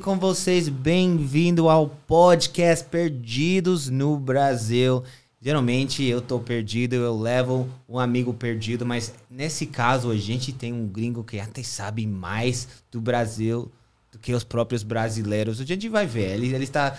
[0.00, 0.66] com vocês?
[0.66, 5.04] Bem-vindo ao podcast Perdidos no Brasil.
[5.42, 10.72] Geralmente eu tô perdido, eu levo um amigo perdido, mas nesse caso a gente tem
[10.72, 13.70] um gringo que até sabe mais do Brasil
[14.10, 15.60] do que os próprios brasileiros.
[15.60, 16.30] A gente vai ver.
[16.30, 16.96] Ele, ele está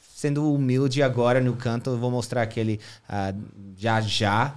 [0.00, 1.90] sendo humilde agora no canto.
[1.90, 2.80] Eu vou mostrar aquele
[3.10, 3.38] uh,
[3.76, 4.56] já já.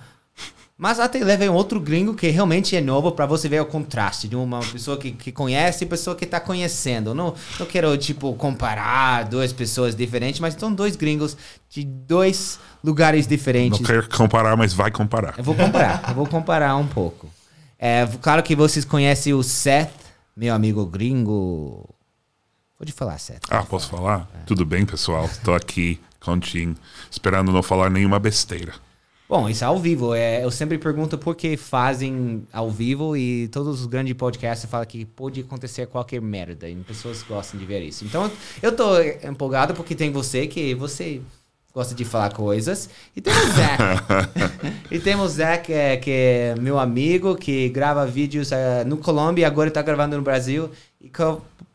[0.82, 4.28] Mas até leva um outro gringo que realmente é novo para você ver o contraste
[4.28, 7.14] de uma pessoa que, que conhece e pessoa que está conhecendo.
[7.14, 11.38] Não, não quero, tipo, comparar duas pessoas diferentes, mas são dois gringos
[11.70, 13.80] de dois lugares diferentes.
[13.80, 15.36] Não quero comparar, mas vai comparar.
[15.38, 17.30] Eu vou comparar, eu vou comparar um pouco.
[17.78, 19.94] É, claro que vocês conhecem o Seth,
[20.36, 21.88] meu amigo gringo.
[22.76, 23.44] Pode falar, Seth.
[23.52, 24.28] Ah, posso falar?
[24.34, 24.46] É.
[24.48, 25.26] Tudo bem, pessoal?
[25.26, 26.76] Estou aqui, continho,
[27.12, 28.74] esperando não falar nenhuma besteira.
[29.32, 30.14] Bom, isso é ao vivo.
[30.14, 34.86] É, eu sempre pergunto por que fazem ao vivo e todos os grandes podcasts falam
[34.86, 38.04] que pode acontecer qualquer merda e pessoas gostam de ver isso.
[38.04, 38.30] Então,
[38.62, 41.22] eu tô empolgado porque tem você que você
[41.74, 42.90] gosta de falar coisas.
[43.16, 44.34] E tem o Zach.
[44.92, 49.44] e temos o Zach, é, que é meu amigo, que grava vídeos é, no Colômbia
[49.44, 50.70] e agora está gravando no Brasil.
[51.00, 51.24] E que,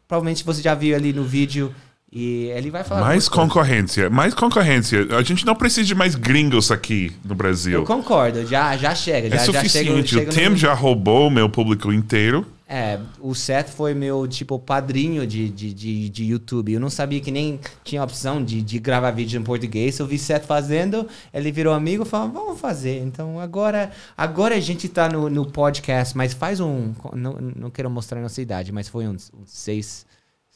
[0.07, 1.75] provavelmente você já viu ali no vídeo
[2.19, 3.03] e ele vai falar.
[3.03, 4.17] Mais concorrência, coisas.
[4.17, 5.07] mais concorrência.
[5.19, 7.75] A gente não precisa de mais gringos aqui no Brasil.
[7.75, 9.27] Eu concordo, já, já chega.
[9.29, 9.87] É já, suficiente.
[9.87, 10.57] Já chega, chega o Tim no...
[10.57, 12.47] já roubou o meu público inteiro.
[12.67, 16.73] É, o Seth foi meu, tipo, padrinho de, de, de, de, YouTube.
[16.73, 19.99] Eu não sabia que nem tinha opção de, de gravar vídeo em português.
[19.99, 23.03] Eu vi Seth fazendo, ele virou amigo e falou, vamos fazer.
[23.03, 26.95] Então, agora agora a gente tá no, no podcast, mas faz um...
[27.15, 30.07] Não, não quero mostrar a nossa idade, mas foi uns, uns seis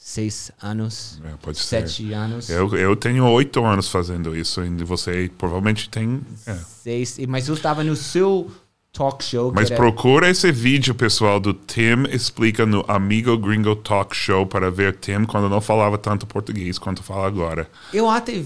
[0.03, 2.15] seis anos, é, pode sete ser.
[2.15, 2.49] anos.
[2.49, 6.23] Eu, eu tenho oito anos fazendo isso e você provavelmente tem...
[6.47, 6.55] É.
[6.55, 8.51] Seis, mas eu estava no seu
[8.93, 9.53] talk show.
[9.55, 9.77] Mas era...
[9.77, 15.27] procura esse vídeo, pessoal, do Tim explica no Amigo Gringo Talk Show para ver Tim
[15.27, 17.71] quando não falava tanto português quanto fala agora.
[17.93, 18.43] Eu até...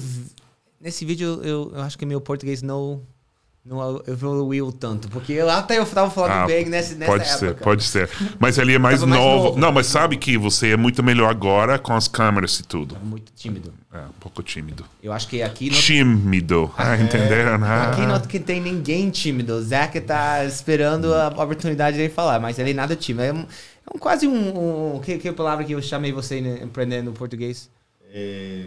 [0.80, 3.00] Nesse vídeo, eu, eu acho que meu português não
[3.64, 5.08] não evoluiu tanto.
[5.08, 7.38] Porque eu até eu tava falando ah, bem nessa, nessa pode época.
[7.38, 8.10] ser, pode ser.
[8.38, 9.10] Mas ele é mais novo.
[9.10, 9.58] mais novo.
[9.58, 12.94] Não, mas sabe que você é muito melhor agora com as câmeras e tudo.
[12.94, 13.72] É muito tímido.
[13.90, 14.84] É, um pouco tímido.
[15.02, 15.70] Eu acho que aqui...
[15.70, 15.78] Não...
[15.78, 16.70] Tímido.
[16.76, 17.02] Ah, é.
[17.02, 17.64] entenderam?
[17.64, 17.90] Ah.
[17.90, 19.54] Aqui não que tem ninguém tímido.
[19.54, 23.24] O Zac tá esperando a oportunidade de falar, mas ele é nada tímido.
[23.24, 24.96] É, um, é um quase um...
[24.96, 27.70] um que, que palavra que eu chamei você aprendendo português?
[28.12, 28.66] É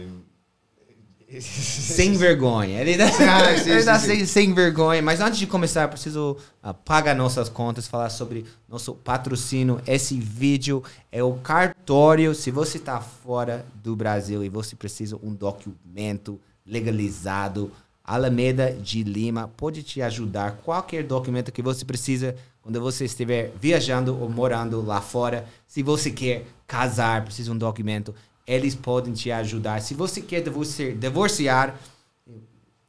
[1.40, 2.80] sem vergonha.
[2.80, 5.02] Ele, dá, ah, sim, ele dá sim, sem, sem, vergonha.
[5.02, 9.80] Mas antes de começar, eu preciso uh, pagar nossas contas, falar sobre nosso patrocínio.
[9.86, 12.34] Esse vídeo é o cartório.
[12.34, 17.70] Se você está fora do Brasil e você precisa um documento legalizado,
[18.02, 20.52] Alameda de Lima pode te ajudar.
[20.64, 25.46] Qualquer documento que você precisa quando você estiver viajando ou morando lá fora.
[25.66, 28.14] Se você quer casar, precisa de um documento
[28.48, 29.80] eles podem te ajudar.
[29.82, 31.78] Se você quer divorciar, divorciar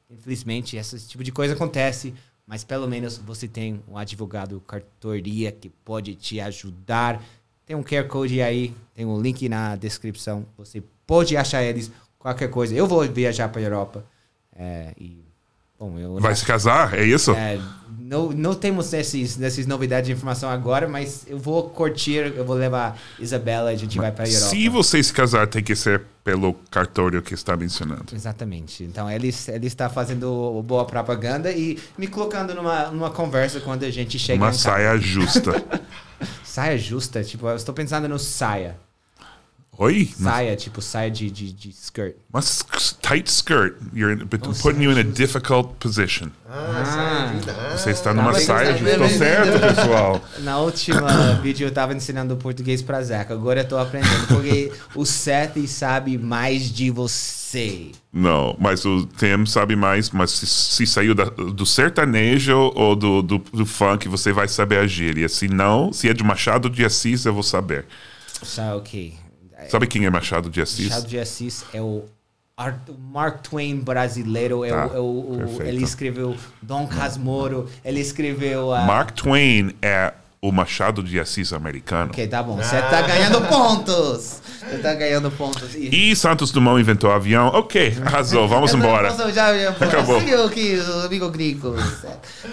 [0.09, 2.13] infelizmente, esse tipo de coisa acontece,
[2.47, 7.23] mas pelo menos você tem um advogado cartoria que pode te ajudar.
[7.65, 10.45] Tem um QR Code aí, tem um link na descrição.
[10.57, 12.73] Você pode achar eles, qualquer coisa.
[12.73, 14.05] Eu vou viajar para a Europa
[14.55, 15.28] é, e
[15.79, 16.93] Bom, Vai se casar?
[16.93, 17.31] É isso?
[17.31, 17.57] É,
[17.97, 22.55] não, não temos esses, essas novidades de informação agora, mas eu vou curtir, eu vou
[22.55, 24.49] levar Isabela, a gente mas vai para a Europa.
[24.49, 28.13] Se você se casar, tem que ser pelo cartório que está mencionando.
[28.13, 28.83] Exatamente.
[28.83, 33.91] Então, ele, ele está fazendo boa propaganda e me colocando numa, numa conversa quando a
[33.91, 35.63] gente chega Uma saia justa.
[36.43, 37.23] saia justa?
[37.23, 38.75] Tipo, eu estou pensando no saia.
[39.81, 40.09] Oi?
[40.13, 42.15] Saia, tipo saia de, de, de skirt.
[42.33, 42.65] Mas
[43.01, 43.77] tight skirt.
[43.93, 46.31] You're oh, putting you in a difficult position.
[46.49, 47.77] Ah, ah.
[47.77, 48.91] Você está numa saia justa.
[48.91, 50.21] Estou certo, pessoal.
[50.43, 53.33] Na última vídeo eu estava ensinando português para Zeca.
[53.33, 54.27] Agora eu estou aprendendo.
[54.27, 57.93] Porque o Seth sabe mais de você.
[58.11, 60.09] Não, mas o Tim sabe mais.
[60.09, 64.79] Mas se, se saiu da, do sertanejo ou do, do, do funk, você vai saber
[64.79, 65.29] a gíria.
[65.29, 67.85] Se não, se é de Machado de Assis, eu vou saber.
[68.53, 69.28] Tá, ok.
[69.67, 70.89] Sabe quem é Machado de Assis?
[70.89, 72.05] Machado de Assis é o
[72.97, 74.63] Mark Twain brasileiro.
[74.63, 78.73] É tá, o, é o, ele escreveu Dom Casmurro, ele escreveu...
[78.73, 78.81] A...
[78.81, 82.11] Mark Twain é o Machado de Assis americano.
[82.11, 82.55] Ok, tá bom.
[82.57, 82.81] Você ah.
[82.83, 84.41] tá ganhando pontos.
[84.59, 85.75] Você tá ganhando pontos.
[85.75, 86.11] E...
[86.11, 87.47] e Santos Dumont inventou avião.
[87.47, 88.47] Ok, arrasou.
[88.47, 89.09] Vamos embora.
[89.31, 90.19] Já, já, Acabou.
[90.19, 91.75] Seguiu o amigo gringo.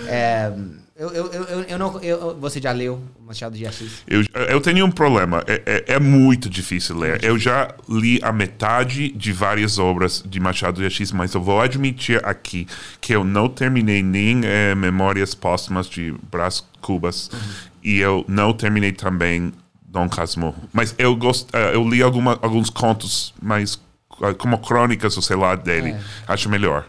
[0.09, 0.53] É...
[0.99, 2.01] Eu, eu, eu, eu não.
[2.01, 4.03] Eu, você já leu Machado de Assis?
[4.07, 5.45] Eu, eu tenho um problema.
[5.47, 7.23] É, é, é muito difícil ler.
[7.23, 11.61] Eu já li a metade de várias obras de Machado de Assis, mas eu vou
[11.61, 12.67] admitir aqui
[12.99, 17.39] que eu não terminei nem é, Memórias Póstumas de Brás Cubas uhum.
[17.85, 19.53] e eu não terminei também
[19.83, 20.57] Dom Casmurro.
[20.73, 23.75] Mas eu, gost, uh, eu li alguma, alguns contos mais
[24.19, 25.91] uh, como crônicas, ou sei lá, dele.
[25.91, 26.01] É.
[26.27, 26.87] Acho melhor.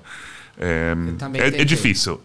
[0.57, 0.93] É,
[1.33, 2.21] é, é difícil.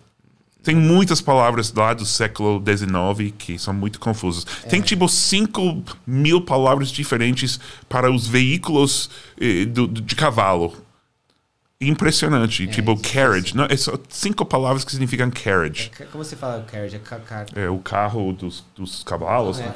[0.62, 4.44] Tem muitas palavras lá do século XIX que são muito confusas.
[4.68, 9.10] Tem tipo 5 mil palavras diferentes para os veículos
[9.40, 10.76] eh, do, de cavalo.
[11.80, 12.68] Impressionante.
[12.68, 13.12] tipo, difícil.
[13.22, 13.56] carriage.
[13.56, 15.90] Não, é só cinco palavras que significam carriage.
[15.90, 16.94] Ca- Como você fala carriage?
[16.94, 19.58] É ca- ca- É o carro dos, dos cavalos.
[19.58, 19.64] É.
[19.64, 19.74] né?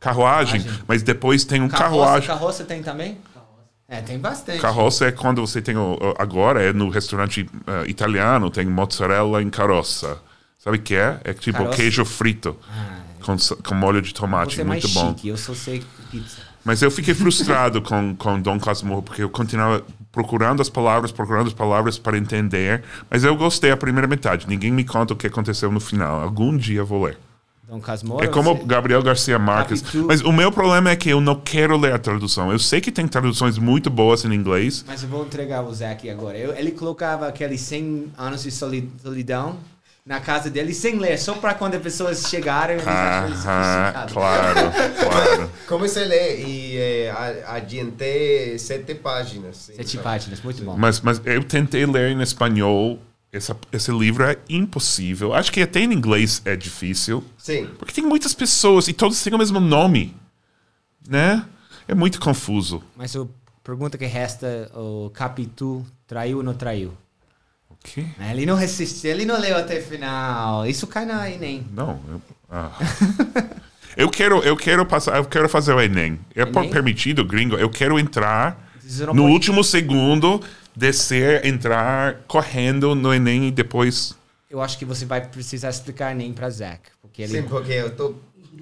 [0.00, 0.60] Carruagem.
[0.62, 0.82] Carruagem.
[0.86, 2.26] Mas depois tem um Carroça, carruagem.
[2.28, 3.18] carroça tem também?
[3.88, 4.60] É, tem bastante.
[4.60, 9.48] Carroça é quando você tem o, agora é no restaurante eh, italiano tem mozzarella em
[9.48, 10.18] caroça.
[10.58, 11.18] Sabe o que é?
[11.24, 11.76] É tipo Caroça?
[11.76, 15.08] queijo frito Ah, com, sa- com molho de tomate, você é mais muito bom.
[15.14, 16.36] chique, eu só sei pizza.
[16.64, 19.82] Mas eu fiquei frustrado com com Dom Casmurro porque eu continuava
[20.12, 22.82] procurando as palavras, procurando as palavras para entender.
[23.08, 24.46] Mas eu gostei a primeira metade.
[24.46, 26.20] Ninguém me conta o que aconteceu no final.
[26.20, 27.16] Algum dia vou ler.
[27.68, 28.24] Dom Casmurro.
[28.24, 29.82] É como você- Gabriel Garcia Marques.
[29.82, 32.50] Capitu- Mas o meu problema é que eu não quero ler a tradução.
[32.50, 34.82] Eu sei que tem traduções muito boas em inglês.
[34.86, 36.38] Mas eu vou entregar o Zac agora.
[36.38, 39.56] Eu- ele colocava aqueles 100 anos de soli- solidão
[40.06, 44.12] na casa dele sem ler, só para quando as pessoas chegarem Ah, sofisticado.
[44.14, 44.60] claro,
[45.06, 45.50] claro.
[45.68, 49.56] Comecei a ler e eh, adiantei sete páginas.
[49.76, 50.02] Sete então.
[50.02, 50.74] páginas, muito bom.
[50.78, 52.98] Mas, mas eu tentei ler em espanhol.
[53.30, 55.34] Essa, esse livro é impossível.
[55.34, 57.22] Acho que até em inglês é difícil.
[57.36, 57.68] Sim.
[57.78, 60.16] Porque tem muitas pessoas e todos têm o mesmo nome.
[61.06, 61.44] Né?
[61.86, 62.82] É muito confuso.
[62.96, 63.26] Mas a
[63.62, 66.92] pergunta que resta, o Capitu traiu ou não traiu?
[67.68, 68.06] O quê?
[68.30, 70.66] Ele não resistiu, ele não leu até o final.
[70.66, 71.66] Isso cai na Enem.
[71.72, 72.00] Não.
[72.08, 72.72] Eu, ah.
[73.94, 76.18] eu, quero, eu quero passar, eu quero fazer o Enem.
[76.34, 76.70] É Enem?
[76.70, 77.56] permitido, gringo.
[77.56, 78.70] Eu quero entrar
[79.00, 80.40] no pode- último segundo,
[80.78, 84.14] descer, entrar correndo no Enem e depois.
[84.48, 86.80] Eu acho que você vai precisar explicar Enem para Zac.
[87.02, 87.42] Porque ele...
[87.42, 88.14] Sim, porque eu tô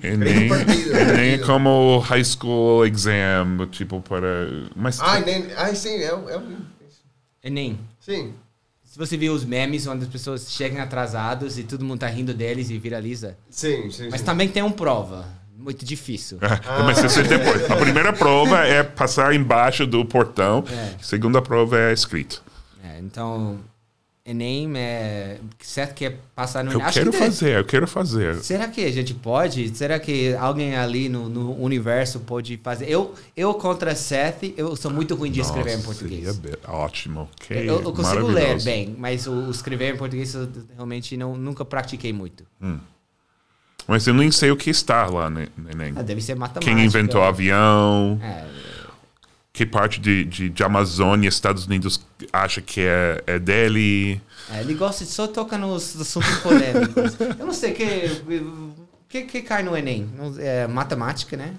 [0.03, 0.97] Enem, bem perdido.
[0.97, 4.49] Enem é como high school exam, tipo para.
[4.75, 6.57] Mas Ai, nem, ai, sim, é, o- é, o-
[7.45, 7.79] Enem.
[8.01, 8.33] sim.
[8.83, 12.33] Se você viu os memes onde as pessoas chegam atrasados e todo mundo tá rindo
[12.33, 13.37] deles e viraliza.
[13.51, 14.27] Sim, sim, Mas sim.
[14.27, 15.29] também tem uma prova.
[15.67, 16.39] Muito difícil.
[16.87, 17.69] Mas você depois.
[17.69, 20.63] A primeira prova é passar embaixo do portão.
[20.71, 20.95] É.
[21.01, 22.41] A segunda prova é escrito.
[22.85, 23.59] É, então,
[24.25, 27.87] Enem é certo que é passar no Eu Acho quero que deve- fazer, eu quero
[27.89, 28.37] fazer.
[28.37, 29.77] Será que a gente pode?
[29.77, 32.89] Será que alguém ali no, no universo pode fazer?
[32.89, 36.37] Eu, eu contra Seth, eu sou muito ruim de escrever em Nossa, português.
[36.39, 37.29] be- Ótimo.
[37.41, 41.65] Que Eu, eu consigo ler bem, mas o, escrever em português eu realmente não, nunca
[41.65, 42.45] pratiquei muito.
[43.89, 45.93] Mas eu nem sei o que está lá no no Enem.
[45.97, 46.73] Ah, deve ser matemática.
[46.75, 48.19] Quem inventou o avião?
[48.23, 48.45] É,
[49.53, 52.01] Que parte de, de, de Amazônia, Estados Unidos,
[52.33, 54.21] acha que é, é dele?
[54.51, 57.17] é, ele gosta de só tocar nos assuntos polêmicos.
[57.39, 58.21] eu não sei que
[59.09, 60.11] que, que cai no Enem.
[60.39, 61.55] É, matemática, né?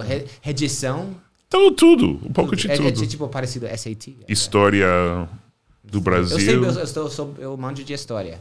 [0.00, 1.14] Re- Redição.
[1.46, 2.18] Então, tudo.
[2.24, 3.06] Um pouco de é, é tudo.
[3.06, 4.16] tipo parecido SAT.
[4.26, 5.28] História
[5.84, 6.38] do Brasil.
[6.38, 8.40] Eu sei, eu, eu, estou, sou, eu manjo de história.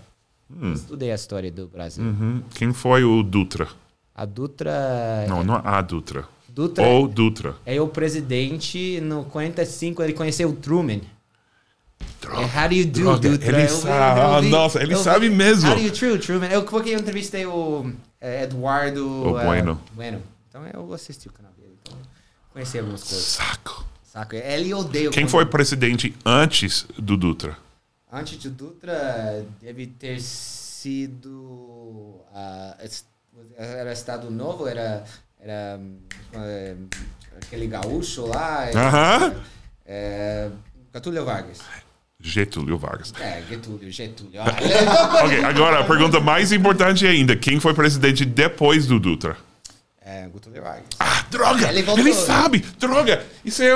[0.74, 2.03] Estudei a história do Brasil.
[2.03, 2.44] Uhum.
[2.53, 3.68] Quem foi o Dutra?
[4.15, 5.25] A Dutra.
[5.27, 6.25] Não, não a Dutra.
[6.50, 7.56] Dutra O Dutra.
[7.65, 9.00] é o presidente.
[9.01, 11.00] No 45 ele conheceu o Truman.
[12.24, 13.48] É, how do you do, Droga, Dutra?
[13.62, 14.19] ele Eu sabe.
[14.19, 15.69] eu vi- nossa, ele eu sabe mesmo.
[15.69, 16.48] How do you do, Truman?
[16.48, 19.81] Eu, porque eu entrevistei o Eduardo O eh, Bueno.
[19.94, 20.21] Bueno.
[20.50, 21.74] Então eu assisti o canal dele.
[21.81, 21.98] Então
[22.53, 23.24] conheci algumas coisas.
[23.24, 23.86] Saco.
[24.03, 24.36] Saco?
[24.36, 27.58] Ele odeia Quem foi presidente antes do Dutra?
[28.12, 32.20] Antes do Dutra, deve ter sido.
[32.84, 33.06] es-
[33.58, 35.03] era Estado Novo, era.
[35.39, 35.80] Era.
[36.34, 36.75] eh,
[37.41, 38.70] aquele gaúcho lá.
[38.70, 39.34] eh, Aham.
[39.86, 40.50] eh,
[40.94, 41.60] Getúlio Vargas.
[42.20, 43.13] Getúlio Vargas.
[43.20, 44.41] É, Getúlio, Getúlio.
[45.24, 49.38] Ok, agora a pergunta mais importante ainda: quem foi presidente depois do Dutra?
[50.03, 50.86] é, Getúlio Vargas.
[51.00, 51.70] Ah, droga!
[51.70, 52.60] Ele Ele, sabe!
[52.77, 53.25] Droga!
[53.46, 53.75] Isso é.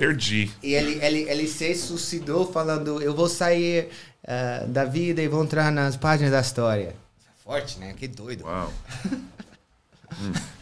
[0.00, 0.50] Perdi.
[0.62, 3.90] E ele, ele, ele se suicidou falando: Eu vou sair
[4.26, 6.94] ah, da vida e vou entrar nas páginas da história.
[7.44, 7.94] Forte, né?
[7.98, 8.44] Que doido.
[8.44, 8.72] Uau.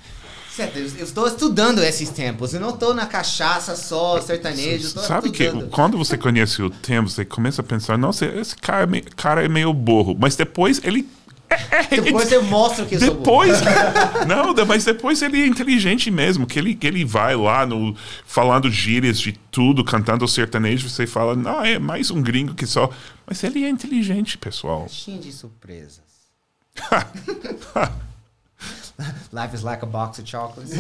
[0.51, 2.53] Certo, eu, eu estou estudando esses tempos.
[2.53, 4.89] Eu não estou na cachaça só, sertanejo.
[4.89, 5.71] Sabe que estudando.
[5.71, 9.45] quando você conhece o tempo, você começa a pensar: nossa, esse cara é meio, cara
[9.45, 10.17] é meio burro.
[10.19, 11.09] Mas depois ele.
[11.91, 13.01] Depois eu mostro que eu.
[13.01, 13.59] Depois,
[14.29, 18.71] não, mas depois ele é inteligente mesmo, que ele, que ele vai lá no falando
[18.71, 22.91] gírias de tudo, cantando sertanejo, você fala, não, é mais um gringo que só,
[23.27, 24.81] mas ele é inteligente, pessoal.
[24.81, 26.01] Caixinha de surpresas.
[29.33, 30.73] Life is like a box of chocolates.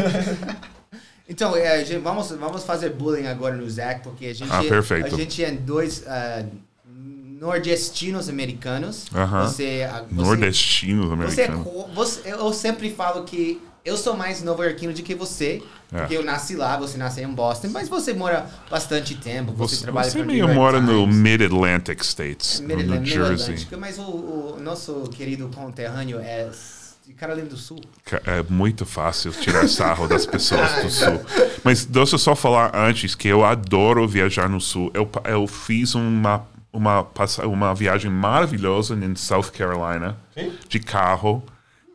[1.28, 5.06] então, é, gente, vamos, vamos fazer bullying agora no Zac, porque a gente, Ah, perfeito.
[5.06, 6.44] a gente é dois ah,
[7.38, 9.07] nordestinos americanos.
[9.14, 9.47] Aham.
[9.47, 11.95] Você, ah, você, Nordestinos você, é americanos.
[11.95, 16.00] você- eu sempre falo que Eu sou mais nova-iorquino do que você, É.
[16.00, 19.83] porque eu nasci lá, você nasceu em Boston, mas você mora bastante tempo, você, Você,
[19.83, 23.66] trabalha você meio mora no Mid-Atlantic States, no Maryland, New Jersey.
[23.78, 26.50] Mas o, o nosso querido conterrâneo é
[27.07, 27.80] de Carolina do Sul.
[28.26, 31.23] É muito fácil tirar sarro das pessoas do sul.
[31.64, 34.90] Mas deixa eu só falar antes que eu adoro viajar no sul.
[34.92, 37.06] Eu, eu fiz uma, uma,
[37.44, 40.52] uma viagem maravilhosa em South Carolina, Sim?
[40.68, 41.42] de carro,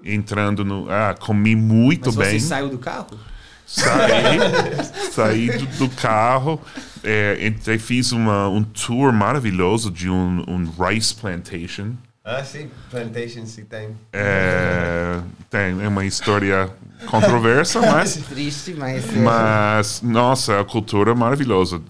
[0.04, 0.90] entrando no.
[0.90, 2.40] Ah, comi muito Mas bem.
[2.40, 3.18] você saiu do carro?
[3.66, 4.40] Saí,
[5.12, 6.60] saí do, do carro,
[7.04, 11.94] é, entrei, fiz uma, um tour maravilhoso de um, um rice plantation.
[12.26, 13.90] Ah, sim, plantation sim tem.
[14.14, 16.70] É, tem é uma história
[17.08, 19.14] controversa, mas Triste, mas...
[19.14, 21.82] é, Mas, nossa, a cultura é maravilhosa.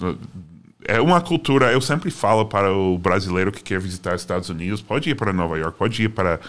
[0.86, 4.82] É uma cultura, eu sempre falo para o brasileiro que quer visitar os Estados Unidos,
[4.82, 6.40] pode ir para Nova York, pode ir para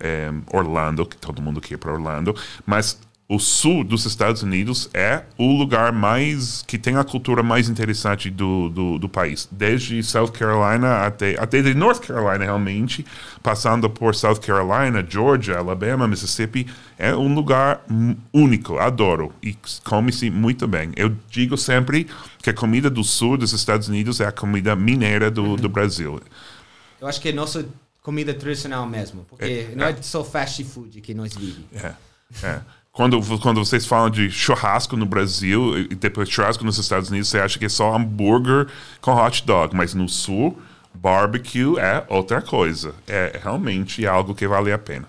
[0.00, 5.24] eh, Orlando, que todo mundo quer para Orlando, mas o sul dos Estados Unidos é
[5.36, 9.48] o lugar mais que tem a cultura mais interessante do, do, do país.
[9.50, 13.04] Desde South Carolina até, até de North Carolina, realmente,
[13.42, 16.68] passando por South Carolina, Georgia, Alabama, Mississippi.
[16.96, 17.84] É um lugar
[18.32, 19.32] único, adoro.
[19.42, 20.92] E come-se muito bem.
[20.94, 22.06] Eu digo sempre
[22.40, 26.20] que a comida do sul dos Estados Unidos é a comida mineira do, do Brasil.
[27.00, 27.66] Eu acho que é nossa
[28.02, 30.00] comida tradicional mesmo, porque É, não é é.
[30.00, 31.82] só fast food que nós vivemos.
[31.82, 31.94] É,
[32.42, 32.60] é.
[32.96, 37.38] Quando, quando vocês falam de churrasco no Brasil e depois churrasco nos Estados Unidos, você
[37.38, 38.68] acha que é só hambúrguer
[39.02, 39.76] com hot dog.
[39.76, 40.58] Mas no sul,
[40.94, 42.94] barbecue é outra coisa.
[43.06, 45.06] É realmente algo que vale a pena.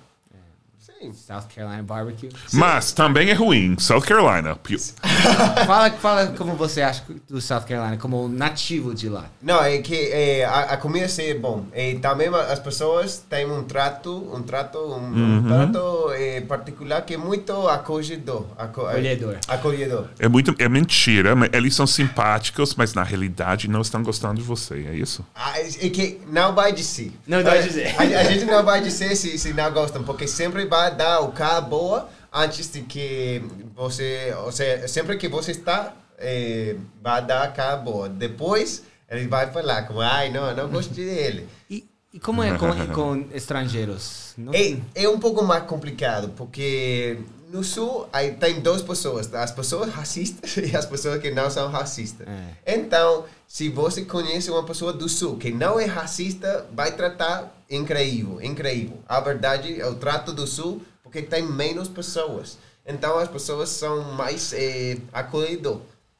[1.13, 1.13] Sim.
[1.27, 2.29] South Carolina barbecue.
[2.53, 3.75] Mas também é ruim.
[3.79, 4.57] South Carolina.
[5.65, 9.25] fala, fala como você acha do South Carolina, como nativo de lá.
[9.41, 11.65] Não, é que é, a, a comida sim é bom.
[11.75, 17.13] E também as pessoas têm um trato, um trato, um, um trato é, particular que
[17.13, 18.45] é muito acolhedor.
[18.57, 19.37] aco- Acolhedor.
[19.47, 20.05] Acolhedor.
[20.19, 21.35] É muito é mentira.
[21.35, 24.85] mas Eles são simpáticos, mas na realidade não estão gostando de você.
[24.91, 25.25] É isso?
[25.35, 27.11] Ah, É é que não vai dizer.
[27.27, 27.95] Não vai dizer.
[27.97, 31.31] A, a gente não vai dizer se, se não gostam, porque sempre vai dar o
[31.31, 33.41] cara boa antes de que
[33.75, 38.09] você, ou seja, sempre que você está, eh, vai dar a cara boa.
[38.09, 41.47] Depois ele vai falar como, ai, não, não gostei dele.
[41.69, 44.33] E, e como é com, com estrangeiros?
[44.37, 47.17] Não- É, é um pouco mais complicado, porque
[47.51, 51.69] no sul aí tem duas pessoas, as pessoas racistas e as pessoas que não são
[51.69, 52.27] racistas.
[52.27, 52.75] É.
[52.75, 58.39] Então, se você conhece uma pessoa do sul que não é racista, vai tratar incrível,
[58.41, 58.99] incrível.
[59.07, 62.57] A verdade é o trato do sul, porque tem menos pessoas.
[62.85, 65.77] Então, as pessoas são mais é, acolhidas.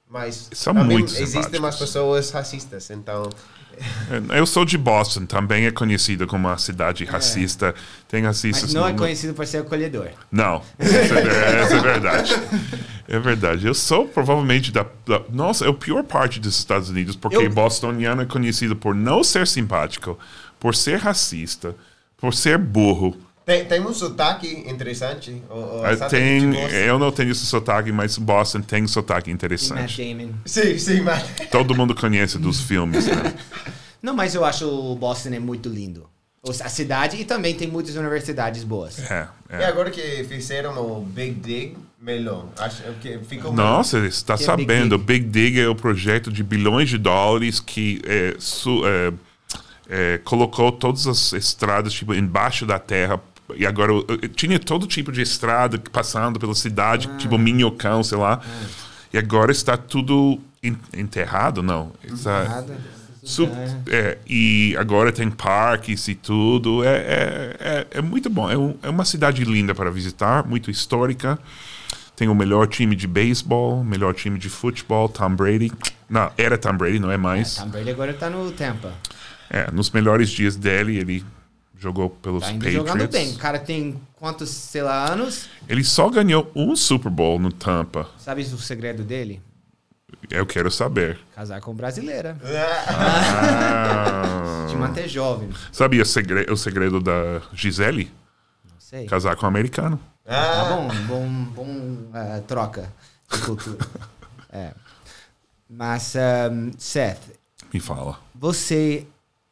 [0.10, 3.30] Mas São muito existem mais pessoas racistas, então...
[4.36, 7.75] Eu sou de Boston, também é conhecida como uma cidade racista.
[8.08, 10.08] Tem racistas Mas não é no- conhecido por ser acolhedor.
[10.32, 12.34] Não, essa é, essa é verdade.
[13.08, 13.68] É verdade.
[13.68, 17.51] Eu sou provavelmente da, da- Nossa, é a pior parte dos Estados Unidos, porque Eu-
[17.51, 20.18] bostoniano é conhecido por não ser simpático,
[20.59, 21.75] por ser racista,
[22.17, 23.15] por ser burro.
[23.45, 25.41] Tem, tem um sotaque interessante.
[25.49, 26.53] O, o Eh, sotaque Tem,
[26.85, 30.03] eu não tenho esse sotaque, mas Boston tem sotaque E Matt interessante.
[30.13, 30.33] Damon.
[30.45, 31.23] Sim, sim, mas...
[31.49, 33.33] Todo mundo conhece dos filmes, né?
[34.03, 36.07] Não, mas eu acho o Boston é muito lindo.
[36.61, 38.99] A cidade e também tem muitas universidades boas.
[39.11, 39.65] É, E é.
[39.65, 42.45] agora que fizeram o Big Dig, melhor.
[42.57, 44.97] Acho que ficou Nossa, você está é sabendo.
[44.97, 49.11] Big Big Dig é o projeto de bilhões de dólares que é, su- é,
[49.89, 53.20] é, colocou todas as estradas tipo, embaixo da terra.
[53.56, 57.17] E agora eh, tinha todo tipo de estrada passando pela cidade, Ah.
[57.17, 58.41] tipo Minhocão, sei lá.
[59.13, 61.94] E agora está tudo en- enterrado, não.
[62.03, 62.77] Está, Nada.
[63.24, 63.50] su-
[63.89, 66.84] é, e agora tem parques e tudo.
[66.84, 68.50] É, é, é, é muito bom.
[68.51, 71.39] É, um- é uma cidade linda para visitar, muito histórica.
[72.17, 75.72] Tem o melhor time de beisebol, melhor time de futebol, Tom Brady.
[76.10, 77.56] Não, era Tom Brady, não é mais.
[77.56, 78.91] Tom Brady agora tá no Tampa.
[79.50, 81.25] É, nos melhores dias dele, ele
[81.77, 82.74] jogou pelos Tá Patriots.
[82.74, 83.32] jogando bem.
[83.34, 85.48] O cara tem quantos, sei lá, anos.
[85.70, 88.10] Ele só ganhou um Super Bowl no Tampa.
[88.18, 89.42] Sabe o segredo dele?
[90.30, 91.20] Eu quero saber.
[91.36, 92.38] Casar com brasileira.
[92.89, 95.50] Ah, Te manter jovem.
[95.72, 98.12] sabia o segre- o segredo da Gisele?
[98.66, 99.06] Não sei.
[99.06, 100.00] Casar com um americano.
[100.25, 102.92] Tá Ah, bom, bom, bom eh, troca
[103.32, 103.77] de cultura.
[104.50, 104.72] É.
[105.70, 107.20] Mas, um, Seth,
[107.74, 108.18] Me fala.
[108.34, 109.06] você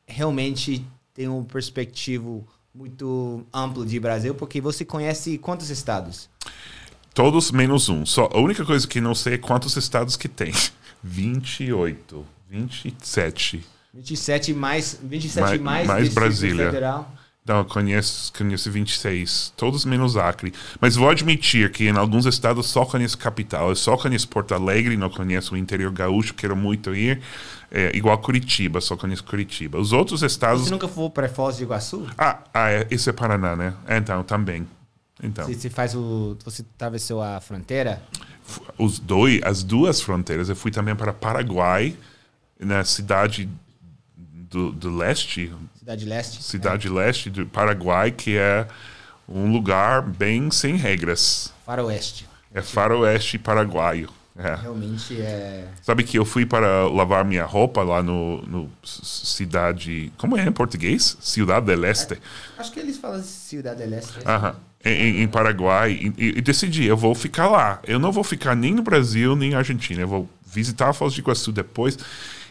[0.08, 6.30] realmente tem um perspectivo muito amplo de Brasil, porque você conhece quantos estados?
[7.14, 8.06] Todos menos um.
[8.06, 10.52] Só a única coisa que não sei é quantos estados que tem.
[11.02, 13.66] 28, 27.
[13.94, 16.66] 27 mais 27 Mais- mais, mais Brasília.
[16.66, 17.12] Federal.
[17.46, 20.52] Não, eu conheço, conheço 26, todos menos Acre.
[20.82, 23.70] Mas vou admitir que em alguns estados só conheço capital.
[23.70, 27.22] Eu só conheço Porto Alegre, não conheço o interior gaúcho, quero muito ir.
[27.70, 29.78] É, igual Curitiba, só conheço Curitiba.
[29.78, 30.64] Os outros estados.
[30.64, 32.08] Você nunca foi para Foz do Iguaçu?
[32.18, 33.76] Ah, ah é, isso é Paraná, né?
[33.88, 34.68] Então, também.
[35.22, 35.46] Então.
[35.46, 36.36] Você, você faz o.
[36.44, 38.02] Você atravessou a fronteira?
[38.76, 40.50] Os dois, as duas fronteiras.
[40.50, 41.96] Eu fui também para Paraguai,
[42.60, 43.48] na cidade
[44.56, 45.52] do, do leste.
[45.78, 46.44] Cidade Leste.
[46.44, 46.92] Cidade é.
[46.92, 48.66] Leste do Paraguai, que é
[49.28, 51.54] um lugar bem sem regras.
[51.66, 52.26] Faroeste.
[52.54, 54.10] É faroeste paraguaio.
[54.38, 54.56] É.
[54.56, 55.68] Realmente é.
[55.82, 60.12] Sabe que eu fui para lavar minha roupa lá no, no cidade.
[60.18, 61.18] Como é em português?
[61.20, 62.14] Cidade del Este.
[62.14, 62.18] É,
[62.58, 64.20] acho que eles falam Cidade del Este.
[64.26, 64.56] Aham.
[64.84, 66.14] Em, em, Paraguai.
[66.18, 67.80] E, e, decidi, eu vou ficar lá.
[67.86, 70.02] Eu não vou ficar nem no Brasil, nem na Argentina.
[70.02, 71.98] Eu vou visitar a Foz do Iguaçu depois.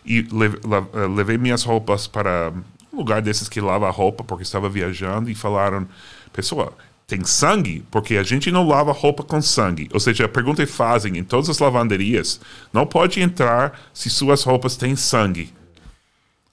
[0.04, 2.52] E eh, levei minhas roupas para
[2.92, 5.30] um lugar desses que lava roupa, porque estava viajando.
[5.30, 5.88] E falaram,
[6.32, 9.88] pessoal tem sangue, porque a gente não lava roupa com sangue.
[9.92, 12.40] Ou seja, a pergunta que fazem em todas as lavanderias,
[12.72, 15.52] não pode entrar se suas roupas têm sangue.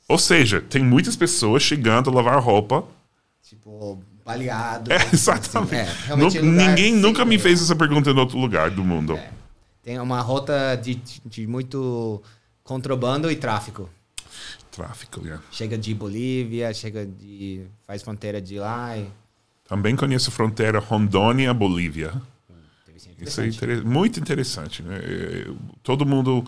[0.08, 2.84] Ou seja, tem muitas pessoas chegando a lavar roupa.
[3.42, 4.92] Tipo, baleado.
[4.92, 5.90] É, exatamente.
[6.12, 9.14] Assim, é, ninguém nunca me fez essa pergunta em outro lugar do mundo.
[9.14, 9.30] É.
[9.82, 12.22] Tem uma rota de, de muito
[12.64, 13.90] contrabando e tráfico.
[14.72, 15.44] Tráfico, yeah.
[15.52, 17.66] Chega de Bolívia, chega de.
[17.86, 18.98] faz fronteira de lá.
[18.98, 19.08] E...
[19.68, 22.14] Também conheço a fronteira Rondônia-Bolívia.
[23.20, 23.86] Isso é inter...
[23.86, 24.82] muito interessante.
[24.82, 25.00] Né?
[25.84, 26.44] Todo mundo,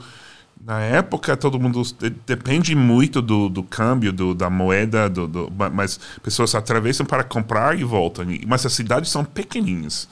[0.59, 1.81] na época, todo mundo
[2.25, 7.77] depende muito do, do câmbio, do, da moeda, do, do, mas pessoas atravessam para comprar
[7.77, 8.25] e voltam.
[8.47, 10.07] Mas as cidades são pequenininhas.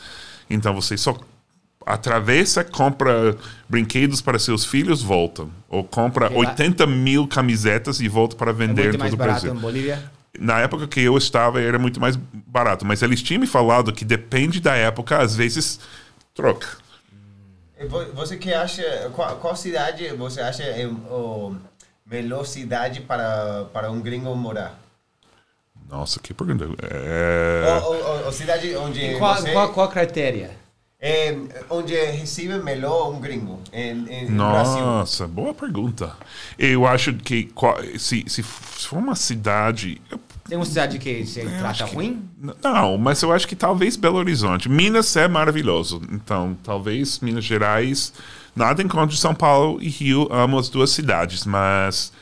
[0.50, 1.17] Então você só
[1.86, 3.36] atravessa, compra
[3.68, 5.48] brinquedos para seus filhos, volta.
[5.70, 9.56] Ou compra 80 mil camisetas e volta para vender é muito mais barato Brasil.
[9.56, 10.12] Em Bolívia?
[10.40, 14.06] na época que eu estava era muito mais barato, mas eles tinham me falado que
[14.06, 15.80] depende da época, às vezes
[16.34, 16.68] troca.
[18.14, 18.84] Você que acha
[19.14, 21.52] qual, qual cidade você acha é a
[22.06, 24.80] melhor cidade para para um gringo morar?
[25.89, 26.65] Nossa, que pergunta.
[26.84, 27.82] É...
[27.84, 29.52] Ou, ou, cidade onde qual, você...
[29.52, 30.52] qual, qual critéria?
[31.04, 31.36] É,
[31.68, 35.28] onde recebe melhor um gringo em, em Nossa, Brasil?
[35.30, 36.16] boa pergunta.
[36.60, 37.52] Eu acho que
[37.98, 40.00] se, se for uma cidade.
[40.48, 42.30] Tem uma cidade que você trata que, ruim?
[42.64, 44.70] Não, mas eu acho que talvez Belo Horizonte.
[44.70, 46.04] Minas é maravilhoso.
[46.12, 48.14] Então, talvez Minas Gerais.
[48.56, 52.14] Nada em contra de São Paulo e Rio, amo as duas cidades, mas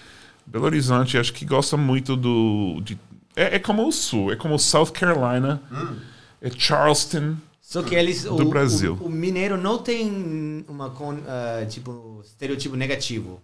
[0.46, 2.80] Belo Horizonte acho que gosta muito do.
[2.82, 2.98] De,
[3.36, 5.98] é, é, como o Sul, é como South Carolina, hum.
[6.42, 7.36] é Charleston.
[7.70, 8.24] Só que eles.
[8.24, 8.98] Do o, Brasil.
[9.00, 13.40] O, o, mineiro não tem uma uh, tipo estereotipo negativo.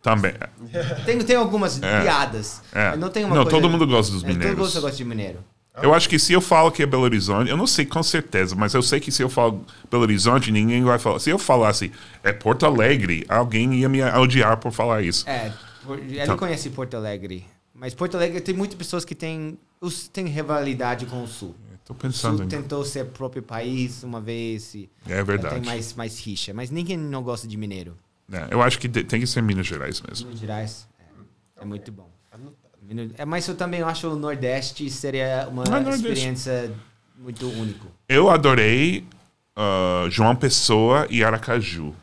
[0.00, 0.34] Também.
[1.04, 2.02] Tem, tem algumas é.
[2.02, 2.62] piadas.
[2.72, 2.94] É.
[2.94, 4.56] Não tem uma Não, coisa, todo mundo gosta dos é, mineiros.
[4.56, 5.40] Todo mundo gosta de mineiro.
[5.82, 8.54] Eu acho que se eu falo que é Belo Horizonte, eu não sei com certeza,
[8.54, 11.18] mas eu sei que se eu falo Belo Horizonte, ninguém vai falar.
[11.18, 11.90] Se eu falasse
[12.22, 15.28] é Porto Alegre, alguém ia me odiar por falar isso.
[15.28, 15.52] É,
[15.90, 16.36] ele então.
[16.36, 17.44] conhece Porto Alegre.
[17.78, 19.58] Mas Porto Alegre tem muitas pessoas que têm,
[20.12, 21.54] têm rivalidade com o Sul.
[21.84, 22.34] Tô pensando.
[22.34, 22.48] O Sul em...
[22.48, 24.74] tentou ser próprio país uma vez.
[24.74, 25.56] E é verdade.
[25.56, 26.52] Tem mais, mais rixa.
[26.52, 27.96] Mas ninguém não gosta de mineiro.
[28.32, 30.26] É, eu acho que tem que ser Minas Gerais mesmo.
[30.26, 32.08] Minas Gerais é, é muito bom.
[33.16, 36.72] É, mas eu também acho o Nordeste seria uma experiência
[37.18, 37.88] muito único.
[38.08, 39.04] Eu adorei
[39.56, 41.94] uh, João Pessoa e Aracaju.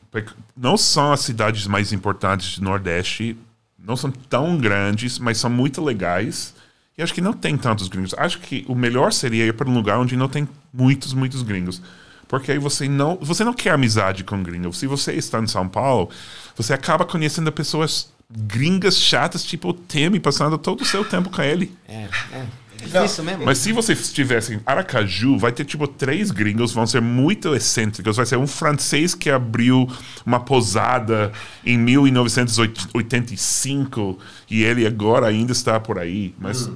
[0.55, 3.37] Não são as cidades mais importantes do Nordeste,
[3.85, 6.53] não são tão grandes, mas são muito legais.
[6.97, 8.13] E acho que não tem tantos gringos.
[8.17, 11.81] Acho que o melhor seria ir para um lugar onde não tem muitos, muitos gringos.
[12.27, 14.77] Porque aí você não, você não quer amizade com gringos.
[14.77, 16.09] Se você está em São Paulo,
[16.55, 21.41] você acaba conhecendo pessoas gringas chatas, tipo o Temi, passando todo o seu tempo com
[21.41, 21.75] ele.
[21.87, 22.47] É, é.
[22.83, 23.45] Difícil mesmo.
[23.45, 28.17] Mas se você estivesse em Aracaju, vai ter tipo três gringos, vão ser muito excêntricos.
[28.17, 29.87] Vai ser um francês que abriu
[30.25, 31.31] uma posada
[31.65, 34.17] em 1985
[34.49, 36.33] e ele agora ainda está por aí.
[36.39, 36.73] Mas hum.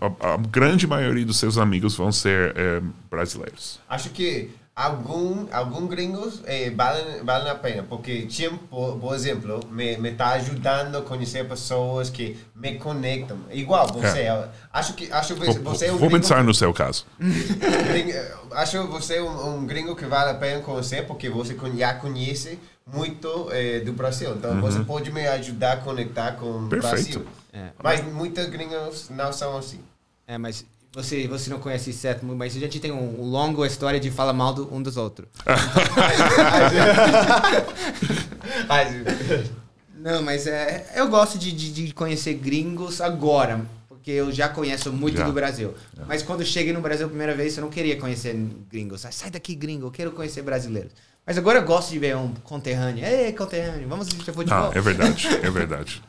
[0.00, 3.80] a, a, grande maioria dos seus amigos vão ser é, brasileiros.
[3.88, 9.96] Acho que algum algum gringos eh, valem valem a pena porque tempo por exemplo me
[9.98, 14.48] me está ajudando a conhecer pessoas que me conectam igual você é.
[14.72, 17.06] acho que acho vou, você é um vou gringo, pensar no seu caso
[18.50, 23.48] acho você um, um, gringo que vale a pena conhecer porque você já conhece muito
[23.52, 24.60] eh, do Brasil então uhum.
[24.60, 27.68] você pode me ajudar a conectar com o Brasil é.
[27.80, 29.80] mas muitos gringos não são assim
[30.26, 33.98] é mas você, você não conhece Seth, mas a gente tem um, um longo história
[33.98, 35.26] de falar mal do, um dos outros.
[39.98, 43.66] não, mas é, eu gosto de, de, de, conhecer gringos agora.
[43.88, 45.24] porque eu já conheço muito Já.
[45.24, 45.74] do Brasil.
[46.06, 48.32] Mas quando cheguei no Brasil a primeira vez, eu não queria conhecer
[48.70, 49.00] gringos.
[49.00, 50.92] Sai, sai daqui, gringo, eu quero conhecer brasileiros.
[51.26, 53.04] Mas agora eu gosto de ver um conterrâneo.
[53.04, 54.70] Ei, conterrâneo, vamos assistir futebol.
[54.72, 56.00] Ah, é verdade, é verdade.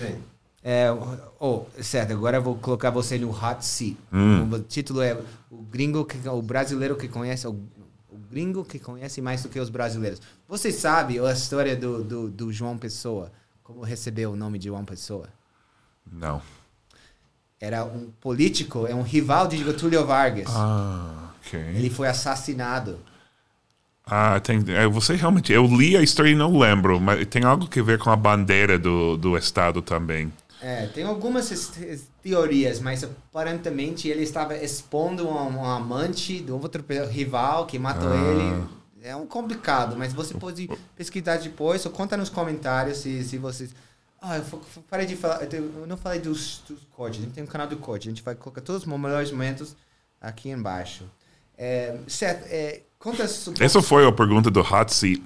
[0.00, 0.16] Sim.
[0.68, 0.88] É,
[1.38, 3.96] oh, certo, agora eu vou colocar você no hot seat.
[4.12, 4.50] Hum.
[4.50, 5.16] O título é
[5.48, 7.52] o gringo que o brasileiro que conhece o,
[8.10, 10.20] o gringo que conhece mais do que os brasileiros.
[10.48, 13.30] Você sabe a história do, do, do João Pessoa?
[13.62, 15.28] Como recebeu o nome de João Pessoa?
[16.12, 16.42] Não.
[17.60, 20.48] Era um político, é um rival de Getúlio Vargas.
[20.50, 21.60] Ah, ok.
[21.60, 22.98] Ele foi assassinado.
[24.04, 24.64] Ah, tem.
[24.68, 25.52] é, Você realmente.
[25.52, 28.76] Eu li a história e não lembro, mas tem algo que ver com a bandeira
[28.76, 30.32] do, do Estado também.
[30.60, 31.70] É, tem algumas
[32.22, 38.16] teorias, mas aparentemente ele estava expondo um, um amante um outro rival que matou Ah.
[38.16, 38.76] ele.
[39.02, 43.70] É um complicado, mas você pode pesquisar depois ou conta nos comentários se, se vocês.
[44.20, 45.44] Ah, eu parei de falar.
[45.52, 47.20] Eu não falei dos, dos cortes.
[47.20, 48.08] A gente tem um canal do corte.
[48.08, 49.76] A gente vai colocar todos os melhores momentos
[50.20, 51.04] aqui embaixo.
[51.56, 52.46] É, certo.
[52.50, 53.22] É, conta.
[53.60, 55.22] Essa foi a pergunta do Hot Seat.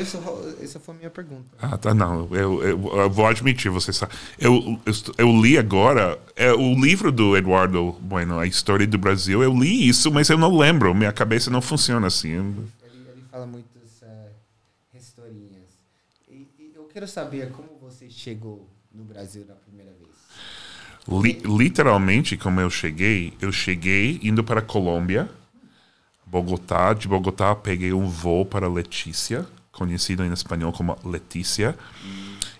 [0.00, 0.18] Isso,
[0.62, 1.44] essa foi a minha pergunta.
[1.60, 2.28] Ah, tá, não.
[2.34, 4.12] Eu, eu, eu vou admitir, você sabe.
[4.38, 9.42] Eu, eu, eu li agora é, o livro do Eduardo Bueno, A História do Brasil.
[9.42, 10.94] Eu li isso, mas eu não lembro.
[10.94, 12.30] Minha cabeça não funciona assim.
[12.30, 12.70] Ele,
[13.12, 14.28] ele fala muitas eh,
[14.96, 15.68] historinhas.
[16.30, 21.22] E, e eu quero saber como você chegou no Brasil da primeira vez.
[21.22, 25.28] Li- literalmente, como eu cheguei, eu cheguei indo para a Colômbia,
[26.26, 26.94] Bogotá.
[26.94, 31.76] De Bogotá, peguei um voo para Letícia, conhecido em espanhol como Letícia.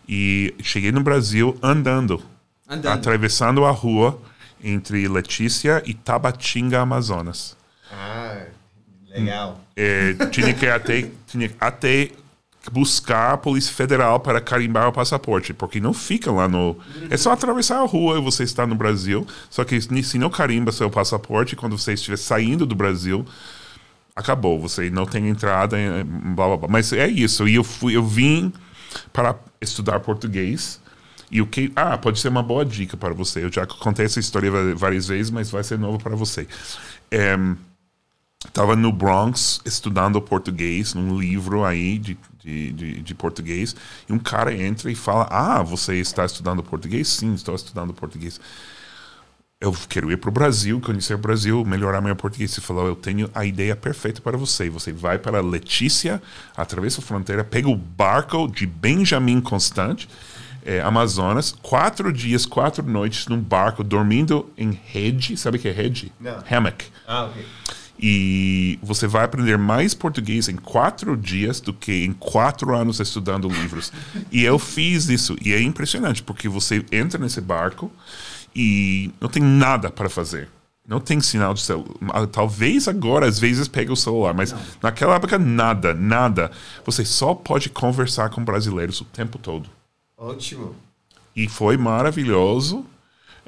[0.09, 2.23] E cheguei no Brasil andando,
[2.69, 2.93] Andando.
[2.93, 4.21] atravessando a rua
[4.63, 7.57] entre Letícia e Tabatinga, Amazonas.
[7.91, 8.45] Ah,
[9.09, 9.61] legal.
[9.77, 12.11] É, tinha que até, tinha até
[12.73, 16.77] buscar a Polícia Federal para carimbar o passaporte, porque não fica lá no.
[17.11, 19.27] É só atravessar a rua e você está no Brasil.
[19.51, 23.25] Só que se não carimba seu passaporte, quando você estiver saindo do Brasil,
[24.15, 24.61] acabou.
[24.61, 26.69] Você não tem entrada, eh, blá blá blá.
[26.69, 27.49] Mas é isso.
[27.49, 28.53] E eu, fui, eu vim
[29.13, 30.81] para estudar português.
[31.31, 31.73] E o que.
[31.75, 33.45] Ah, pode ser uma boa dica para você.
[33.45, 36.47] Eu já contei essa história várias vezes, mas vai ser novo para você.
[37.11, 37.37] É,
[38.47, 43.75] Estava no Bronx estudando português, num livro aí de, de, de, de português,
[44.09, 47.09] e um cara entra e fala: Ah, você está estudando português?
[47.09, 48.39] Sim, estou estudando português.
[49.65, 52.53] Eu quero ir para o Brasil, conhecer o Brasil, melhorar meu português.
[52.53, 54.69] Ele falou: Eu tenho a ideia perfeita para você.
[54.69, 56.21] Você vai para Letícia,
[56.55, 60.05] atravessa a fronteira, pega o barco de Benjamin Constant,
[60.67, 65.35] eh, Amazonas, quatro dias, quatro noites num barco, dormindo em rede.
[65.35, 66.13] Sabe o que é rede?
[66.21, 66.45] Não.
[66.51, 66.85] Hammock.
[67.09, 67.47] Ah, ok.
[67.99, 73.49] E você vai aprender mais português em quatro dias do que em quatro anos estudando
[73.49, 73.91] livros.
[74.31, 75.35] e eu fiz isso.
[75.41, 77.91] E é impressionante, porque você entra nesse barco
[78.55, 80.49] e não tem nada para fazer.
[80.87, 82.27] Não tem sinal de celular.
[82.31, 86.51] Talvez agora, às vezes, pega o celular, mas naquela época, nada, nada.
[86.85, 89.69] Você só pode conversar com brasileiros o tempo todo.
[90.17, 90.75] Ótimo.
[91.35, 92.85] E foi maravilhoso.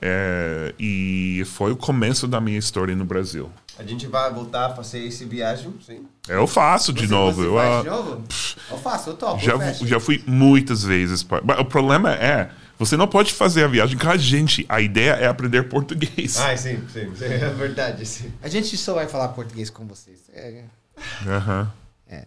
[0.01, 3.51] é, e foi o começo da minha história no Brasil.
[3.79, 6.07] A gente vai voltar a fazer essa viagem, sim.
[6.29, 7.43] Eu faço de Você- novo.
[7.43, 8.25] Você eu, faz ah, de novo?
[8.71, 9.43] Eu faço, eu topo.
[9.43, 11.25] já, eu já fui muitas vezes.
[11.45, 14.65] Mas O problema é, você não pode fazer a viagem com a gente.
[14.69, 16.37] A ideia é aprender português.
[16.39, 17.25] Ah, sim, sim, sim.
[17.25, 18.33] É verdade, sim.
[18.43, 20.21] A gente só vai falar português com vocês.
[20.33, 20.65] É,
[21.27, 21.73] Aham.
[22.09, 22.25] é.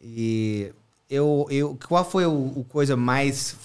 [0.00, 0.72] E
[1.08, 3.56] eu, eu, qual foi o, o coisa mais.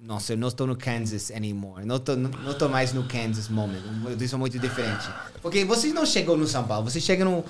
[0.00, 1.84] Nossa, eu não estou no Kansas anymore.
[1.84, 3.82] Não estou não, não tô mais no Kansas moment.
[4.20, 5.06] Isso é muito diferente.
[5.42, 6.88] Porque você não chegou no São Paulo.
[6.88, 7.44] Você chega no.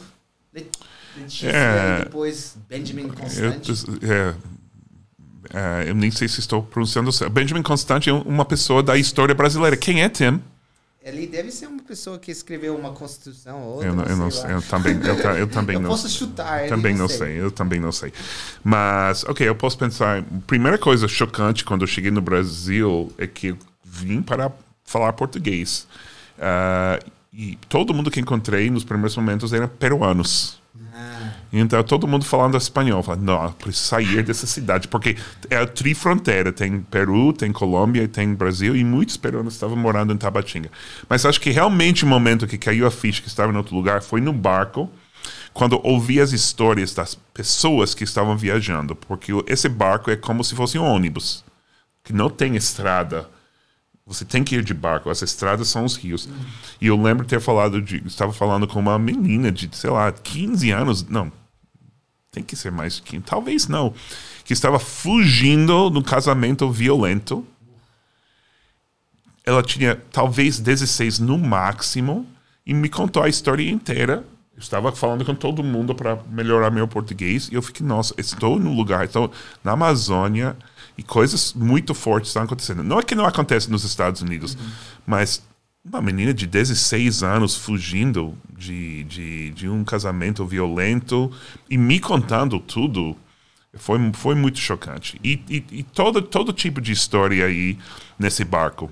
[1.17, 2.05] Letícia É.
[2.05, 3.71] depois Benjamin Constante.
[4.03, 4.35] é, é,
[5.87, 7.33] eu nem sei se estou pronunciando certo.
[7.33, 9.77] Benjamin Constante é uma pessoa da história brasileira.
[9.77, 10.41] Quem é Tim?
[11.03, 13.89] Ele deve ser uma pessoa que escreveu uma constituição ou outra.
[13.89, 14.55] Eu não, eu não sei sei.
[14.55, 16.19] Eu também, eu, ta- eu também Eu não posso sei.
[16.19, 16.61] chutar.
[16.61, 18.13] ele Também não sei, eu também não sei.
[18.65, 20.25] Mas, ok, eu posso pensar.
[20.49, 24.51] Primeira coisa chocante quando eu cheguei no Brasil é que eu vim para
[24.85, 25.87] falar português.
[26.41, 26.99] Ah,
[27.33, 30.59] e todo mundo que encontrei nos primeiros momentos eram peruanos.
[30.95, 33.03] Ah, Então, todo mundo falando espanhol.
[33.03, 34.89] Falando, não, preciso sair dessa cidade.
[34.89, 35.17] Porque
[35.51, 36.53] é a trifronteira.
[36.53, 38.75] Tem Peru, tem Colômbia tem Brasil.
[38.75, 40.71] E muitos peruanos estavam morando em Tabatinga.
[41.09, 44.03] Mas acho que realmente o momento que caiu a ficha que estava em outro lugar
[44.03, 44.91] foi no barco.
[45.53, 48.95] Quando ouvi as histórias das pessoas que estavam viajando.
[48.95, 51.45] Porque esse barco é como se fosse um ônibus.
[52.03, 53.29] Que não tem estrada.
[54.07, 55.11] Você tem que ir de barco.
[55.11, 56.29] As estradas são os rios.
[56.81, 58.07] E eu lembro ter falado de.
[58.07, 61.09] Estava falando com uma menina de, sei lá, 15 anos.
[61.09, 61.33] Não.
[62.31, 63.25] Tem que ser mais de 15.
[63.25, 63.93] Talvez não.
[64.45, 67.45] Que estava fugindo do casamento violento.
[69.45, 72.27] ela tinha talvez 16 no máximo
[72.65, 74.25] e me contou a história inteira.
[74.55, 78.59] Eu estava falando com todo mundo para melhorar meu português e eu fiquei, nossa, estou
[78.59, 79.31] no lugar, estou
[79.63, 80.57] na Amazônia
[80.97, 82.83] e coisas muito fortes estão acontecendo.
[82.83, 84.71] Não é que não acontece nos Estados Unidos, uhum.
[85.07, 85.43] mas
[85.85, 91.31] uma menina de 16 anos fugindo de, de, de um casamento violento
[91.71, 93.17] e me contando tudo
[93.75, 95.21] foi, foi muito chocante.
[95.23, 97.79] E, e, e, todo, todo tipo de história aí
[98.19, 98.91] nesse barco.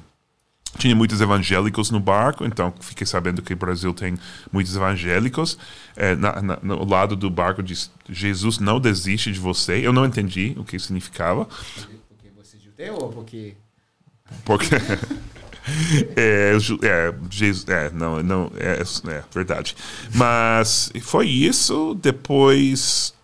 [0.77, 4.19] Tinha muitos evangélicos no barco, então fiquei sabendo que o Brasil tem
[4.53, 5.57] muitos evangélicos.
[5.97, 9.79] É, na, na, no lado do barco diz: Jesus não desiste de você.
[9.79, 11.45] Eu não entendi o que significava.
[11.45, 13.55] Porque você é judeu ou porque.
[14.45, 14.75] Porque.
[16.17, 19.77] é, é, Jesus, é, não, não, é, é verdade.
[20.13, 21.95] Mas foi isso.
[21.95, 23.15] Depois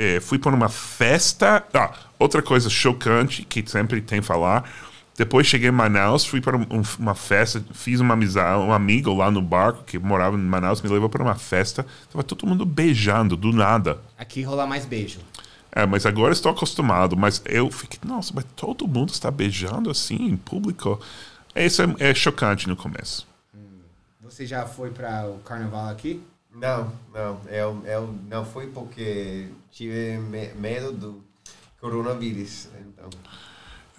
[0.00, 1.62] é, fui para uma festa.
[1.74, 4.89] Ah, outra coisa chocante que sempre tem falar.
[5.20, 6.66] Depois cheguei em Manaus, fui para um,
[6.98, 10.88] uma festa, fiz uma amizade, um amigo lá no barco que morava em Manaus me
[10.88, 11.84] levou para uma festa.
[12.10, 14.00] Tava todo mundo beijando do nada.
[14.16, 15.20] Aqui rola mais beijo.
[15.72, 17.18] É, mas agora estou acostumado.
[17.18, 20.98] Mas eu fiquei, nossa, mas todo mundo está beijando assim em público.
[21.54, 23.28] Isso é, é chocante no começo.
[23.54, 23.80] Hum.
[24.22, 26.22] Você já foi para o carnaval aqui?
[26.50, 27.42] Não, não.
[27.50, 30.18] Eu, eu não fui porque tive
[30.56, 31.22] medo do
[31.78, 32.70] coronavírus.
[32.80, 33.10] Então.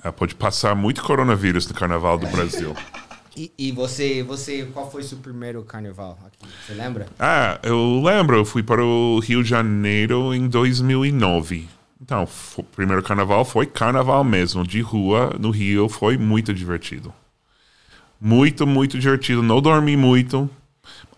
[0.04, 2.76] É, pode passar muito coronavírus no Carnaval do Brasil.
[3.38, 6.52] e, e, você, você, qual foi seu primeiro carnaval aqui?
[6.66, 7.08] Você lembra?
[7.20, 8.38] Ah, eu lembro.
[8.38, 11.70] Eu fui para o Rio de Janeiro em 2009.
[12.02, 15.88] Então, o primeiro carnaval foi carnaval mesmo, de rua no Rio.
[15.88, 17.14] Foi muito divertido.
[18.20, 19.44] Muito, muito divertido.
[19.44, 20.50] Não dormi muito.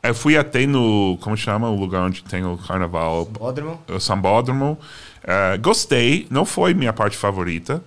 [0.02, 1.18] Eu fui até no.
[1.22, 3.26] Como chama o lugar onde tem o carnaval?
[3.26, 3.82] Sambódromo.
[3.88, 4.78] O Sambódromo.
[5.24, 7.82] Uh, gostei, não foi minha parte favorita.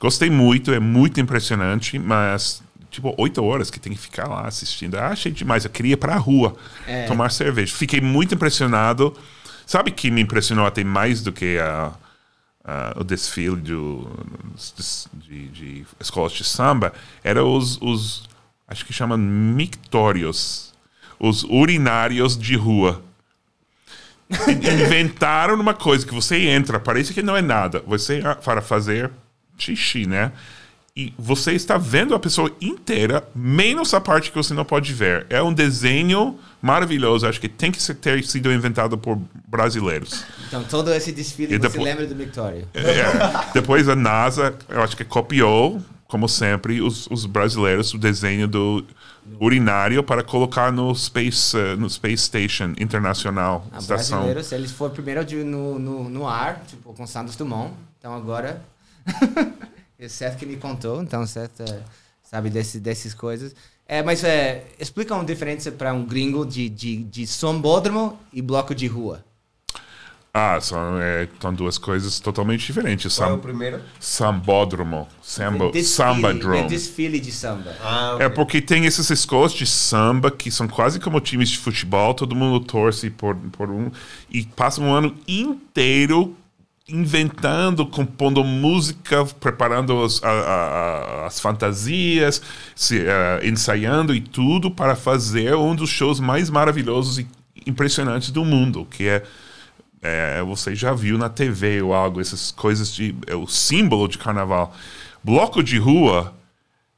[0.00, 4.96] Gostei muito, é muito impressionante, mas tipo, oito horas que tem que ficar lá assistindo.
[4.96, 5.64] Eu achei demais.
[5.64, 7.06] Eu queria ir pra rua é.
[7.06, 7.74] tomar cerveja.
[7.74, 9.16] Fiquei muito impressionado.
[9.66, 11.92] Sabe que me impressionou até mais do que a,
[12.64, 14.10] a, o desfile do,
[15.12, 16.92] de, de escolas de samba?
[17.22, 18.28] Era os, os
[18.66, 20.70] acho que chama mictórios
[21.20, 23.02] os urinários de rua.
[24.48, 27.84] Inventaram uma coisa que você entra, parece que não é nada.
[27.86, 29.10] Você para fazer
[29.62, 30.32] xixi, né?
[30.96, 35.24] E você está vendo a pessoa inteira, menos a parte que você não pode ver.
[35.30, 37.26] É um desenho maravilhoso.
[37.26, 39.18] Acho que tem que ter sido inventado por
[39.48, 40.24] brasileiros.
[40.48, 42.66] Então, todo esse desfile e você depois, lembra do Victoria.
[42.74, 48.48] É, depois a NASA, eu acho que copiou, como sempre, os, os brasileiros, o desenho
[48.48, 48.84] do
[49.38, 53.64] urinário para colocar no Space, uh, no Space Station Internacional.
[53.72, 54.18] Ah, estação.
[54.18, 57.72] Brasileiros, eles foram primeiro de, no, no, no ar, tipo, com Santos Dumont.
[57.98, 58.60] Então agora.
[59.98, 61.82] o Seth que me contou, então Seth uh,
[62.22, 63.54] sabe desse, dessas coisas.
[63.86, 68.72] É, mas é, explica uma diferença para um gringo de, de, de sambódromo e bloco
[68.74, 69.24] de rua.
[70.32, 73.16] Ah, são, é, são duas coisas totalmente diferentes.
[73.16, 73.80] Qual Sam, é o primeiro?
[73.98, 75.08] Sambódromo.
[75.20, 76.68] Samba, desfile, samba drone.
[76.68, 77.74] desfile de samba.
[77.82, 78.26] Ah, okay.
[78.26, 82.36] É porque tem essas escolas de samba que são quase como times de futebol, todo
[82.36, 83.90] mundo torce por, por um.
[84.30, 86.36] E passa um ano inteiro
[86.90, 92.42] inventando, compondo música, preparando as, a, a, as fantasias,
[92.74, 97.26] se, uh, ensaiando e tudo para fazer um dos shows mais maravilhosos e
[97.66, 99.22] impressionantes do mundo, que é
[100.02, 103.14] é, você já viu na TV ou algo, essas coisas de.
[103.26, 104.74] É o símbolo de carnaval.
[105.22, 106.34] Bloco de rua,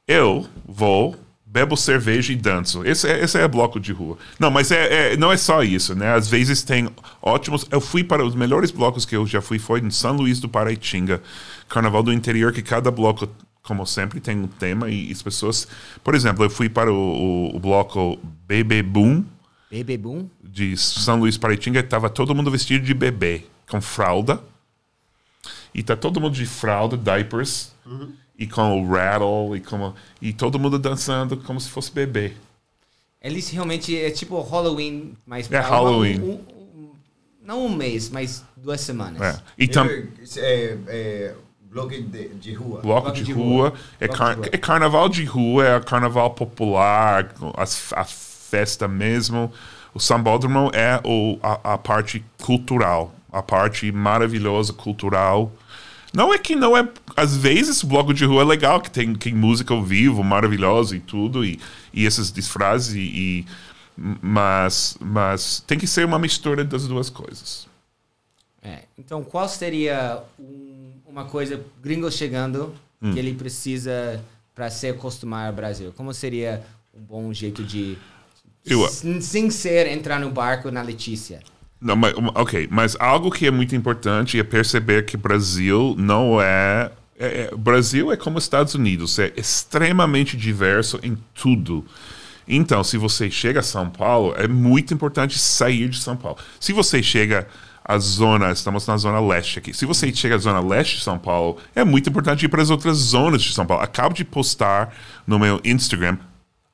[0.07, 1.15] eu vou,
[1.53, 2.83] bebo cerveja e danço.
[2.83, 4.17] Esse é, esse é bloco de rua.
[4.39, 6.15] Não, mas é, é, não é só isso, né?
[6.15, 6.89] Às vezes tem
[7.21, 7.67] ótimos.
[7.69, 10.49] Eu fui para os melhores blocos que eu já fui, foi em São Luís do
[10.49, 11.21] Paraitinga,
[11.69, 13.29] carnaval do interior, que cada bloco
[13.61, 15.67] como sempre, tem um tema e as pessoas.
[16.03, 19.23] Por exemplo, eu fui para o, o, o bloco Bebê Boom,
[19.71, 20.29] Bebê Boom?
[20.43, 24.39] De São Luís Paraitinga, estava todo mundo vestido de bebê, com fralda.
[25.73, 28.13] E tá todo mundo de fralda, diapers, uhum.
[28.37, 32.33] E com o rattle, e, como, e todo mundo dançando como se fosse bebê.
[33.21, 36.19] Eles realmente é tipo Halloween, mas é Halloween.
[36.19, 36.91] Um, um,
[37.41, 39.21] não um mês, mas duas semanas.
[39.21, 39.41] É.
[39.57, 39.87] E tam...
[39.87, 42.81] é, é, bloco de, de rua.
[42.81, 43.69] Bloco, de, de, rua.
[43.69, 43.73] rua.
[43.99, 44.49] É, car de rua.
[44.51, 49.51] é carnaval de rua, é carnaval popular, as, as festa mesmo.
[49.95, 55.51] O sambódromo é o, a, a parte cultural, a parte maravilhosa cultural.
[56.13, 56.87] Não é que não é.
[57.15, 60.95] Às vezes o bloco de rua é legal, que tem, tem música ao vivo, maravilhosa
[60.95, 61.59] e tudo, e,
[61.91, 63.45] e essas disfraces, e, e,
[63.97, 67.67] mas, mas tem que ser uma mistura das duas coisas.
[68.61, 73.11] É, então, qual seria um, uma coisa, gringo chegando, hum.
[73.11, 74.23] que ele precisa
[74.53, 75.91] para se acostumar ao Brasil?
[75.97, 77.97] Como seria um bom jeito de
[78.63, 81.41] Eu- sem ser entrar no barco na Letícia?
[81.83, 86.89] Não, mas, ok, mas algo que é muito importante é perceber que Brasil não é,
[87.19, 91.85] é, é- Brasil é como Estados Unidos, é extremamente diverso em tudo.
[92.47, 96.37] Então, se você chega a São Paulo, é muito importante sair de São Paulo.
[96.57, 97.47] Se você chega
[97.83, 99.73] à zona, estamos na zona leste aqui.
[99.73, 102.69] Se você chega à zona leste de São Paulo, é muito importante ir para as
[102.69, 103.83] outras zonas de São Paulo.
[103.83, 104.93] Acabo de postar
[105.27, 106.17] no meu Instagram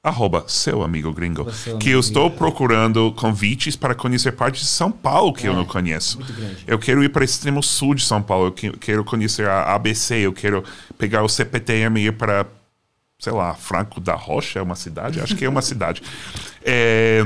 [0.04, 2.38] arroba seu amigo gringo, seu que amigo eu estou gringo.
[2.38, 6.18] procurando convites para conhecer partes de São Paulo que eu É, não conheço.
[6.20, 6.64] muito grande.
[6.66, 9.76] Eu quero ir para o extremo sul de São Paulo, eu que- quero conhecer a
[9.76, 10.64] ABC, eu quero
[10.98, 12.46] pegar o CPTM e ir para,
[13.20, 15.20] sei lá, Franco da Rocha, é uma cidade?
[15.20, 16.02] Acho que é uma cidade.
[16.62, 17.22] É,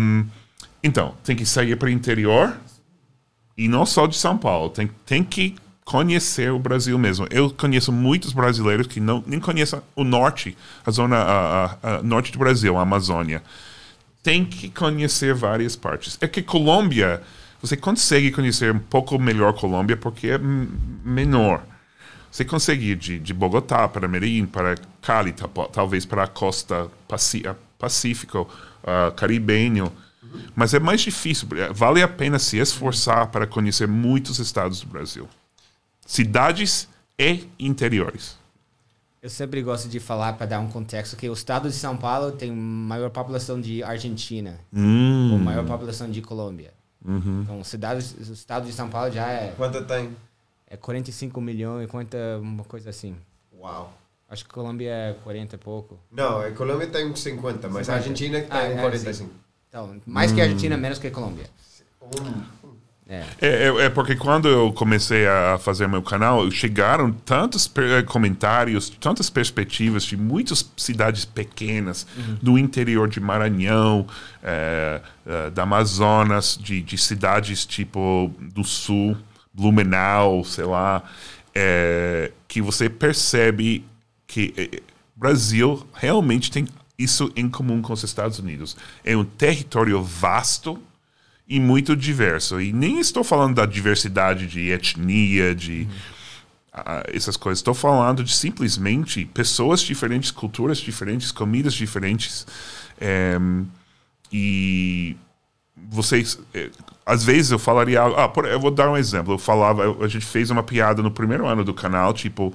[0.84, 2.56] então, tem que sair para o interior
[3.58, 7.28] e não só de São Paulo, tem, tem que conhecer o Brasil mesmo.
[7.30, 12.04] Eu conheço muitos brasileiros que não, nem conhecem o norte, a zona a, a- a
[12.04, 13.44] norte do Brasil, a Amazônia.
[14.22, 16.18] Tem que conhecer várias partes.
[16.22, 17.22] É que Colômbia,
[17.62, 21.64] você consegue conhecer um pouco melhor Colômbia porque é menor.
[22.32, 26.90] Você consegue ir de, de Bogotá para Medellín, para Cali, ta- talvez para a costa
[27.78, 28.50] Pacífico,
[28.84, 29.92] ah, caribenho.
[30.56, 31.48] Mas é mais difícil.
[31.74, 35.28] Vale a pena se esforçar para conhecer muitos estados do Brasil.
[36.06, 36.88] Cidades
[37.18, 38.38] e interiores.
[39.22, 42.34] Eu sempre gosto de falar para dar um contexto que o estado de São Paulo
[42.34, 46.74] tem maior população de Argentina, ou maior população de Colômbia.
[47.06, 50.10] Então, cidades, o estado de São Paulo já é, Quanto tem?
[50.68, 53.16] é 45 milhões, conta uma coisa assim.
[53.58, 53.94] Uau.
[54.30, 55.98] Acho que Colômbia é 40 e pouco.
[56.12, 57.94] Não, a Colômbia tem 50, mas a 50.
[57.94, 59.30] Argentina tem Ah, é, 45.
[59.70, 61.46] Então, mais que a Argentina, menos que a Colômbia.
[62.02, 62.63] Um.
[63.14, 63.24] É.
[63.42, 68.90] É, é- é porque quando eu comecei a fazer meu canal, chegaram tantos eh, comentários,
[68.90, 72.08] tantas perspectivas de muitas cidades pequenas
[72.42, 74.08] do interior de Maranhão,
[74.42, 75.00] eh,
[75.54, 79.16] da Amazonas, de, de cidades tipo do sul,
[79.54, 81.04] Blumenau, sei lá,
[82.48, 83.86] que você percebe
[84.26, 84.82] que
[85.16, 88.76] Brasil realmente tem isso em comum com os Estados Unidos.
[89.04, 90.80] É um território vasto
[91.48, 92.60] e muito diverso.
[92.62, 95.88] E nem estou falando da diversidade de etnia, de
[97.14, 97.60] essas coisas.
[97.60, 102.48] Estou falando de simplesmente pessoas diferentes, culturas diferentes, comidas diferentes.
[103.00, 103.68] Em,
[104.32, 105.16] e
[105.90, 106.40] vocês.
[106.54, 106.70] eh,
[107.06, 108.02] às vezes eu falaria.
[108.02, 109.34] Ah, por- eu vou dar um exemplo.
[109.34, 112.54] Eu falava, eu- a gente fez uma piada no primeiro ano do canal, tipo,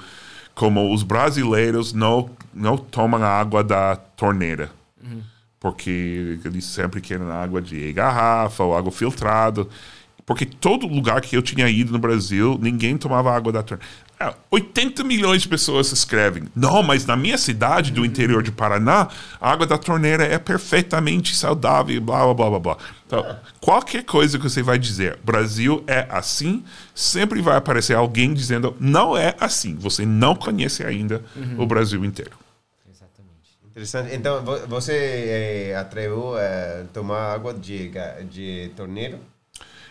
[0.55, 4.72] como os brasileiros não, não tomam água da torneira.
[5.61, 9.66] Porque eles sempre querem água de garrafa ou água filtrada.
[10.25, 13.90] Porque todo lugar que eu tinha ido no Brasil, ninguém tomava água da torneira.
[14.21, 16.44] Ah, 80 milhões de pessoas escrevem.
[16.55, 19.09] Não, mas na minha cidade do interior de Paraná,
[19.40, 22.77] a água da torneira é perfeitamente saudável, blá, blá, blá, blá.
[23.07, 23.25] Então,
[23.61, 29.16] qualquer coisa que você vai dizer, Brasil é assim, sempre vai aparecer alguém dizendo, não
[29.16, 29.77] é assim.
[29.77, 31.25] Você não conhece ainda
[31.57, 32.33] o Brasil inteiro.
[33.79, 34.14] Interessante.
[34.14, 37.93] Então, vo- você eh, atreveu a tomar água de,
[38.29, 39.21] de torneira?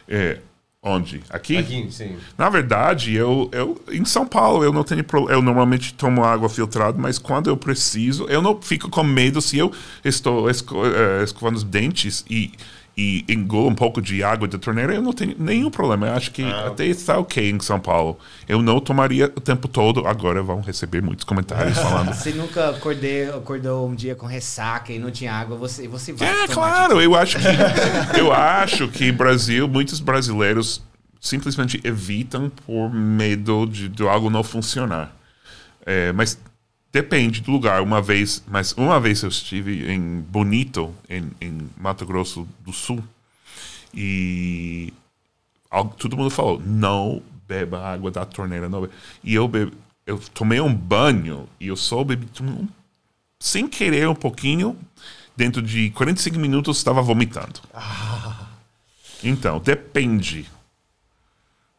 [0.10, 0.40] É,
[0.84, 1.24] onde?
[1.30, 1.58] Aqui?
[1.58, 2.18] Aqui, sim.
[2.38, 6.98] Na verdade, eu, eu em São Paulo eu não tenho eu normalmente tomo água filtrada,
[6.98, 9.72] mas quando eu preciso, eu não fico com medo se eu
[10.04, 12.52] estou esco, eh, escovando os dentes e
[12.98, 16.08] e engulo um pouco de água da torneira, eu não tenho nenhum problema.
[16.08, 18.18] Eu acho que Ah, até está ok em São Paulo.
[18.48, 20.08] Eu não tomaria o tempo todo.
[20.08, 22.12] Agora vão receber muitos comentários falando.
[22.12, 26.28] Você nunca acordei, acordou um dia com ressaca e não tinha água, você, você vai.
[26.28, 27.46] É, claro, eu acho que
[28.20, 30.82] eu acho que Brasil, muitos brasileiros
[31.22, 35.16] simplesmente evitam por medo de, de algo não funcionar.
[35.86, 36.38] É, mas
[37.02, 37.82] depende do lugar.
[37.82, 43.04] Uma vez, mas uma vez eu estive em Bonito, em, em Mato Grosso do Sul,
[43.94, 44.94] e
[45.70, 48.94] al- todo mundo falou: não beba água da torneira, não beba.
[49.24, 49.74] E eu bebi,
[50.06, 52.68] eu tomei um banho e eu só bebi um
[53.40, 54.76] sem querer um pouquinho,
[55.36, 57.60] dentro de 45 minutos estava vomitando.
[59.24, 60.46] Então, depende.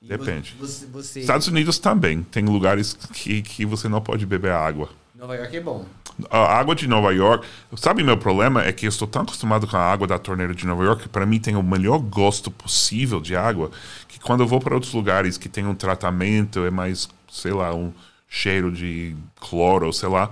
[0.02, 0.56] Depende.
[0.58, 4.90] Você, você, Estados Unidos também tem lugares que, que você não pode beber água.
[5.18, 5.84] Nova York é bom.
[6.30, 7.46] A água de Nova York,
[7.76, 10.64] sabe meu problema é que eu estou tão acostumado com a água da torneira de
[10.66, 13.70] Nova York que para mim tem o melhor gosto possível de água,
[14.06, 17.74] que quando eu vou para outros lugares que tem um tratamento é mais, sei lá,
[17.74, 17.92] um
[18.28, 20.30] cheiro de cloro, sei lá,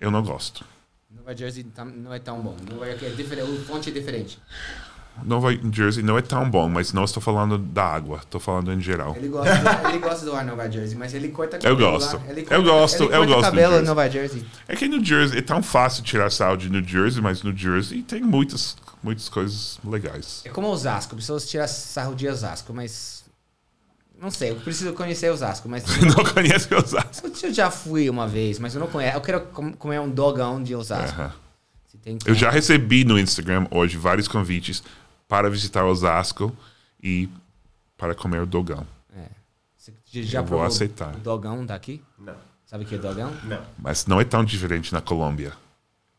[0.00, 0.64] eu não gosto.
[1.10, 2.56] Nova Jersey tam- não é tão bom.
[2.70, 4.38] Nova York é diferente, o fonte é diferente.
[5.24, 8.80] Nova Jersey não é tão bom, mas não estou falando da água, estou falando em
[8.80, 9.14] geral.
[9.16, 12.16] Ele gosta, do, ele gosta do ar Nova Jersey, mas ele corta Eu cabelo gosto.
[12.16, 12.22] lá.
[12.28, 13.82] Ele Eu gosto, ele eu corta gosto cabelo Jersey.
[13.82, 14.44] em Nova Jersey.
[14.68, 18.02] É que New Jersey é tão fácil tirar sal de New Jersey, mas no Jersey
[18.02, 20.42] tem muitas, muitas coisas legais.
[20.44, 23.18] É como Osasco, pessoas tiram sarro de Osasco, mas...
[24.20, 25.84] Não sei, eu preciso conhecer Osasco, mas...
[26.02, 27.30] Não conhece Osasco?
[27.40, 29.16] Eu já fui uma vez, mas eu não conheço.
[29.16, 31.32] Eu quero com- comer um dogão de Osasco.
[31.86, 34.82] Se tem Eu já recebi no Instagram hoje vários convites
[35.28, 36.52] para visitar Osasco
[37.02, 37.28] e
[37.96, 38.86] para comer o dogão.
[39.14, 39.26] É.
[39.76, 41.14] Você já Eu vou aceitar.
[41.14, 42.02] o dogão daqui?
[42.18, 42.34] Não.
[42.66, 43.32] Sabe o que é dogão?
[43.44, 43.60] Não.
[43.78, 45.52] Mas não é tão diferente na Colômbia.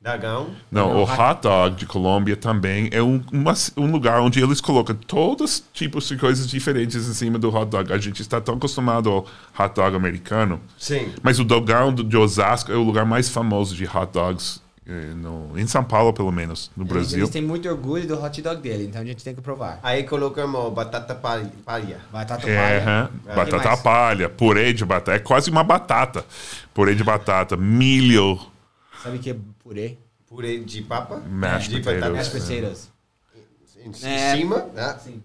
[0.02, 0.56] Dagão?
[0.72, 4.62] Não, Não, o hot- dog de Colômbia também é um, uma- um lugar onde eles
[4.62, 7.92] colocam todos os tipos de coisas diferentes em cima do hot dog.
[7.92, 9.18] A gente está tão acostumado ao
[9.60, 11.12] hot dog americano, Sim.
[11.22, 14.62] mas o dogão do- de Osasco é o lugar mais famoso de hot dogs
[15.16, 17.20] no, em São Paulo, pelo menos, no Eles, Brasil.
[17.20, 19.80] eles têm muito orgulho do hot dog dele, então a gente tem que provar.
[19.84, 21.52] Aí colocamos batata palha.
[21.64, 22.00] palha.
[22.12, 23.10] Batata É, palha.
[23.28, 23.36] É.
[23.36, 25.16] batata palha, purê de batata.
[25.16, 26.26] É quase uma batata.
[26.74, 28.40] Purê de batata, milho,
[29.04, 29.98] Sabe o que é purê?
[30.28, 31.22] Purê de papa.
[31.26, 32.12] Mashed de potatoes.
[32.34, 32.90] Mashed potatoes.
[33.86, 34.36] Em É.
[34.36, 34.66] cima.
[34.76, 34.98] né?
[35.02, 35.24] Sim.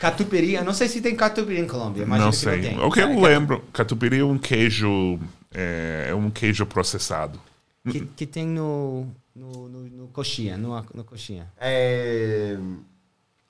[0.00, 2.04] Catupiry, eu não sei se tem catupiry em Colômbia.
[2.04, 2.56] Imagino não que sei.
[2.56, 2.80] não tem.
[2.84, 5.18] O que eu É, lembro, catupiry é um queijo,
[5.52, 7.40] é, é um queijo processado.
[7.90, 11.46] Que, que tem no, no, no, no coxinha, no, no coxinha.
[11.58, 12.56] É...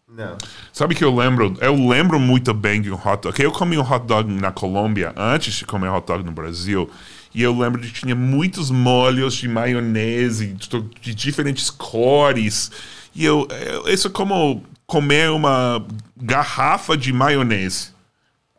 [0.08, 0.36] Não.
[0.72, 1.56] Sabe que eu lembro?
[1.60, 3.32] Eu lembro muito bem de um hot dog.
[3.34, 6.88] que Eu comi um hot dog na Colômbia antes de comer hot dog no Brasil.
[7.34, 10.68] E eu lembro de que tinha muitos molhos de maionese, de,
[11.00, 12.70] de diferentes cores.
[13.14, 15.84] E eu, eu- isso é como comer uma
[16.16, 17.90] garrafa de maionese.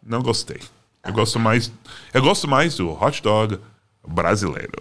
[0.05, 0.59] Não gostei.
[1.03, 1.71] Eu gosto mais,
[2.13, 3.57] eu gosto mais do hot dog
[4.07, 4.71] brasileiro,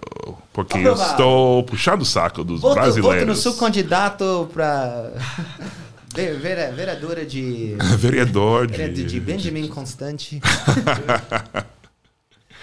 [0.53, 3.27] porque eu estou puxando o saco dos Voto, voto brasileiros.
[3.27, 5.13] no seu candidato para
[6.15, 10.41] vereadora de Vereador de, de, de Benjamin Constante.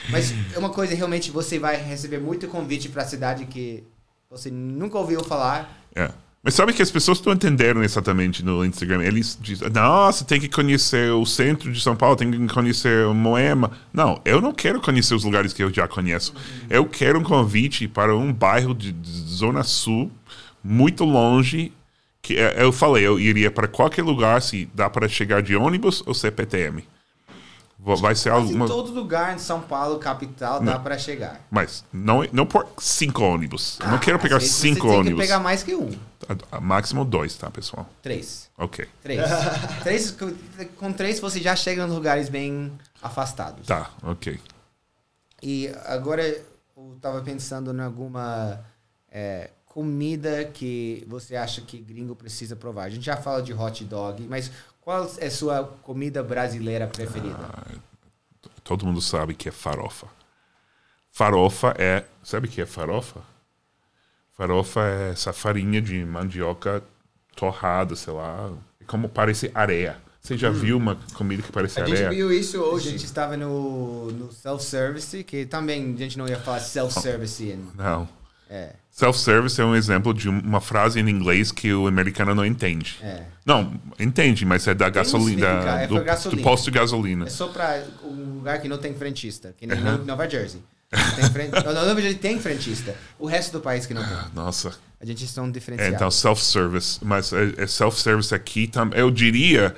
[0.09, 3.83] Mas é uma coisa, realmente, você vai receber muito convite para a cidade que
[4.29, 5.85] você nunca ouviu falar.
[5.95, 6.11] É.
[6.45, 9.01] Mas sabe que as pessoas não entenderam exatamente no Instagram.
[9.01, 13.71] Eles dizem, nossa, tem que conhecer o centro de São Paulo, tem que conhecer Moema.
[13.93, 16.33] Não, eu não quero conhecer os lugares que eu já conheço.
[16.69, 20.11] Eu quero um convite para um bairro de, de Zona Sul,
[20.61, 21.71] muito longe.
[22.21, 26.03] Que é- eu falei, eu iria para qualquer lugar, se dá para chegar de ônibus
[26.05, 26.83] ou CPTM.
[27.85, 28.65] Vai ser alguma.
[28.65, 31.41] em todo lugar em São Paulo, capital, dá para chegar.
[31.51, 33.77] Mas não, não por cinco ônibus.
[33.81, 35.19] Eu não Ah, quero pegar cinco você tem ônibus.
[35.21, 35.89] que pegar mais que um.
[36.51, 37.89] A- a- Máximo dois, tá, pessoal?
[38.01, 38.49] Três.
[38.57, 38.87] Ok.
[39.01, 39.21] Três.
[39.83, 40.33] três com,
[40.77, 42.71] com três você já chega nos lugares bem
[43.01, 43.67] afastados.
[43.67, 44.39] Tá, ok.
[45.41, 48.61] E agora eu tava pensando em alguma
[49.11, 52.83] é, comida que você acha que gringo precisa provar.
[52.85, 54.49] A gente já fala de hot dog, mas
[54.83, 57.37] qual é a sua comida brasileira preferida?
[58.63, 60.07] Todo mundo sabe que é farofa.
[61.11, 62.03] Farofa é.
[62.23, 63.21] Sabe o que é farofa?
[64.35, 66.81] Farofa é essa farinha de mandioca
[67.35, 68.51] torrada, sei lá.
[68.81, 69.97] É como parece areia.
[70.21, 72.09] Você já viu uma comida que parece A gente areia?
[72.09, 72.91] viu isso A hoje.
[72.91, 77.43] gente estava no, no self-service, que também a gente não ia falar self-service.
[77.43, 78.07] em- Não.
[78.55, 82.99] É, Self-service é um exemplo de uma frase em inglês que o americano não entende.
[83.01, 83.23] é.
[83.45, 85.47] Não, entende, mas é da gasolina,
[85.81, 86.41] é do, gasolina.
[86.41, 87.25] do posto de gasolina.
[87.25, 90.61] É só para um lugar que não tem frentista, que nem no- Nova Jersey.
[91.33, 92.95] Tem Nova Jersey tem frentista.
[93.19, 94.17] O resto do país que não tem.
[94.35, 94.71] Nossa.
[95.01, 95.95] A gente estão É, diferenciados.
[95.95, 96.99] então, self-service.
[97.03, 98.97] Mas é, é self-service aqui também.
[98.99, 99.75] Eu diria,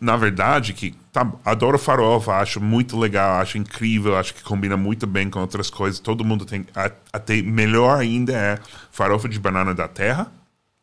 [0.00, 5.06] na verdade, que tá, adoro farofa, acho muito legal, acho incrível, acho que combina muito
[5.06, 6.00] bem com outras coisas.
[6.00, 6.66] Todo mundo tem.
[7.12, 8.58] Até melhor ainda é
[8.90, 10.30] farofa de banana da terra,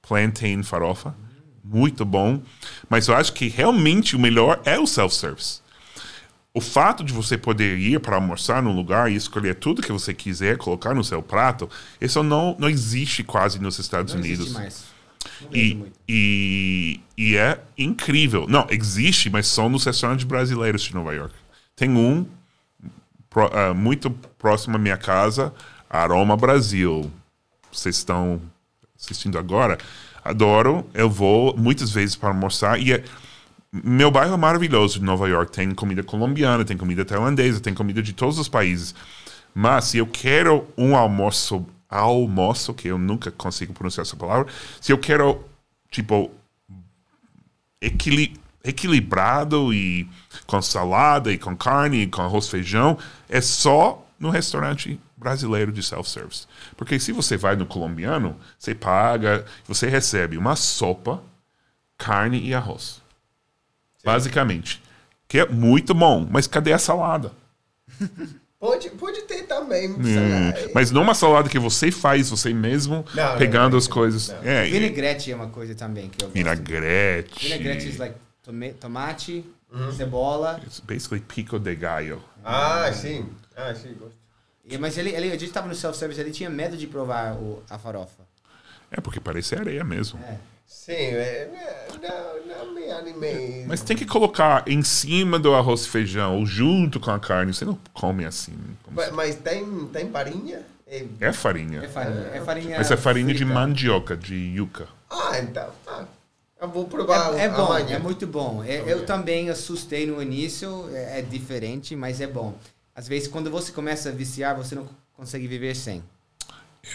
[0.02, 1.14] plantain farofa.
[1.64, 2.42] Muito bom.
[2.90, 5.62] Mas eu acho que realmente o melhor é o self-service.
[6.54, 10.14] O fato de você poder ir para almoçar num lugar e escolher tudo que você
[10.14, 11.68] quiser, colocar no seu prato,
[12.00, 14.46] isso não, não existe quase nos Estados não Unidos.
[14.46, 14.93] existe mais.
[15.52, 18.46] E, e, e é incrível.
[18.48, 21.34] Não, existe, mas só nos restaurantes brasileiros de Nova York.
[21.76, 22.26] Tem um
[23.30, 25.54] pro- ah, muito próximo à minha casa,
[25.90, 27.12] Aroma Brasil.
[27.72, 28.42] Vocês estão
[29.00, 29.78] assistindo agora?
[30.24, 30.86] Adoro.
[30.94, 33.04] Eu vou muitas vezes para almoçar e é-
[33.72, 35.52] meu bairro é maravilhoso de Nova York.
[35.52, 38.94] Tem comida colombiana, tem comida tailandesa, tem comida de todos os países.
[39.56, 41.66] Mas se eu quero um almoço,
[42.00, 45.44] almoço, que eu nunca consigo pronunciar essa palavra, se eu quero,
[45.90, 46.32] tipo,
[47.82, 50.10] equili- equilibrado e
[50.46, 52.98] com salada e com carne e com arroz feijão,
[53.30, 56.48] é só no restaurante brasileiro de self-service.
[56.76, 61.22] Porque se você vai no colombiano, você paga, você recebe uma sopa,
[61.98, 63.02] carne e arroz.
[64.04, 64.82] Basicamente.
[65.28, 67.32] Que é muito bom, mas cadê a salada?
[68.64, 69.92] Pode, pode ter também.
[69.92, 70.00] Hum,
[70.74, 74.30] mas não uma salada que você faz você mesmo, Não, pegando não, as não, coisas.
[74.30, 74.38] não.
[74.42, 76.34] É, Vinagrete é uma coisa também que eu gosto.
[76.34, 77.44] vinagrete.
[77.46, 78.16] Vinagrete is like
[78.80, 79.92] tomate, Uhum.
[79.92, 80.62] cebola.
[80.66, 82.24] It's basically pico de gallo.
[82.42, 83.28] Ah, sim.
[83.54, 84.16] Ah, sim, gosto.
[84.66, 87.62] E- Mas ele, ele, a gente tava no self-service, ele tinha medo de provar o,
[87.70, 88.24] a farofa.
[88.90, 90.18] É, porque parece areia mesmo.
[90.24, 90.38] É.
[90.74, 93.64] Sim, é, é, não, não me animei.
[93.68, 97.54] Mas tem que colocar em cima do arroz e feijão ou junto com a carne.
[97.54, 98.54] Você não come assim.
[98.92, 100.62] Mas, se- mas tem, tem farinha?
[100.88, 101.84] É- É farinha.
[101.84, 102.28] É farinha.
[102.34, 103.54] É farinha Mas é farinha de frita.
[103.54, 104.88] mandioca, de yuca.
[105.10, 105.70] Ah, então.
[105.88, 106.06] Ah,
[106.60, 107.96] eu vou provar É, é bom, amanhã.
[107.96, 108.64] é muito bom.
[108.64, 112.58] É- eu também assustei no início, é, é diferente, mas é bom.
[112.96, 116.04] Às vezes, quando você começa a viciar, você não consegue viver sem.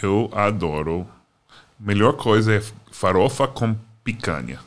[0.03, 1.07] Eu adoro.
[1.79, 2.61] Melhor coisa é
[2.91, 4.59] farofa com picanha.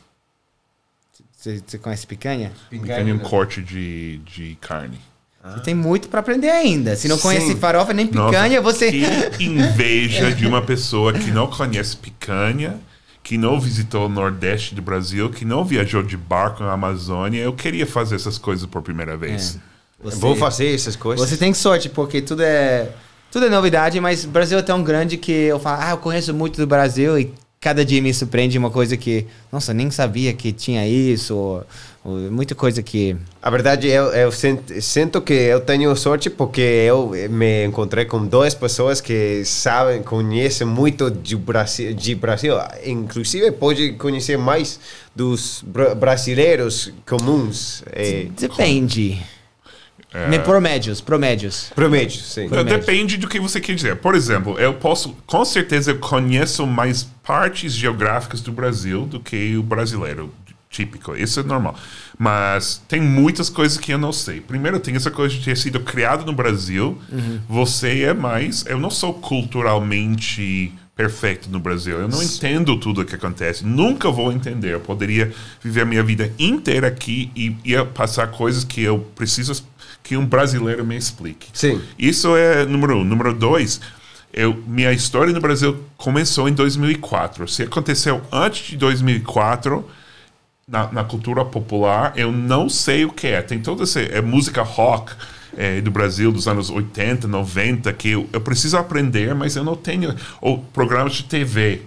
[1.36, 2.52] Você, conhece picanha?
[2.70, 5.00] Picanha é um corte de, de carne.
[5.44, 6.94] Você tem muito pra aprender ainda.
[6.94, 7.56] Se não conhece Sim.
[7.56, 8.92] farofa nem Nossa, picanha, você.
[9.36, 12.78] Que inveja de uma pessoa que não conhece picanha,
[13.24, 17.40] que não visitou o Nordeste do Brasil, que não viajou de barco na Amazônia.
[17.42, 19.58] Eu queria fazer essas coisas por primeira vez.
[20.00, 21.28] Você, Vou fazer essas coisas.
[21.28, 22.88] Você tem sorte, porque tudo é.
[23.32, 26.34] Tudo é novidade, mas o Brasil é tão grande que eu falo, ah, eu conheço
[26.34, 30.52] muito do Brasil e cada dia me surpreende uma coisa que, nossa, nem sabia que
[30.52, 31.64] tinha isso, ou,
[32.04, 33.16] ou muita coisa que.
[33.40, 38.22] A verdade, eu, eu sinto, sinto que eu tenho sorte porque eu me encontrei com
[38.26, 42.56] duas pessoas que sabem, conhecem muito de Brasil, de Brasil.
[42.84, 44.78] Inclusive, pode conhecer mais
[45.16, 47.82] dos bra brasileiros comuns.
[47.92, 49.22] É, Depende.
[50.28, 51.72] Me- Promédios, promédios.
[51.74, 52.48] prometo, sim.
[52.48, 53.96] Não, Depende do que você quer dizer.
[53.96, 59.56] Por exemplo, eu posso, com certeza, eu conheço mais partes geográficas do Brasil do que
[59.56, 60.32] o brasileiro
[60.68, 61.14] típico.
[61.16, 61.76] Isso é normal.
[62.18, 64.40] Mas tem muitas coisas que eu não sei.
[64.40, 66.98] Primeiro, tem essa coisa de ter sido criado no Brasil.
[67.48, 68.64] Você é mais.
[68.66, 71.98] Eu não sou culturalmente perfeito no Brasil.
[71.98, 73.64] Eu não entendo tudo o que acontece.
[73.64, 74.74] Nunca vou entender.
[74.74, 75.32] Eu poderia
[75.62, 79.52] viver a minha vida inteira aqui e ia passar coisas que eu preciso
[80.02, 81.48] que um brasileiro me explique.
[81.52, 81.80] Sim.
[81.98, 83.04] Isso é número um.
[83.04, 83.80] Número dois,
[84.32, 87.46] eu, minha história no Brasil começou em 2004.
[87.48, 89.84] Se aconteceu antes de 2004,
[90.66, 93.42] na, na cultura popular, eu não sei o que é.
[93.42, 95.12] Tem toda essa é, música rock
[95.56, 99.76] é, do Brasil dos anos 80, 90, que eu, eu preciso aprender, mas eu não
[99.76, 100.14] tenho.
[100.40, 101.82] Ou programas de TV.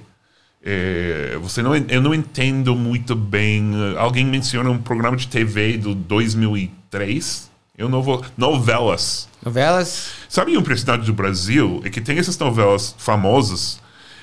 [0.64, 3.72] É, você não, eu não entendo muito bem.
[3.76, 7.52] eh, Alguém menciona um programa de TV do 2003.
[7.78, 8.24] Eu não vou.
[8.38, 9.28] Novelas.
[9.44, 10.12] Novelas.
[10.30, 11.82] Sabe o impressionante do Brasil?
[11.84, 13.80] É que tem essas novelas famosas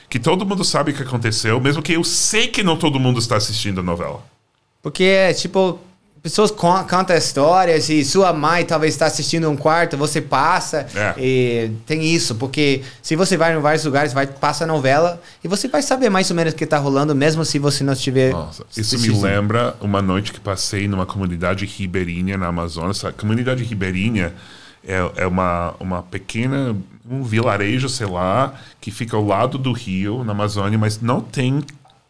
[0.09, 3.19] que todo mundo sabe o que aconteceu, mesmo que eu sei que não todo mundo
[3.19, 4.23] está assistindo a novela.
[4.83, 5.79] Porque é tipo.
[6.23, 10.87] Pessoas con- contam histórias e sua mãe talvez está assistindo um quarto, você passa.
[10.95, 11.15] É.
[11.19, 15.49] E tem isso, porque se você vai em vários lugares, vai passa a novela e
[15.49, 18.31] você vai saber mais ou menos o que está rolando, mesmo se você não estiver.
[18.31, 22.93] Nossa, isso me lembra uma noite que passei numa comunidade ribeirinha na Amazônia.
[23.03, 24.33] A comunidade ribeirinha
[24.87, 26.77] é, é uma, uma pequena,
[27.11, 31.65] um vilarejo, sei lá, que fica ao lado do rio, na Amazônia, mas não tem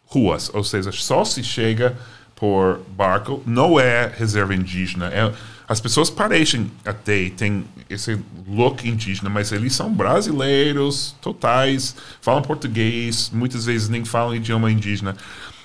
[0.05, 0.51] ruas.
[0.53, 1.97] Ou seja, só se chega
[2.43, 3.41] por barco.
[3.45, 5.07] Não é reserva indígena.
[5.07, 5.33] É,
[5.65, 13.31] as pessoas parecem até, tem esse look indígena, mas eles são brasileiros, totais, falam português,
[13.33, 15.15] muitas vezes nem falam idioma indígena.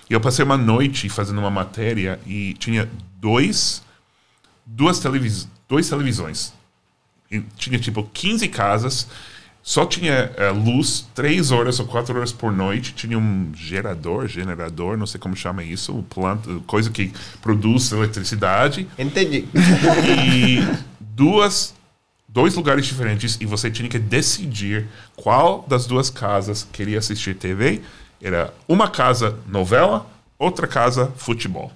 [0.08, 2.88] E eu passei uma noite fazendo uma matéria e tinha
[3.20, 3.82] dois,
[4.64, 6.52] duas televis, dois televisões.
[7.28, 9.08] E tinha tipo 15 casas,
[9.68, 12.94] só tinha eh, luz três horas ou quatro horas por noite.
[12.94, 17.12] Tinha um gerador, generador, não sei como chama isso, planta, coisa que
[17.42, 19.44] produz eletricidade Entendi.
[20.24, 20.66] e
[20.98, 21.74] duas
[22.26, 27.82] dois lugares diferentes e você tinha que decidir qual das duas casas queria assistir TV.
[28.22, 31.70] Era uma casa novela, outra casa futebol.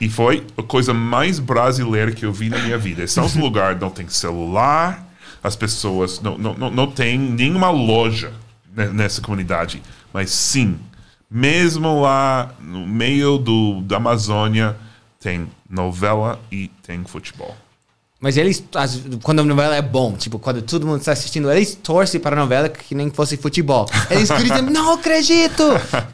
[0.00, 3.04] E foi a coisa mais brasileira que eu vi na minha vida.
[3.08, 5.09] São os lugares não tem celular,
[5.42, 8.32] as pessoas não, não, não, tem nenhuma loja
[8.74, 9.82] ne- nessa comunidade.
[10.12, 10.78] Mas sim,
[11.30, 14.76] mesmo lá no meio do, da Amazônia,
[15.18, 17.56] tem novela e tem futebol.
[18.22, 21.74] Mas eles, as- quando a novela é bom, tipo, quando todo mundo está assistindo, eles
[21.74, 23.86] torcem para a novela que nem fosse futebol.
[24.10, 25.64] Eles gritam, não acredito!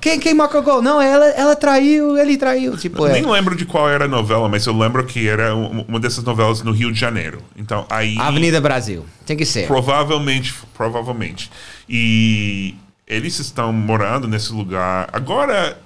[0.01, 0.81] Quem, quem marcou gol?
[0.81, 2.77] Não, ela, ela traiu, ele traiu.
[2.77, 3.13] Tipo, Eu é.
[3.15, 6.23] nem lembro de qual era a novela, mas eu lembro que era um- uma dessas
[6.23, 7.43] novelas no Rio de Janeiro.
[7.57, 9.05] Então aí Avenida Brasil.
[9.27, 9.67] Tem que ser.
[9.67, 11.51] provavelmente, provavelmente.
[11.89, 15.09] E eles estão morando nesse lugar.
[15.13, 15.77] Agora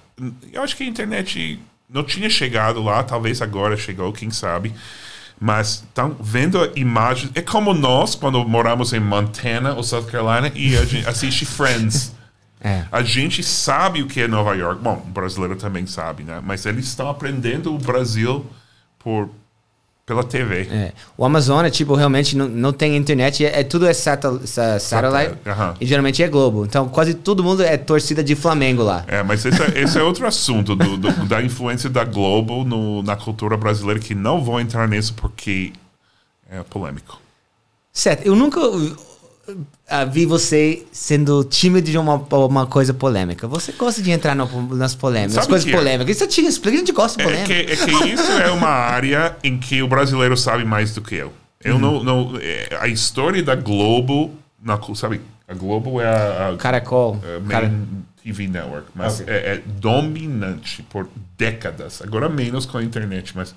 [0.52, 1.58] eu acho que a internet
[1.88, 4.74] não tinha chegado lá, talvez agora chegou, quem sabe.
[5.40, 7.32] Mas estão vendo imagens.
[7.34, 12.14] É como nós, quando moramos em Montana ou South Carolina e a gente assiste Friends.
[12.62, 12.84] É.
[12.92, 14.82] A gente sabe o que é Nova York.
[14.82, 16.42] Bom, o brasileiro também sabe, né?
[16.44, 18.44] Mas eles estão aprendendo o Brasil
[18.98, 19.30] por
[20.10, 20.62] pela TV.
[20.72, 20.92] É.
[21.16, 25.36] O Amazonas, tipo, realmente não, não tem internet, é, é tudo é satel, sa- satellite,
[25.80, 26.64] e geralmente é Globo.
[26.64, 29.04] Então quase todo mundo é torcida de Flamengo lá.
[29.06, 33.04] É, mas esse é, esse é outro assunto do- do- da influência da Globo no-
[33.04, 35.72] na cultura brasileira que não vou entrar nisso porque
[36.50, 37.20] é polêmico.
[37.92, 38.58] Certo, eu nunca
[40.10, 43.46] vi você sendo tímido de uma, uma coisa polêmica.
[43.48, 45.72] Você gosta de entrar no- nas polêmicas, Sabe coisas é?
[45.72, 46.16] polêmicas.
[46.16, 47.54] Isso te explica, a gente gosta de É polêmica.
[47.54, 51.14] que, é que isso é uma área em que o brasileiro sabe mais do que
[51.16, 51.32] eu.
[51.62, 55.20] Eu não, não é, a história da Globo, na, sabe?
[55.46, 57.16] A Globo é a, a Caracol.
[57.16, 57.72] uh, main cara-
[58.22, 59.32] TV network, mas Ok.
[59.34, 62.00] é, é dominante por décadas.
[62.02, 63.54] Agora menos com a internet, mas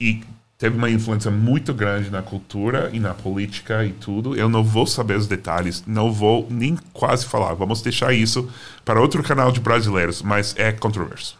[0.00, 0.22] e
[0.58, 4.36] teve uma influência muito grande na cultura e na política e tudo.
[4.36, 7.54] Eu não vou saber os detalhes, não vou nem quase falar.
[7.54, 8.50] Vamos deixar isso
[8.84, 11.38] para outro canal de brasileiros, mas é controverso.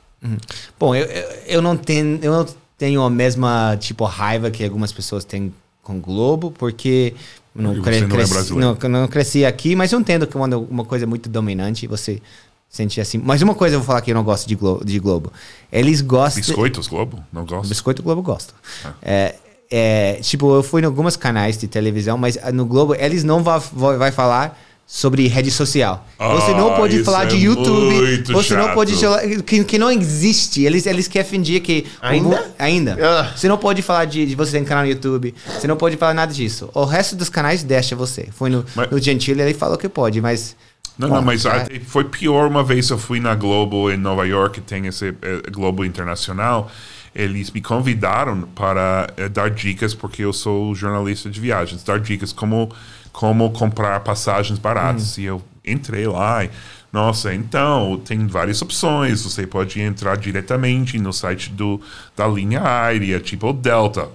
[0.78, 1.04] Bom, eu,
[1.46, 2.46] eu, não tenho, eu não
[2.76, 5.52] tenho a mesma tipo raiva que algumas pessoas têm
[5.82, 7.14] com o Globo, porque
[7.56, 8.78] eu não, cre- não é cresci, brasileiro.
[8.82, 12.22] não, não cresci aqui, mas eu entendo que quando uma coisa é muito dominante, você
[12.68, 13.20] sente assim.
[13.22, 14.84] Mas uma coisa eu vou falar que eu não gosto de Globo.
[14.84, 15.32] De Globo.
[15.72, 16.40] Eles gostam.
[16.42, 17.18] Biscoitos Globo?
[17.32, 17.68] Não gosto.
[17.68, 18.52] Biscoito Globo gosta.
[18.84, 18.92] Ah.
[19.02, 19.34] É,
[19.70, 23.60] é, tipo, eu fui em alguns canais de televisão, mas no Globo eles não vão
[23.98, 26.06] vai, falar sobre rede social.
[26.18, 27.94] você não Ah, pode falar é de YouTube.
[27.94, 29.20] muito Você não pode chato.
[29.20, 30.62] falar que, que não existe.
[30.62, 31.86] Eles, eles querem fingir que.
[32.00, 32.54] Ainda?
[32.58, 32.96] Ainda.
[32.98, 33.36] Ah.
[33.36, 35.34] Você não pode falar de, de você tem canal no YouTube.
[35.60, 36.70] Você não pode falar nada disso.
[36.72, 38.28] O resto dos canais deixa você.
[38.32, 40.56] Foi no, Mas- no Gentile, ele falou que pode, mas.
[40.98, 44.26] Não, Bom, não, mas é- foi pior uma vez eu fui na Globo em Nova
[44.26, 46.70] York, tem esse eh, Globo Internacional.
[47.14, 52.32] Eles me convidaram para eh, dar dicas, porque eu sou jornalista de viagens, dar dicas
[52.32, 52.70] como,
[53.12, 55.16] como comprar passagens baratas.
[55.18, 56.50] E eu entrei lá e,
[56.92, 59.22] nossa, então, tem várias opções.
[59.22, 61.80] Você pode entrar diretamente no site do,
[62.16, 64.08] da linha aérea, tipo Delta.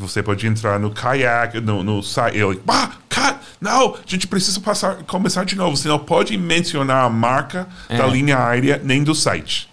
[0.00, 2.38] Você pode entrar no kayak, no, no site.
[2.38, 5.76] Eu, bah, cut, não, a gente precisa passar, começar de novo.
[5.76, 9.68] Você não pode mencionar a marca da linha aérea nem do site.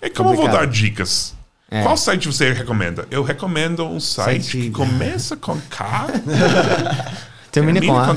[0.00, 1.34] É como eu vou dar dicas.
[1.70, 1.82] É.
[1.82, 3.06] Qual site você recomenda?
[3.10, 6.06] Eu recomendo um site, Site- que começa com K,
[7.56, 8.14] Termine com a.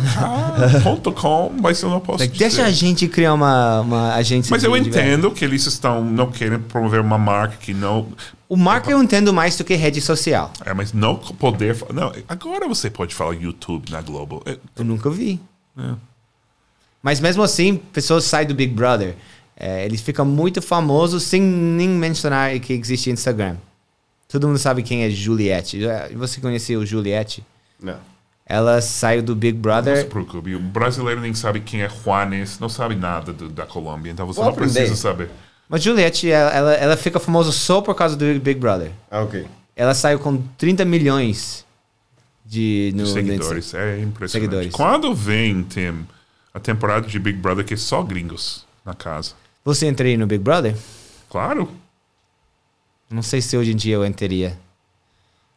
[0.84, 2.38] ponto com, mas eu não posso dizer.
[2.38, 4.52] Deixa a gente criar uma, uma agência.
[4.52, 8.10] Mas eu entendo que eles estão, não querem promover uma marca que não.
[8.50, 10.52] O marca eu entendo mais do que rede social.
[10.66, 11.78] É, mas não poder.
[11.94, 14.44] Não, agora você pode falar YouTube na Globo.
[14.46, 15.40] É, Eu nunca vi.
[15.78, 15.94] É.
[17.02, 19.16] Mas mesmo assim, pessoas saem do Big Brother.
[19.56, 23.56] É, eles ficam muito famosos sem nem mencionar que existe Instagram.
[24.28, 25.80] Todo mundo sabe quem é Juliette.
[26.18, 27.42] Você conheceu Juliette?
[27.82, 28.19] Não.
[28.52, 30.08] Ela saiu do Big Não se Brother.
[30.10, 30.56] preocupe.
[30.56, 34.38] O brasileiro nem sabe quem é Juanes, não sabe nada do- da Colômbia, então você
[34.38, 34.74] Vou não aprender.
[34.74, 35.30] precisa saber.
[35.70, 38.92] Mas Juliette, ela, ela, ela fica famosa só por causa do Big Brother.
[39.12, 39.46] Ah, ok.
[39.76, 41.64] Ela saiu com 30 milhões
[42.44, 44.32] de no, no seguidores, é impressionante.
[44.32, 44.74] Seguidores.
[44.74, 46.08] Quando vem, Tim,
[46.52, 49.34] a temporada de Big Brother que é só gringos na casa?
[49.64, 50.76] Você entraria no Big Brother?
[51.30, 51.70] Claro.
[53.12, 54.58] Não sei se hoje em dia eu entraria.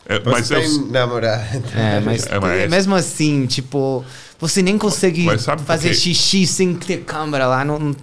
[0.06, 1.62] É, Você mas eu, tem namorado.
[1.76, 4.04] É, mas, É, mas- mesmo assim, tipo,
[4.38, 5.26] você nem consegue
[5.64, 7.64] fazer xixi sem ter câmera lá.
[7.64, 7.94] Não,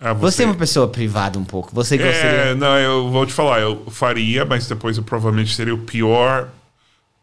[0.00, 1.70] ah, Você é uma pessoa privada um pouco.
[1.74, 2.54] Você É, gostaria.
[2.54, 6.48] não, eu vou te falar, eu faria, mas depois eu provavelmente seria o pior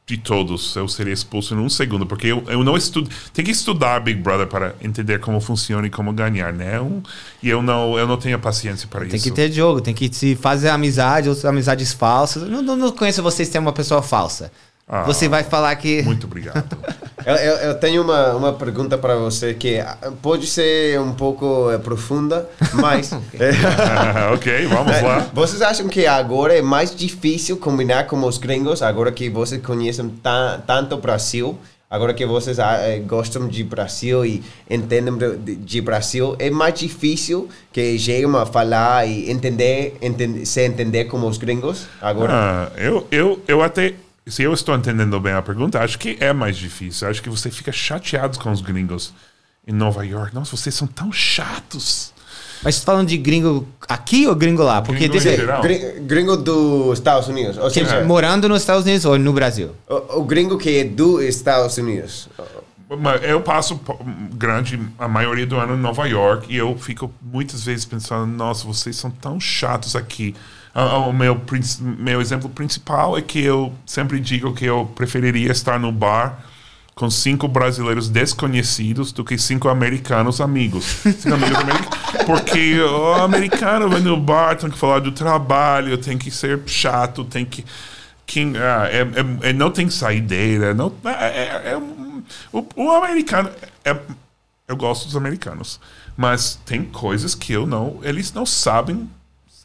[0.07, 0.75] de todos.
[0.75, 3.09] Eu seria expulso em um segundo, porque eu, eu não estudo.
[3.33, 6.79] Tem que estudar Big Brother para entender como funciona e como ganhar, né?
[6.79, 7.01] Um-
[7.41, 9.23] e eu não, eu não tenho paciência para Tem isso.
[9.23, 12.47] que ter jogo, tem que se fazer amizade, outras amizades falsas.
[12.47, 14.51] Não, não, não conheço vocês ser uma pessoa falsa.
[14.87, 15.03] Ah.
[15.03, 16.03] Você vai falar que.
[16.03, 16.77] Muito obrigado.
[17.25, 21.71] Eu, eu, eu tenho uma, uma pergunta para você que ah, pode ser um pouco
[21.71, 23.11] eh, profunda, mas.
[24.31, 25.27] ok, vamos lá.
[25.33, 30.07] Vocês acham que agora é mais difícil combinar com os gringos, agora que vocês conhecem
[30.21, 31.57] ta- tanto o Brasil,
[31.89, 37.49] agora que vocês ah, eh, gostam de Brasil e entendem de, Brasil, é mais difícil
[37.73, 42.31] que chegam a falar e entender, entender se entender como os gringos agora?
[42.31, 43.95] Ah, eu, eu, eu até.
[44.27, 47.07] Se eu estou entendendo bem a pergunta, acho que é mais difícil.
[47.07, 49.13] Acho que você fica chateado com os gringos
[49.67, 50.33] em Nova York.
[50.33, 52.11] Nossa, vocês são tão chatos.
[52.63, 54.81] Mas falando de gringo aqui ou gringo lá?
[54.81, 55.61] Porque Gringo.
[55.61, 59.71] Gri- Gringo dos Estados Unidos, ou seja, morando nos Estados Unidos ou no Brasil?
[59.87, 62.27] o, o gringo que é dos Estados Unidos.
[63.21, 63.79] eu passo
[64.33, 68.65] grande a maioria do ano em Nova York e eu fico muitas vezes pensando, nossa,
[68.65, 70.33] vocês são tão chatos aqui.
[70.75, 71.41] O meu,
[71.81, 76.43] meu exemplo principal é que eu sempre digo que eu preferiria estar no bar
[76.95, 80.85] com cinco brasileiros desconhecidos do que cinco americanos amigos.
[81.03, 82.25] Cinco amigos americanos.
[82.25, 87.25] Porque o americano vai no bar, tem que falar do trabalho, tem que ser chato,
[87.25, 87.65] tem que.
[88.25, 90.73] que ah, é, é, é, não tem saideira.
[90.73, 91.77] Não, é, é, é
[92.51, 93.49] o, o, americano.
[93.83, 93.95] É,
[94.67, 95.79] eu gosto dos americanos.
[96.15, 97.99] Mas tem coisas que eu não.
[98.03, 99.09] Eles não sabem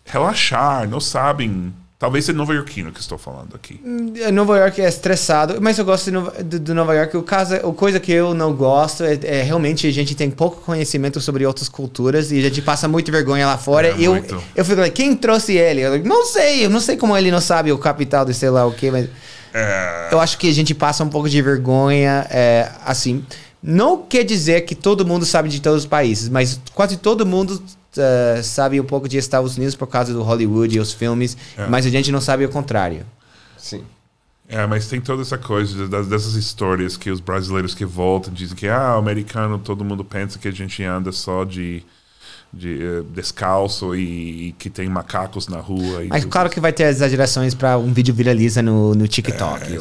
[0.05, 1.73] relaxar, não sabem.
[1.99, 3.79] Talvez seja Nova Yorkino que estou falando aqui.
[3.85, 7.15] Hum, é, Nova York é estressado, mas eu gosto de Nova, de, de Nova York.
[7.15, 10.63] O caso, a coisa que eu não gosto é, é, realmente a gente tem pouco
[10.63, 13.89] conhecimento sobre outras culturas e a gente passa muito vergonha lá fora.
[13.89, 14.17] É, eu,
[14.57, 15.83] eu fico like, quem trouxe ele?
[15.83, 18.65] Eu não sei, eu não sei como ele não sabe o capital de sei lá
[18.67, 19.07] o que, mas.
[19.53, 20.09] É...
[20.11, 23.23] Eu acho que a gente passa um pouco de vergonha, é, assim.
[23.63, 27.63] Não quer dizer que todo mundo sabe de todos os países, mas quase todo mundo
[27.99, 31.67] uh, sabe um pouco de Estados Unidos por causa do Hollywood e os filmes, é.
[31.67, 33.05] mas a gente não sabe o contrário.
[33.57, 33.85] Sim.
[34.49, 38.57] É, mas tem toda essa coisa das, dessas histórias que os brasileiros que voltam dizem
[38.57, 41.85] que ah, o americano todo mundo pensa que a gente anda só de
[42.53, 46.05] de uh, descalço e, e, que tem macacos na rua.
[46.09, 46.33] Mas tudo.
[46.33, 49.65] claro que vai ter exagerações para um vídeo viraliza no, no TikTok.
[49.65, 49.77] É,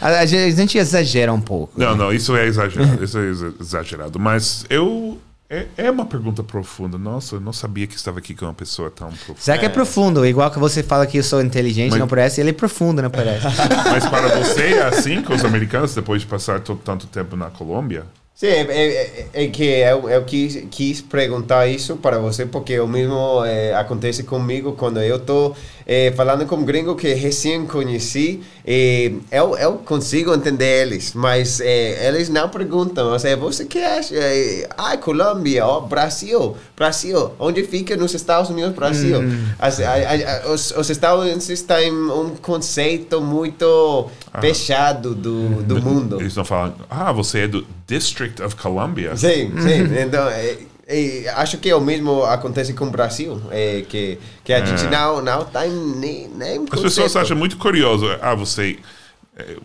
[0.00, 1.72] a, a, gente exagera um pouco.
[1.76, 1.96] Não, né?
[1.96, 3.28] não, isso é exagerado, isso é
[3.60, 4.20] exagerado.
[4.20, 5.18] Mas eu
[5.48, 6.98] é, é uma pergunta profunda.
[6.98, 9.40] Nossa, eu não sabia que estava aqui com uma pessoa tão profunda.
[9.40, 10.26] Será que é, é profundo?
[10.26, 12.00] Igual que você fala que eu sou inteligente, Mas...
[12.00, 12.40] não parece?
[12.40, 13.46] Ele é profundo, não parece?
[13.90, 18.04] Mas para você é assim com os americanos, depois de passar tanto tempo na Colômbia?
[18.36, 22.86] Sim, é, é, é, que eu, eu quis, quis perguntar isso para você, porque o
[22.86, 28.42] mesmo é, acontece comigo quando eu estou é, falando com um gringo que recém conheci,
[28.66, 33.78] é, eu, eu consigo entender eles, mas é, eles não perguntam, ou seja, você que
[33.78, 34.14] acha?
[34.76, 39.20] ah, Colômbia, oh, Brasil, Brasil, onde fica nos Estados Unidos, Brasil?
[39.20, 39.46] Hum.
[39.58, 44.40] As, a, a, os, os Estados Unidos têm um conceito muito ah.
[44.40, 46.20] fechado do, do mundo.
[46.20, 49.16] Eles não falam, ah, você é do District of Columbia.
[49.16, 49.82] Sim, sim.
[49.82, 50.02] Uhum.
[50.02, 50.28] Então,
[50.86, 54.64] é, é, acho que é o mesmo acontece com o Brasil, é, que, que a
[54.64, 54.90] gente é.
[54.90, 58.06] não, não tem nem, nem As pessoas acham muito curioso.
[58.22, 58.78] Ah, você...
[59.36, 59.56] É,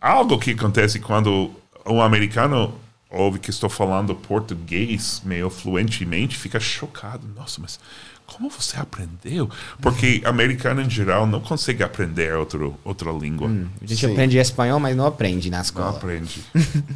[0.00, 1.50] algo que acontece quando
[1.86, 2.74] um americano
[3.10, 7.26] ouve que estou falando português meio fluentemente, fica chocado.
[7.36, 7.78] Nossa, mas
[8.26, 9.50] como você aprendeu?
[9.82, 13.48] Porque americano em geral não consegue aprender outro, outra língua.
[13.48, 14.12] Hum, a gente Sim.
[14.12, 15.90] aprende espanhol, mas não aprende na escola.
[15.90, 16.42] Não aprende.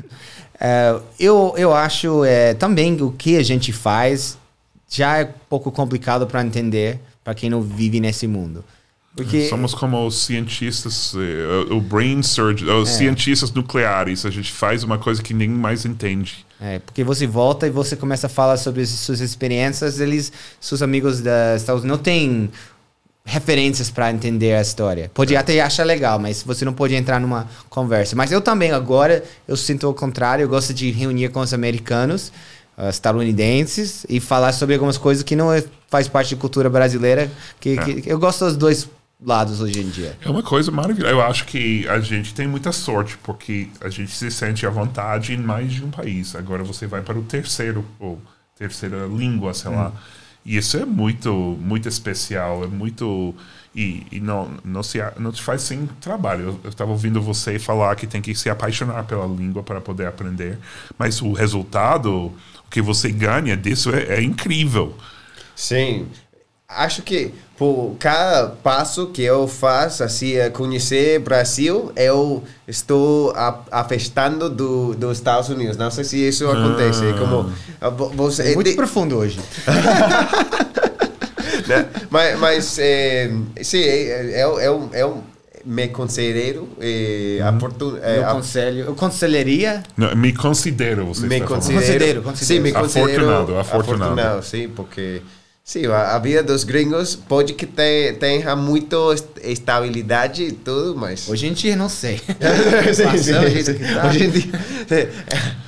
[0.61, 4.39] é, eu, eu acho é, também o que a gente faz
[4.89, 8.65] já é um pouco complicado para entender para quem não vive nesse mundo.
[9.17, 9.49] Porque...
[9.49, 12.93] Somos como os cientistas, eh, o brain surgeon, os é.
[12.99, 14.27] cientistas nucleares.
[14.27, 16.45] A gente faz uma coisa que ninguém mais entende.
[16.61, 21.21] É, porque você volta e você começa a falar sobre suas experiências, eles, seus amigos
[21.21, 22.51] da Estados Unidos não têm
[23.25, 25.11] referências para entender a história.
[25.15, 25.39] Pode é.
[25.39, 28.15] até achar legal, mas você não pode entrar numa conversa.
[28.15, 32.31] Mas eu também agora eu sinto o contrário, eu gosto de reunir com os americanos,
[32.77, 37.31] uh, estadunidenses e falar sobre algumas coisas que não é, faz parte da cultura brasileira,
[37.59, 37.85] que, é.
[37.85, 38.89] que eu gosto dos dois
[39.25, 40.19] lados hoje em dia.
[40.21, 41.11] É uma coisa maravilhosa.
[41.11, 45.33] Eu acho que a gente tem muita sorte, porque a gente se sente à vontade
[45.33, 46.37] em mais de um país.
[46.37, 48.21] Agora você vai para o terceiro, ou
[48.59, 49.77] terceira língua, sei hum.
[49.77, 49.93] lá.
[50.45, 53.35] E isso é muito, muito especial, é muito.
[53.75, 56.61] E, e não, não, se, não te faz sem trabalho.
[56.63, 60.59] Eu estava ouvindo você falar que tem que se apaixonar pela língua para poder aprender,
[60.99, 62.27] mas o resultado,
[62.67, 64.97] o que você ganha disso é, é incrível.
[65.57, 66.09] Sim,
[66.77, 73.33] acho que por cada passo que eu faço, assim, é conhecer Brasil, eu estou
[73.71, 75.77] afastando do, dos Estados Unidos.
[75.77, 77.05] Não sei se isso acontece.
[77.07, 77.19] Ah.
[77.19, 78.77] Como ah, você, é muito de...
[78.77, 79.39] profundo hoje.
[81.69, 81.87] né?
[82.11, 83.31] Mas, mas é,
[83.63, 85.23] sim, é, é, um, é um
[85.65, 87.57] me considero eh, hum.
[87.57, 92.61] oportun, eh, eu conselho eu conselheria não, me considero você me considero, considero, considero, sim
[92.61, 95.23] me considero afortunado afortunado, afortunado sim porque
[95.67, 98.97] Sim, a, a, vida dos gringos pode que tenha muita
[99.43, 101.27] estabilidade e tudo, mas...
[101.27, 102.19] Hoje em dia não sei.
[102.93, 103.95] sim, sim.
[103.95, 104.09] Tá.
[104.09, 104.53] Hoje em dia...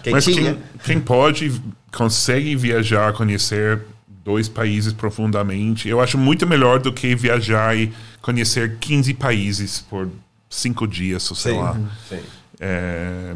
[0.02, 3.80] Quem mas quem, quem pode, consegue viajar, conhecer
[4.22, 7.90] dois países profundamente, eu acho muito melhor do que viajar e
[8.20, 10.10] conhecer 15 países por
[10.50, 11.80] cinco dias, ou sei sim, lá.
[12.06, 12.20] Sim.
[12.60, 13.34] É,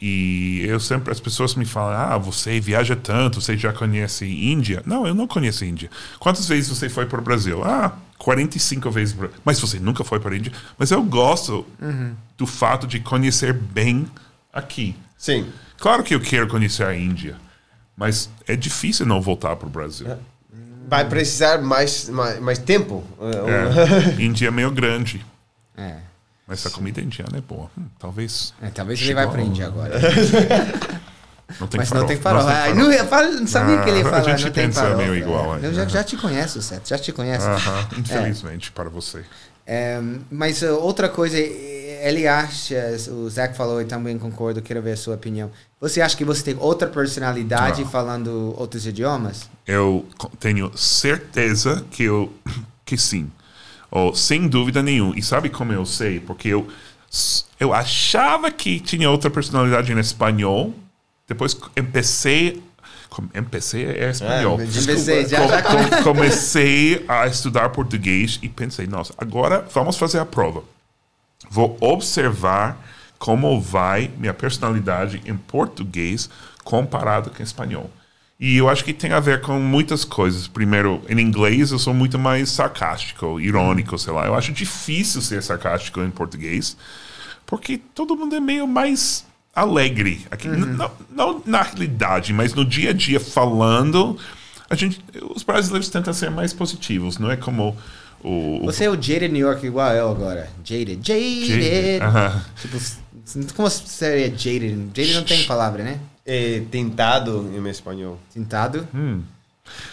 [0.00, 4.82] e eu sempre, as pessoas me falam, ah, você viaja tanto, você já conhece Índia?
[4.84, 5.90] Não, eu não conheço Índia.
[6.18, 7.62] Quantas vezes você foi para o Brasil?
[7.64, 9.16] Ah, 45 vezes.
[9.44, 10.52] Mas você nunca foi para a Índia?
[10.76, 12.14] Mas eu gosto uhum.
[12.36, 14.06] do fato de conhecer bem
[14.52, 14.96] aqui.
[15.16, 15.50] Sim.
[15.78, 17.36] Claro que eu quero conhecer a Índia,
[17.96, 20.08] mas é difícil não voltar para o Brasil.
[20.88, 23.04] Vai precisar mais, mais, mais tempo.
[23.20, 25.24] É, Índia é meio grande,
[25.76, 25.98] É.
[26.46, 27.70] mas a comida indiana é boa.
[27.78, 28.52] Hum, talvez.
[28.62, 29.98] É, talvez ele vai pra a- Índia agora.
[31.60, 32.02] Não tem Mas farol.
[32.04, 32.42] não tem farol.
[32.42, 33.30] Não tem Ai, farol.
[33.32, 34.22] não, não sabia que ele ia Ah, a falar.
[34.36, 34.96] gente não tem farol.
[34.96, 35.74] meio igual, Eu é.
[35.74, 36.88] já, já te conheço, Seth.
[36.88, 37.46] Já te conheço.
[37.46, 39.24] Aham, infelizmente para você.
[39.66, 44.80] É, mas uh, outra coisa, eh, ele acha, o Zach falou e também concordo, quero
[44.82, 45.50] ver a sua opinião.
[45.80, 47.86] Você acha que você tem outra personalidade Ah.
[47.86, 49.48] falando outros idiomas?
[49.66, 50.06] Eu
[50.40, 52.32] tenho certeza que eu
[52.86, 53.30] que sim.
[53.94, 55.16] Ou, sem dúvida nenhuma.
[55.16, 56.18] E sabe como eu sei?
[56.20, 56.68] Porque eu
[57.60, 60.74] eu achava que tinha outra personalidade em espanhol.
[61.28, 62.60] Depois co- empecei
[63.08, 64.56] com- empecei é espanhol.
[64.86, 70.26] Comecei, já, já co- comecei a estudar português e pensei, nossa, agora vamos fazer a
[70.26, 70.64] prova.
[71.48, 72.76] Vou observar
[73.18, 76.28] como vai minha personalidade em português
[76.64, 77.88] comparado com espanhol.
[78.38, 80.48] E eu acho que tem a ver com muitas coisas.
[80.48, 84.26] Primeiro, em inglês eu sou muito mais sarcástico, irônico, sei lá.
[84.26, 86.76] Eu acho difícil ser sarcástico em português,
[87.46, 89.24] porque todo mundo é meio mais
[89.54, 90.26] alegre.
[90.30, 94.18] Aqui, N- não, não na realidade, mas no dia a dia falando,
[94.68, 95.00] a gente,
[95.34, 97.18] os brasileiros tentam ser mais positivos.
[97.18, 97.76] Não é como
[98.22, 100.50] o, Você é o Jaded New York igual eu agora.
[100.64, 100.98] Jaded.
[101.06, 101.46] Jaded.
[101.46, 102.44] Jaded, aham.
[102.60, 102.98] Tipo, s-
[103.54, 104.88] como seria Jaded?
[104.92, 106.00] Jaded não tem palavra, né?
[106.26, 108.18] É tentado em espanhol.
[108.32, 108.88] Tintado.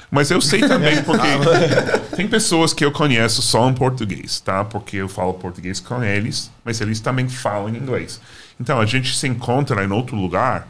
[0.10, 4.64] Mas eu sei também porque tem pessoas que eu conheço só em português, tá?
[4.64, 8.22] Porque eu falo português com eles, mas eles também falam inglês.
[8.60, 10.68] Então a gente se encontra em outro lugar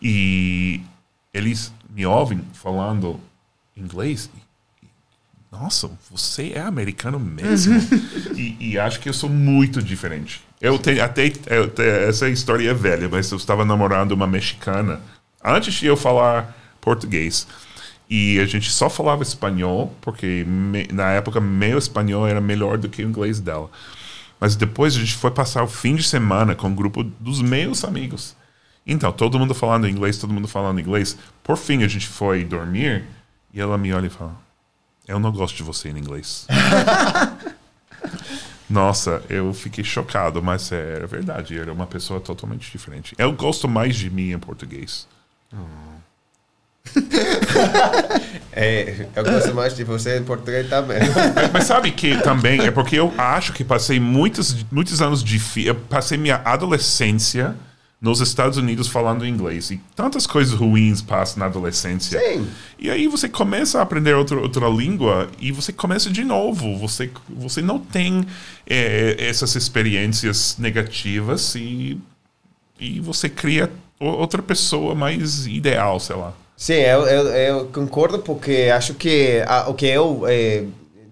[0.00, 0.80] e
[1.32, 3.18] eles me ouvem falando
[3.76, 4.30] inglês.
[4.82, 4.86] e,
[5.50, 7.74] Nossa, você é americano mesmo?
[8.36, 10.42] e, e acho que eu sou muito diferente.
[10.64, 14.98] Eu tenho até eu te- essa história é velha, mas eu estava namorando uma mexicana
[15.44, 17.46] antes de eu falar português.
[18.08, 22.88] E a gente só falava espanhol, porque me- na época meu espanhol era melhor do
[22.88, 23.70] que o inglês dela.
[24.40, 27.84] Mas depois a gente foi passar o fim de semana com o grupo dos meus
[27.84, 28.34] amigos.
[28.86, 31.16] Então, todo mundo falando inglês, todo mundo falando inglês.
[31.42, 33.04] Por fim, a gente foi dormir
[33.52, 34.34] e ela me olha e fala:
[35.06, 36.46] Eu não gosto de você em inglês.
[38.74, 41.56] Nossa, eu fiquei chocado, mas era verdade.
[41.56, 43.14] Era uma pessoa totalmente diferente.
[43.16, 45.06] Eu gosto mais de mim em português.
[48.56, 51.00] É, eu gosto mais de você em português também.
[51.34, 55.40] Mas, mas sabe que também é porque eu acho que passei muitos, muitos anos de
[55.66, 57.56] eu passei minha adolescência
[58.00, 62.20] nos Estados Unidos falando inglês e tantas coisas ruins passam na adolescência.
[62.20, 62.46] Sim.
[62.78, 66.76] E aí você começa a aprender outra, outra língua e você começa de novo.
[66.78, 68.26] Você, você não tem
[68.66, 71.98] eh, essas experiências negativas e,
[72.78, 76.34] e você cria outra pessoa mais ideal, sei lá.
[76.56, 80.64] Sim, eu, eu, eu concordo porque acho que ah, o que eu eh,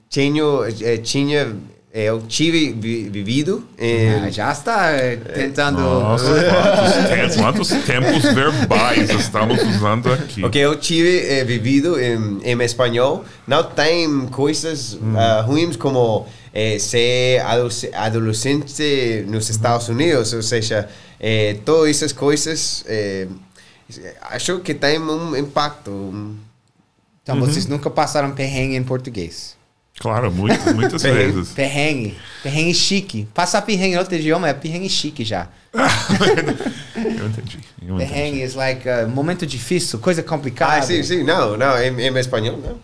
[0.08, 1.56] tenho, eh, tinha,
[1.94, 5.80] eu tive vi- vivido em, Ah, já está eh, tentando.
[5.80, 10.42] Nossa, quantos, tempos, quantos tempos verbais estamos usando aqui.
[10.44, 16.26] O que eu tive eh, vivido em, em espanhol não tem coisas ah, ruins como
[16.80, 20.88] ser adoles- adolescente nos Estados Unidos, ou seja,
[21.64, 22.84] todas essas coisas
[24.30, 26.34] acho que tem um impacto.
[27.22, 29.56] Então, vocês nunca passaram perrengue em português.
[29.98, 31.32] Claro, muito, muitas Perrengue.
[31.32, 31.52] vezes.
[31.52, 32.16] Perrengue.
[32.42, 33.28] Perrengue chique.
[33.34, 35.48] Passar perrengue em outro idioma é perrengue chique já.
[35.74, 37.58] Eu entendi.
[37.86, 38.10] Eu entendi.
[38.12, 40.76] Perrengue is like uh, momento difícil, coisa complicada.
[40.76, 42.78] Ah, sim, sim, não, não, em, em espanhol, não.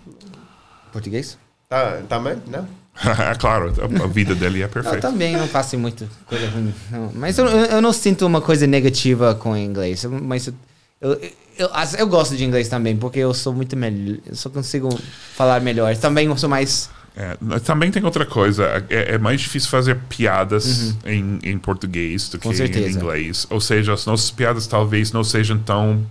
[0.92, 1.38] Português?
[1.68, 2.66] Tá, também, não.
[3.38, 5.00] claro, a, a vida dele é Eu perfeita.
[5.00, 6.74] também não faço muito coisa ruim.
[6.90, 7.12] não.
[7.14, 10.02] Mas eu, eu, eu não sinto uma coisa negativa com inglês.
[10.04, 10.54] Eu- Mas eu,
[11.00, 11.12] eu,
[11.58, 14.18] eu, eu gosto de inglês também, porque eu sou muito melhor.
[14.26, 14.88] Eu só consigo
[15.34, 15.96] falar melhor.
[15.96, 16.90] Também eu sou mais.
[17.20, 18.64] É, também tem outra coisa.
[18.88, 22.40] É, é mais difícil fazer piadas em, em português do Uhum.
[22.42, 22.86] Com que certeza.
[22.88, 23.44] em inglês.
[23.50, 26.06] Ou seja, as nossas piadas talvez não sejam tão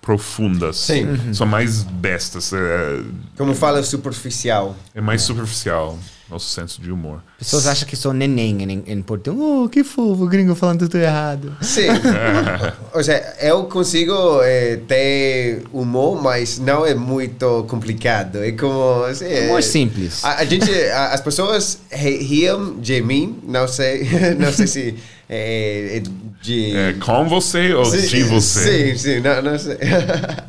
[0.00, 0.76] profundas.
[0.76, 1.04] Sim.
[1.06, 1.34] Uhum.
[1.34, 2.52] São mais bestas.
[2.52, 3.00] É,
[3.36, 4.76] Como fala superficial.
[4.94, 5.98] é mais superficial
[6.30, 7.22] nosso senso de humor.
[7.38, 9.40] Pessoas acham que sou neném em, em português.
[9.44, 11.56] Oh, que fofo, gringo falando tudo errado.
[11.62, 11.86] Sim.
[12.92, 18.42] Ou seja, eu consigo eh, ter humor, mas não é muito complicado.
[18.42, 19.04] É como.
[19.04, 20.24] Assim, Humor é- simples.
[20.24, 24.08] A, a gente, a- as pessoas ri- riam de mim, não sei,
[24.38, 24.94] não sei se
[25.28, 26.02] é, é
[26.42, 26.76] de.
[26.76, 28.94] É, com você ou de você?
[28.94, 29.76] Sim, sim, não, não sei.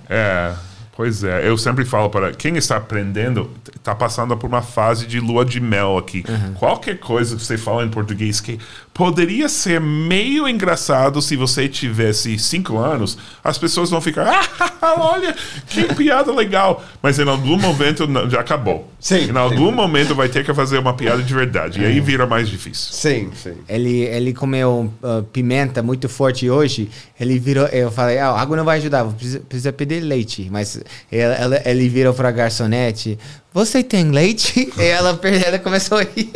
[0.10, 0.54] É,
[0.98, 1.48] pois é.
[1.48, 5.60] Eu sempre falo para quem está aprendendo, está passando por uma fase de lua de
[5.60, 6.26] mel aqui.
[6.56, 8.60] Qualquer coisa que você fala em português que
[8.98, 13.16] poderia ser meio engraçado se você tivesse cinco anos.
[13.44, 14.50] As pessoas vão ficar,
[14.82, 15.36] ah, olha,
[15.68, 16.84] que piada legal.
[17.00, 18.92] Mas em algum momento já acabou.
[19.00, 19.76] Sim, em algum sim.
[19.76, 21.80] momento vai ter que fazer uma piada de verdade.
[21.80, 22.92] E aí vira mais difícil.
[22.92, 23.54] Sim, sim.
[23.70, 26.90] Ele, ele comeu uh, pimenta muito forte hoje.
[27.20, 27.68] Ele virou.
[27.68, 30.50] Eu falei, ah, água não vai ajudar, precisa, precisa pedir leite.
[30.50, 30.82] Mas
[31.12, 33.18] ela, ela- ele virou pra garçonete:
[33.54, 34.72] Você tem leite?
[34.78, 36.32] e ela, ela começou a rir.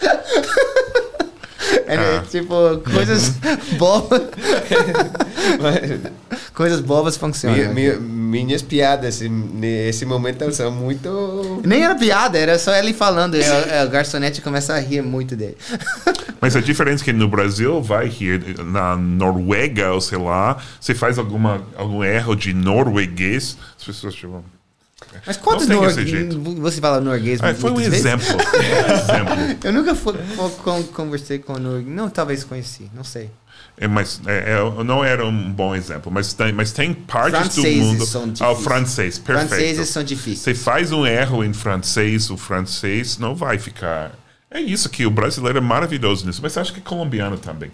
[1.96, 2.22] Ah.
[2.30, 3.30] Tipo, coisas
[3.78, 4.22] bobas.
[6.54, 7.72] coisas bobas funcionam.
[7.72, 11.62] Mi- mi- minhas piadas nesse momento são muito.
[11.64, 13.36] Nem era piada, era só ele falando.
[13.36, 15.56] E a, a garçonete começa a rir muito dele.
[16.40, 20.94] Mas a diferença é que no Brasil vai rir, na Noruega, ou sei lá, você
[20.94, 24.44] faz alguma, algum erro de norueguês, as pessoas tipo.
[25.26, 25.88] Mas quantos nor...
[26.60, 27.94] Você fala norueguês Ah, foi um vezes?
[27.94, 28.26] exemplo.
[28.28, 29.58] exemplo.
[29.64, 31.94] Eu nunca fui, fui- con- conversei com norueguês.
[31.94, 33.30] Não, talvez conheci, não sei.
[33.80, 37.78] É, mas é, é, não era um bom exemplo, mas tem, mas tem partes Franceses
[37.78, 38.06] do mundo.
[38.06, 39.48] são Ah, o francês, perfeito.
[39.50, 40.40] Franceses são difíceis.
[40.40, 44.12] Você faz um erro em francês, o francês não vai ficar.
[44.50, 47.70] É isso que o brasileiro é maravilhoso nisso, mas acho que é colombiano também.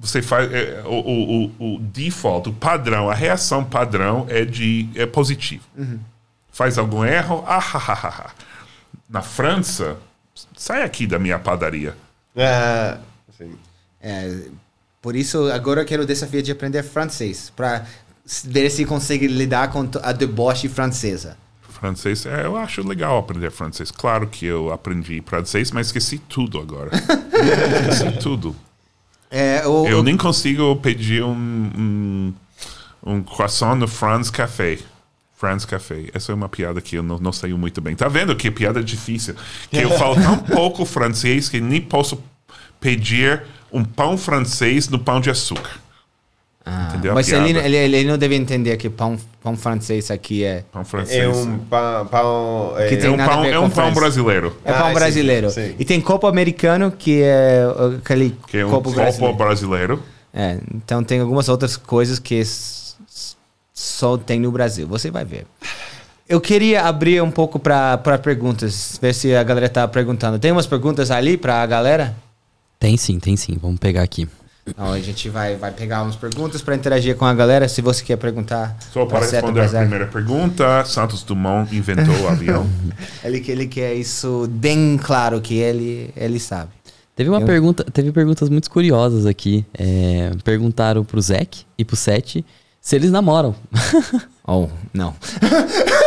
[0.00, 4.88] Você faz é, o, o, o, o default, o padrão, a reação padrão é de
[4.96, 5.62] é positivo.
[5.76, 5.98] Uhum.
[6.58, 8.30] Faz algum erro, ah, ha, ha, ha, ha.
[9.08, 9.96] Na França,
[10.56, 11.96] sai aqui da minha padaria.
[12.36, 12.98] Ah,
[13.38, 13.54] sim.
[14.00, 14.40] É,
[15.00, 17.52] por isso, agora eu quero o desafio de aprender francês.
[17.54, 17.86] Para
[18.42, 21.36] ver se consegue lidar com a deboche francesa.
[21.68, 23.92] Francês, é, eu acho legal aprender francês.
[23.92, 26.90] Claro que eu aprendi francês, mas esqueci tudo agora.
[27.88, 28.56] esqueci tudo.
[29.30, 32.34] É, o, Eu nem consigo pedir um, um,
[33.06, 34.80] um croissant no France Café.
[35.38, 36.06] France Café.
[36.12, 37.94] Essa é uma piada que eu não, não sei muito bem.
[37.94, 39.36] Tá vendo que piada difícil?
[39.70, 42.20] Que eu falo tão pouco francês que nem posso
[42.80, 45.78] pedir um pão francês no pão de açúcar.
[46.90, 47.12] Entendeu?
[47.12, 50.64] a mas ele, ele, ele não deve entender que pão, pão francês aqui é.
[50.72, 51.18] Pão francês.
[51.18, 52.06] É um pão.
[52.06, 54.56] pão é, Que É tem um nada a pão, ver é com um pão brasileiro.
[54.64, 55.50] É pão Ah, sim, brasileiro.
[55.50, 55.74] sim.
[55.78, 57.62] E tem copo americano, que é
[57.98, 59.36] aquele Que é um copo copo brasileiro.
[59.36, 60.02] brasileiro.
[60.34, 62.34] É, então tem algumas outras coisas que
[63.78, 64.86] só tem no Brasil.
[64.88, 65.46] Você vai ver.
[66.28, 70.38] Eu queria abrir um pouco para perguntas, ver se a galera tá perguntando.
[70.38, 72.14] Tem umas perguntas ali para a galera?
[72.78, 73.56] Tem sim, tem sim.
[73.60, 74.28] Vamos pegar aqui.
[74.76, 77.66] Não, a gente vai, vai pegar umas perguntas para interagir com a galera.
[77.68, 78.76] Se você quer perguntar.
[78.92, 82.66] Só para pra Zé, responder a primeira pergunta, Santos Dumont inventou o avião.
[83.24, 86.70] Ele, que- ele quer isso bem claro que ele, ele sabe.
[87.16, 89.64] Teve uma Eu- pergunta, teve perguntas muito curiosas aqui.
[89.72, 92.44] É, perguntaram pro Zek e pro Sete
[92.88, 93.54] se eles namoram.
[94.50, 95.14] Oh, não.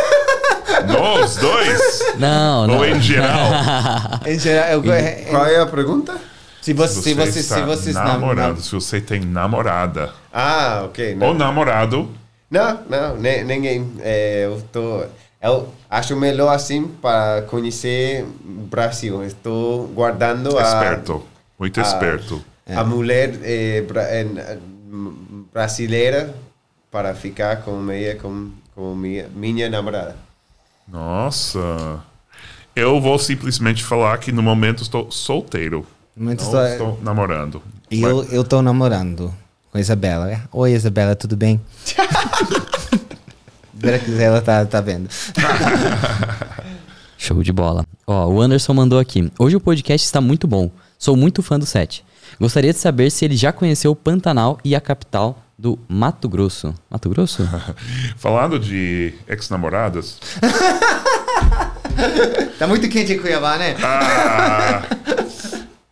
[0.92, 2.02] Nós dois?
[2.18, 2.78] não, não.
[2.78, 3.38] Ou em geral?
[4.26, 6.12] Em geral, eu- é- é- Qual é a pergunta?
[6.60, 10.82] se você, se você, está se vocês nam- namorando, nam- se você tem namorada Ah,
[10.86, 11.14] ok.
[11.14, 12.10] Não, ou namorado,
[12.50, 13.16] não, não
[13.46, 13.92] ninguém.
[14.00, 15.04] É, eu tô.
[15.40, 19.22] Eu acho melhor assim para conhecer o Brasil.
[19.24, 20.62] Estou guardando a.
[20.62, 21.24] esperto,
[21.56, 22.44] muito a- esperto.
[22.66, 23.84] A mulher eh,
[25.52, 26.34] brasileira
[26.92, 30.14] para ficar com minha, com, com minha, minha namorada.
[30.86, 32.00] Nossa.
[32.76, 35.86] Eu vou simplesmente falar que no momento estou solteiro.
[36.14, 37.62] no momento Não estou- estou namorando.
[37.90, 39.32] E eu, eu tô namorando
[39.70, 40.30] com a Isabela.
[40.30, 41.58] É, Oi, Isabela, tudo bem?
[43.74, 45.08] Espera que ela tá, tá vendo.
[47.16, 47.86] Show de bola.
[48.06, 49.32] Ó, o Anderson mandou aqui.
[49.38, 50.70] Hoje o podcast está muito bom.
[50.98, 52.04] Sou muito fã do Sete.
[52.38, 56.74] Gostaria de saber se ele já conheceu o Pantanal e a capital do Mato Grosso.
[56.90, 57.48] Mato Grosso?
[58.18, 60.18] Falando de ex-namoradas,
[62.58, 63.76] Tá muito quente em Cuiabá, né?
[63.80, 64.82] Ah,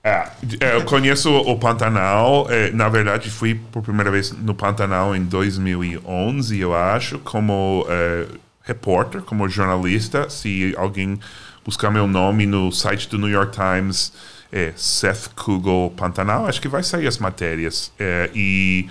[0.02, 0.28] é,
[0.60, 2.48] é, eu conheço o Pantanal.
[2.50, 8.26] é, na verdade, fui por primeira vez no Pantanal em 2011, eu acho, como é,
[8.62, 10.28] repórter, como jornalista.
[10.30, 11.20] Se alguém
[11.64, 14.12] buscar meu nome no site do New York Times,
[14.50, 17.92] é Seth Kugel Pantanal, acho que vai sair as matérias.
[18.00, 18.90] É, e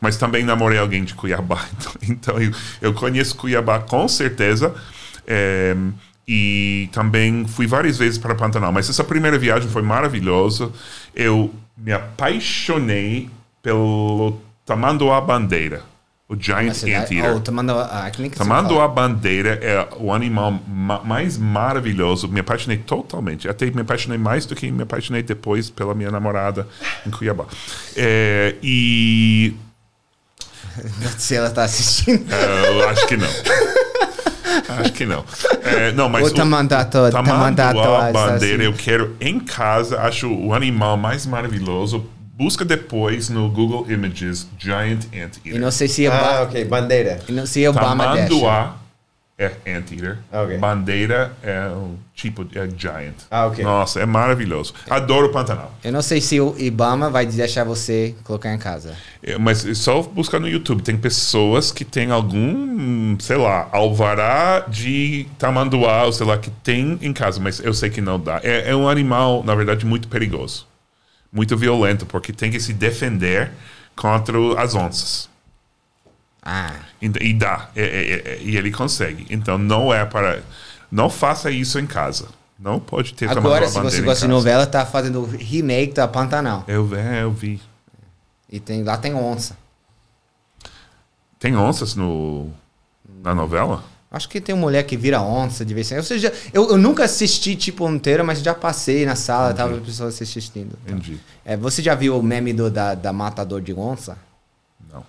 [0.00, 4.74] mas também namorei alguém de Cuiabá, então, então eu, eu conheço Cuiabá com certeza.
[5.26, 5.76] É,
[6.30, 10.70] e também fui várias vezes para Pantanal, mas essa primeira viagem foi maravilhosa.
[11.14, 13.30] Eu me apaixonei
[13.62, 15.82] pelo Tamanduá Bandeira,
[16.28, 17.36] o Giant Anteater.
[17.36, 18.10] Oh, Tamanduá.
[18.36, 18.88] Tamanduá.
[18.88, 22.28] Bandeira é o animal ma- mais maravilhoso.
[22.28, 23.48] Me apaixonei totalmente.
[23.48, 26.68] Até me apaixonei mais do que me apaixonei depois pela minha namorada
[27.06, 27.46] em Cuiabá.
[27.96, 29.54] É, e
[31.18, 32.26] Se ela tá assistindo.
[32.32, 33.28] é, eu acho que não.
[34.80, 35.24] Acho que não.
[35.62, 38.32] É, não, mas O tamandato- tamandato tamanduá, assassino.
[38.32, 40.00] bandeira, eu quero em casa.
[40.00, 42.04] Acho o animal mais maravilhoso.
[42.36, 45.40] Busca depois no Google Images Giant Anteater.
[45.56, 46.64] E não sei se, Ah, Oba- ok.
[46.66, 47.18] Bandeira.
[47.28, 48.28] e não sei se Obama deixa.
[48.28, 48.74] Tamanduá
[49.38, 50.18] é Anteater.
[50.32, 50.58] Ok.
[50.58, 53.14] Bandeira é um tipo de é Giant.
[53.30, 53.62] Ah, ok.
[53.62, 54.74] Nossa, é maravilhoso.
[54.90, 55.72] Adoro o Pantanal.
[55.84, 58.96] Eu não sei se o Ibama vai deixar você colocar em casa.
[59.22, 60.82] É, Mas é só buscar no YouTube.
[60.82, 66.98] Tem pessoas que têm algum, sei lá, alvará de tamanduá, ou sei lá, que tem
[67.00, 68.40] em casa, mas eu sei que não dá.
[68.42, 70.66] É, é um animal, na verdade, muito perigoso.
[71.32, 73.52] Muito violento, porque tem que se defender
[73.94, 75.28] contra as onças.
[76.50, 76.72] Ah,
[77.02, 77.68] E, dá.
[77.76, 79.26] É, é, é, e ele consegue.
[79.28, 80.42] Então não é para.
[80.90, 82.28] Não faça isso em casa.
[82.58, 86.64] Não pode ter agora, se você gosta de novela, tá fazendo remake da Pantanal.
[86.66, 87.60] Eu, é, eu vi.
[88.50, 89.56] E tem, lá tem onça.
[91.38, 92.50] Tem onças no,
[93.22, 93.84] na novela?
[94.10, 95.98] Acho que tem uma mulher que vira onça de vez em quando.
[95.98, 99.84] Ou seja, eu, eu nunca assisti tipo inteira, mas já passei na sala, tava as
[99.84, 100.78] pessoas assistindo.
[100.86, 101.20] Entendi.
[101.44, 104.16] É, você já viu o meme do, da, da matador de onça?
[104.90, 105.04] Não.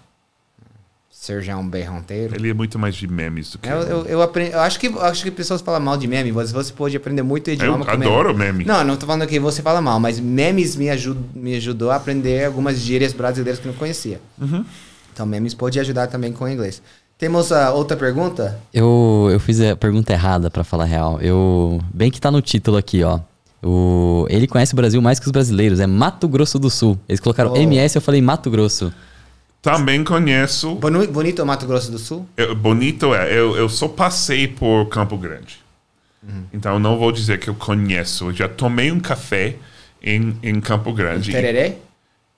[1.19, 2.33] Serjão Berronteiro?
[2.33, 3.67] Ele é muito mais de memes do que.
[3.67, 6.49] Eu, eu, eu, aprendi, eu acho que acho que pessoas falam mal de meme, mas
[6.49, 8.63] você pode aprender muito idioma Eu com adoro meme.
[8.63, 11.97] Não, não tô falando que você fala mal, mas memes me, ajud, me ajudou a
[11.97, 14.21] aprender algumas gírias brasileiras que eu não conhecia.
[14.39, 14.63] Uhum.
[15.11, 16.81] Então, memes pode ajudar também com o inglês.
[17.17, 18.57] Temos a outra pergunta?
[18.73, 21.19] Eu, eu fiz a pergunta errada, pra falar a real.
[21.19, 23.19] Eu, bem que tá no título aqui, ó.
[23.61, 25.81] O, ele conhece o Brasil mais que os brasileiros.
[25.81, 26.97] É Mato Grosso do Sul.
[27.09, 27.57] Eles colocaram Oh.
[27.57, 28.93] MS, eu falei Mato Grosso.
[29.61, 30.75] Também conheço.
[30.75, 32.27] Bonu- Bonito Mato Grosso do Sul?
[32.37, 35.59] eu- bonito é, eu, eu só passei por Campo Grande.
[36.23, 36.43] Uhum.
[36.53, 38.25] Então não vou dizer que eu conheço.
[38.29, 39.55] Eu já tomei um café
[40.01, 41.31] em, em Campo Grande.
[41.31, 41.73] Tererê?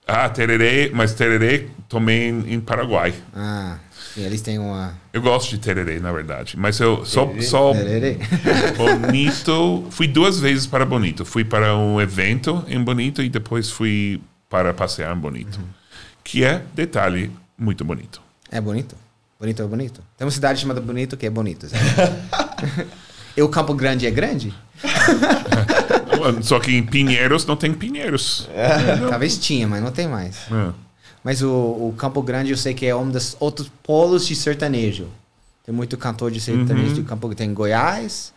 [0.07, 3.13] Ah, tererê, mas tererê tomei em, em Paraguai.
[3.35, 3.77] Ah,
[4.13, 4.93] sim, eles têm uma...
[5.13, 6.55] Eu gosto de tererê, na verdade.
[6.57, 8.17] Mas eu só, só Tererê?
[8.77, 9.85] Bonito.
[9.91, 11.23] Fui duas vezes para Bonito.
[11.23, 14.19] Fui para um evento em Bonito e depois fui
[14.49, 15.59] para passear em Bonito.
[16.23, 18.21] Que é, detalhe, muito bonito.
[18.51, 18.95] É bonito.
[19.39, 20.01] Bonito é bonito.
[20.17, 21.65] Tem uma cidade chamada Bonito que é bonito.
[23.35, 24.53] e o Campo Grande é grande?
[26.43, 28.47] Só que em Pinheiros não tem Pinheiros.
[29.09, 30.37] Talvez tinha, mas não tem mais.
[30.51, 30.71] É.
[31.23, 35.07] Mas o, o Campo Grande eu sei que é um dos outros polos de sertanejo.
[35.65, 38.33] Tem muito cantor de sertanejo de Campo Tem Goiás,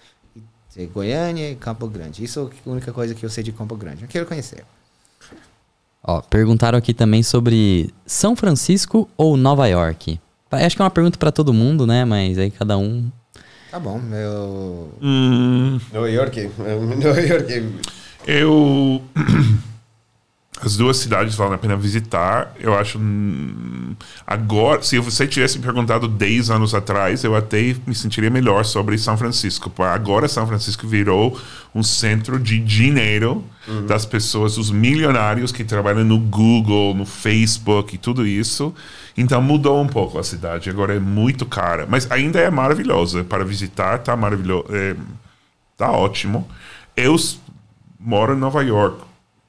[0.74, 2.22] tem Goiânia e Campo Grande.
[2.22, 4.03] Isso é a única coisa que eu sei de Campo Grande.
[4.03, 4.64] Eu quero conhecer.
[6.07, 10.20] Ó, perguntaram aqui também sobre São Francisco ou Nova York.
[10.50, 12.05] Acho que é uma pergunta pra todo mundo, né?
[12.05, 13.11] Mas aí cada um.
[13.70, 14.92] Tá bom, eu...
[15.02, 16.50] Hum, Nova York.
[17.02, 17.72] Nova York.
[18.26, 19.02] eu.
[20.64, 22.54] As duas cidades valem a pena visitar.
[22.58, 22.98] Eu acho.
[22.98, 23.94] hum,
[24.26, 28.96] Agora, se você tivesse me perguntado 10 anos atrás, eu até me sentiria melhor sobre
[28.98, 29.70] São Francisco.
[29.82, 31.38] Agora, São Francisco virou
[31.74, 33.44] um centro de dinheiro
[33.86, 38.74] das pessoas, os milionários que trabalham no Google, no Facebook e tudo isso.
[39.16, 40.68] Então mudou um pouco a cidade.
[40.70, 41.86] Agora é muito cara.
[41.88, 43.24] Mas ainda é maravilhosa.
[43.24, 44.66] Para visitar, tá maravilhoso.
[44.70, 44.94] É,
[45.76, 46.46] tá ótimo.
[46.96, 47.16] Eu
[47.98, 48.98] moro em Nova York.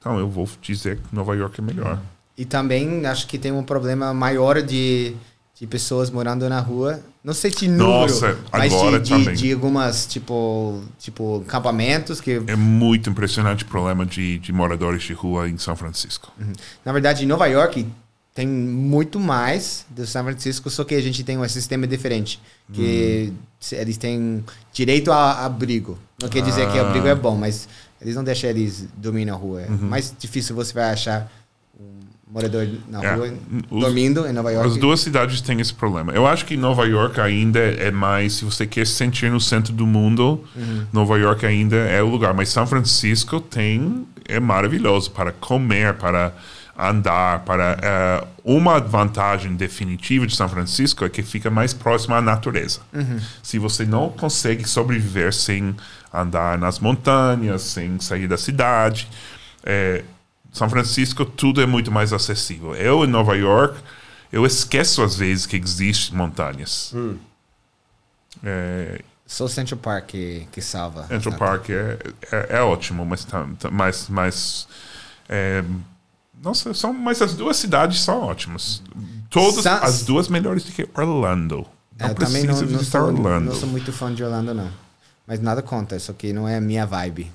[0.06, 2.00] Então eu vou dizer que Nova York é melhor.
[2.38, 5.16] E também acho que tem um problema maior de,
[5.58, 7.00] de pessoas morando na rua.
[7.24, 12.40] Não sei de número, Nossa, mas agora de, de, de algumas, tipo, tipo, acampamentos que...
[12.46, 16.32] É muito impressionante o problema de, de moradores de rua em São Francisco.
[16.84, 17.84] Na verdade, em Nova York
[18.32, 22.40] tem muito mais do São Francisco, só que a gente tem um sistema diferente.
[22.72, 25.98] Que se- eles têm direito a abrigo.
[26.22, 26.82] Não quer dizer que Ah.
[26.86, 27.68] abrigo é bom, mas
[28.00, 29.62] eles não deixam eles dormir na rua.
[29.62, 31.30] É mais difícil você vai achar
[31.78, 32.00] um
[32.32, 33.14] morador na É.
[33.14, 33.34] rua
[33.70, 34.68] Os- dormindo em Nova York.
[34.70, 36.12] As duas cidades têm esse problema.
[36.12, 39.72] Eu acho que Nova York ainda é mais, se você quer se sentir no centro
[39.72, 40.44] do mundo,
[40.92, 42.34] Nova York ainda é o lugar.
[42.34, 46.32] Mas São Francisco tem é maravilhoso para comer, para
[46.78, 52.20] andar, para eh, uma vantagem definitiva de São Francisco é que fica mais próximo à
[52.20, 52.80] natureza.
[53.42, 55.74] Se você não consegue sobreviver sem
[56.20, 59.08] andar nas montanhas, sem sair da cidade,
[59.64, 60.02] eh,
[60.52, 62.74] São Francisco tudo é muito mais acessível.
[62.74, 63.78] Eu em Nova York
[64.32, 66.92] eu esqueço às vezes que existem montanhas.
[68.42, 71.02] É, Só Central Park que, que salva.
[71.08, 71.38] Central sabe?
[71.38, 71.98] Park é,
[72.32, 74.68] é, é ótimo, mas, tá- tá- mas, mas
[75.28, 75.64] é,
[76.42, 78.82] nossa, são, mas as duas cidades são ótimas.
[79.30, 81.66] Todas Sa- as duas melhores do que Orlando.
[81.98, 83.46] Não É, eu também não, não, sou, Orlando.
[83.46, 84.70] não sou muito fã de Orlando, não.
[85.26, 87.30] Mas nada conta, só que não é a minha vibe.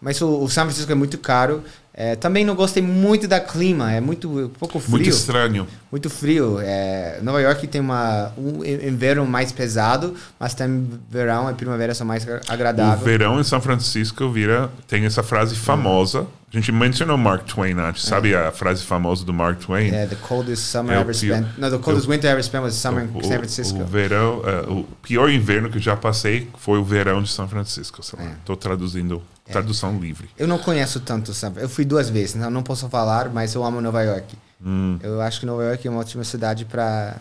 [0.00, 1.64] Mas o, o São Francisco é muito caro.
[1.96, 4.90] É, também não gostei muito da clima, é muito um pouco frio.
[4.90, 5.64] Muito estranho.
[5.92, 6.58] Muito frio.
[6.60, 12.04] É, Nova York tem uma, um inverno mais pesado, mas também verão e primavera são
[12.04, 13.00] mais O agradáveis.
[13.04, 16.26] verão em São Francisco vira tem essa frase famosa.
[16.52, 18.04] A gente mencionou Mark Twain antes.
[18.04, 19.92] Sabe a frase famosa do Mark Twain?
[19.92, 21.46] É, the coldest summer É o ever spent.
[21.58, 23.80] No, the coldest winter ever spent was summer o, in San Francisco.
[23.80, 27.48] O, verão, é, o pior inverno que eu já passei foi o verão de São
[27.48, 28.00] Francisco.
[28.18, 28.28] É.
[28.44, 29.20] Tô traduzindo,
[29.52, 30.28] tradução livre.
[30.38, 33.64] Eu não conheço tanto São Eu fui duas vezes, então não posso falar, mas eu
[33.64, 34.36] amo Nova York.
[34.64, 34.98] Hum.
[35.02, 37.16] Eu acho que Nova York é uma ótima cidade para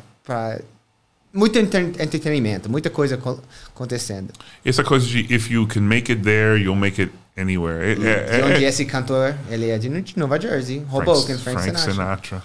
[1.33, 4.31] muito entretenimento, muita coisa co- acontecendo.
[4.63, 7.83] Essa coisa de if you can make it there, you'll make it anywhere.
[7.83, 11.79] É, é- de é- onde é- esse cantor, ele é de Nova Jersey, Hoboken, Frank,
[11.79, 12.43] Sinatra.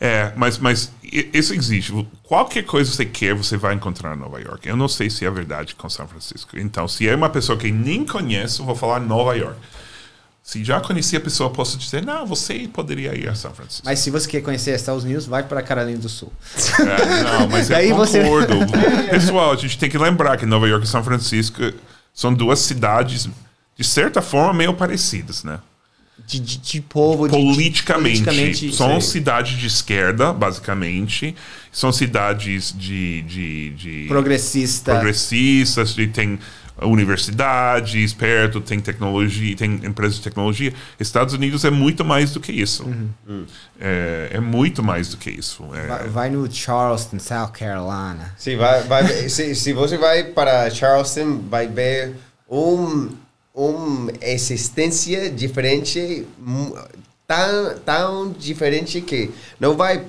[0.00, 1.92] É, mas, mas isso existe.
[2.22, 4.68] Qualquer coisa que você quer, você vai encontrar em Nova York.
[4.68, 6.58] Eu não sei se é verdade com São Francisco.
[6.58, 9.58] Então, se é uma pessoa que nem conheço, vou falar Nova York.
[10.42, 13.82] Se já conheci a pessoa, posso dizer, não, você poderia ir a São Francisco.
[13.84, 16.32] Mas se você quer conhecer Estados Unidos, vai para Carolina do Sul.
[16.78, 18.54] É, não, mas Daí eu você- concordo.
[19.10, 21.60] Pessoal, a gente tem que lembrar que Nova York e São Francisco
[22.14, 23.28] são duas cidades,
[23.76, 25.58] de certa forma, meio parecidas, né?
[26.26, 31.36] De, de, de povo, de- de- politicamente, politicamente, são cidades de esquerda, basicamente.
[31.70, 34.92] São cidades de, de, de progressista.
[34.94, 36.38] progressistas, de, tem
[36.82, 40.74] universidades perto, tem tecnologia, tem empresas de tecnologia.
[40.98, 42.86] Estados Unidos é muito mais do que isso.
[43.80, 45.64] É, é muito mais do que isso.
[45.74, 48.34] É, Vai, vai no Charleston, South Carolina.
[48.36, 52.14] Sim, vai, vai, se, se você vai para Charleston, vai ver
[52.50, 53.10] um,
[53.56, 56.26] uma existência diferente,
[57.26, 60.04] tão, tão diferente que não vai,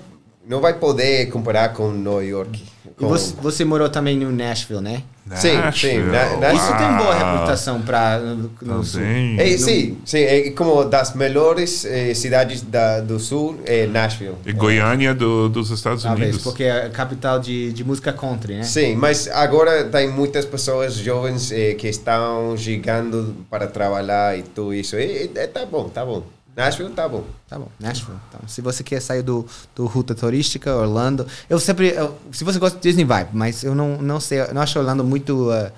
[0.48, 2.64] não vai poder comparar com Nova York.
[2.86, 5.03] E Com- você, você morou também no Nashville, né?
[5.36, 7.34] Sim, sim, Nashville, na- na- Isso tem boa uau.
[7.34, 9.02] reputação para no, no sul.
[9.02, 9.38] Também.
[9.41, 14.36] É, sim, sim, é como das melhores eh, cidades da, do sul é Nashville.
[14.45, 16.44] E Goiânia do- dos Estados Talvez, Unidos.
[16.44, 18.64] porque é a capital de, de música country, né?
[18.64, 24.74] Sim, mas agora tem muitas pessoas jovens eh, que estão chegando para trabalhar e tudo
[24.74, 24.95] isso.
[24.95, 26.24] E, e, tá bom, tá bom.
[26.57, 27.23] Nashville tá bom.
[27.47, 28.17] Tá bom, Nashville.
[28.29, 31.25] Então, se você quer sair do, do ruta turística, Orlando.
[31.47, 31.89] Eu sempre.
[31.89, 33.27] eu- se você gosta de Disney, vai.
[33.31, 34.41] Mas eu não, não sei.
[34.41, 35.71] Eu não acho Orlando muito ah,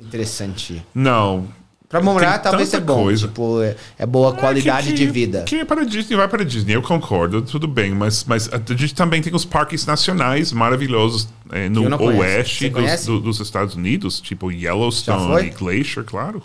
[0.00, 0.84] interessante.
[0.94, 1.46] Não.
[1.88, 3.02] Pra morar, Tem talvez é tanta bom.
[3.02, 3.28] coisa.
[3.28, 5.42] Tipo, é, é boa qualidade que- de vida.
[5.42, 8.94] Quem é para Disney vai para Disney, eu concordo, tudo bem, mas, mas a gente
[8.94, 14.22] também tem os parques nacionais maravilhosos eh, eu no oeste dos, do- dos Estados Unidos,
[14.22, 16.42] tipo Yellowstone e Glacier, claro.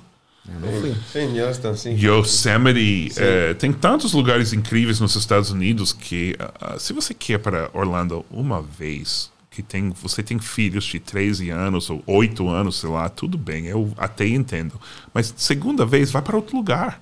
[1.98, 7.70] Yosemite, eh, tem tantos lugares incríveis nos Estados Unidos que ah, se você quer para
[7.74, 12.90] Orlando uma vez, que tem, você tem filhos de 13 anos ou 8 anos, sei
[12.90, 14.80] lá, tudo bem, eu até entendo.
[15.14, 17.02] Mas segunda vez, vai para outro lugar.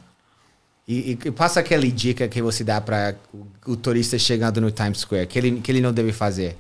[0.88, 4.70] E, e- e passa aquela dica que você dá para o, o turista chegando no
[4.72, 6.56] Times Square, que ele, que ele não deve fazer.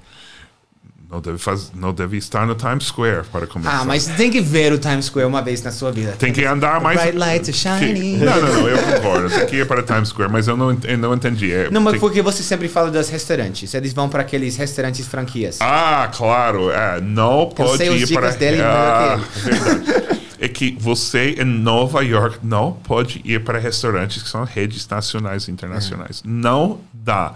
[1.16, 3.80] Não deve, faz, não deve estar no Times Square para começar.
[3.80, 6.12] Ah, mas tem que ver o Times Square uma vez na sua vida.
[6.20, 7.00] Tem que andar mais.
[7.00, 8.18] bright lights shining.
[8.18, 9.30] Não, não, não, eu concordo.
[9.30, 11.54] Tem que ir para Times Square, mas eu não, eu não entendi.
[11.54, 13.74] É, Não, mas tem- porque você sempre fala dos restaurantes.
[13.74, 15.58] Eles vão para aqueles restaurantes franquias.
[15.62, 16.70] Ah, claro.
[16.70, 18.36] É, não pode sei os ir dicas para.
[18.36, 20.20] dele ah, verdade.
[20.38, 25.48] É que você em Nova York não pode ir para restaurantes que são redes nacionais
[25.48, 26.22] e internacionais.
[26.26, 27.36] Não dá.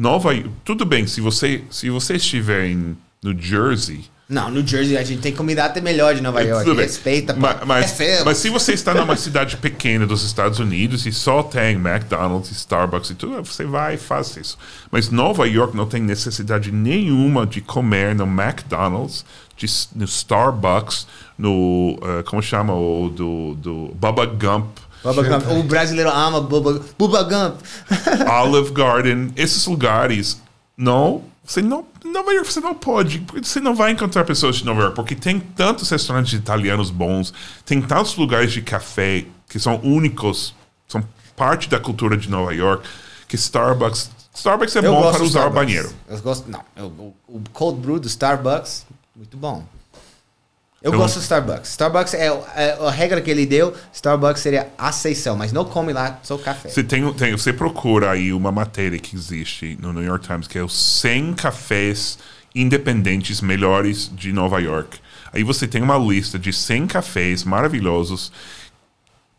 [0.00, 0.30] Nova
[0.64, 5.20] tudo bem se você se você estiver em New Jersey Não, no Jersey a gente
[5.20, 6.72] tem comida até melhor de Nova É, York.
[6.74, 7.40] Respeita, pô.
[7.40, 8.24] Ma- mas, é feio.
[8.24, 13.10] mas se você está numa cidade pequena dos Estados Unidos e só tem McDonald's, Starbucks
[13.10, 14.56] e tudo, você vai e faz isso.
[14.90, 19.24] Mas Nova York não tem necessidade nenhuma de comer no McDonald's,
[19.56, 19.66] de,
[19.96, 21.06] no Starbucks,
[21.36, 21.98] no.
[22.02, 22.72] eh, como chama?
[22.72, 24.78] O do, do Bubba Gump.
[25.02, 25.46] Bubba Gump.
[25.50, 27.56] O brasileiro ama Bubba, Bubba Gump.
[28.42, 30.40] Olive Garden, esses lugares,
[30.76, 34.64] não, você não, Nova York você não pode, porque você não vai encontrar pessoas de
[34.66, 37.32] Nova York, porque tem tantos restaurantes italianos bons,
[37.64, 40.54] tem tantos lugares de café que são únicos,
[40.88, 41.02] são
[41.36, 42.86] parte da cultura de Nova York,
[43.26, 45.54] que Starbucks, Starbucks é Eu bom para usar o Starbucks.
[45.66, 45.92] banheiro.
[46.08, 46.50] Eu gosto.
[46.50, 49.64] Não, eu- o, o cold brew do Starbucks, muito bom.
[50.82, 51.70] Eu Eu- gosto do Starbucks.
[51.70, 52.26] Starbucks é,
[52.56, 53.74] é a regra que ele deu.
[53.92, 56.70] Starbucks seria a exceção, mas não come lá só café.
[56.70, 60.56] Você, tem, tem, você procura aí uma matéria que existe no New York Times, que
[60.58, 62.18] é os 100 cafés
[62.54, 64.98] independentes melhores de Nova York.
[65.32, 68.32] Aí você tem uma lista de 100 cafés maravilhosos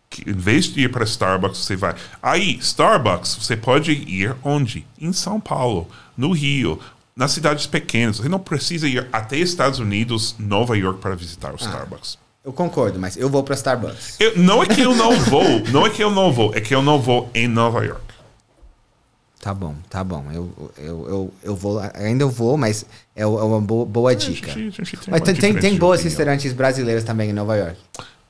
[0.09, 1.95] que, em vez de ir para Starbucks, você vai.
[2.21, 4.85] Aí, Starbucks, você pode ir onde?
[4.99, 6.79] Em São Paulo, no Rio,
[7.21, 8.17] nas cidades pequenas.
[8.17, 12.17] Você não precisa ir até Estados Unidos, Nova York, para visitar o Starbucks.
[12.43, 14.15] Eu concordo, mas eu vou pra Starbucks.
[14.19, 16.73] Eu- não é que eu não vou, não é que eu não vou, é que
[16.73, 18.01] eu não vou em Nova York.
[19.39, 20.25] Tá bom, tá bom.
[20.31, 22.85] Eu, eu, eu, eu vou, ainda eu vou, mas
[23.15, 24.51] é é uma boa, boa dica.
[24.51, 27.55] A gente- a gente tem Mas tem, tem, tem boas restaurantes brasileiros também em Nova
[27.55, 27.77] York.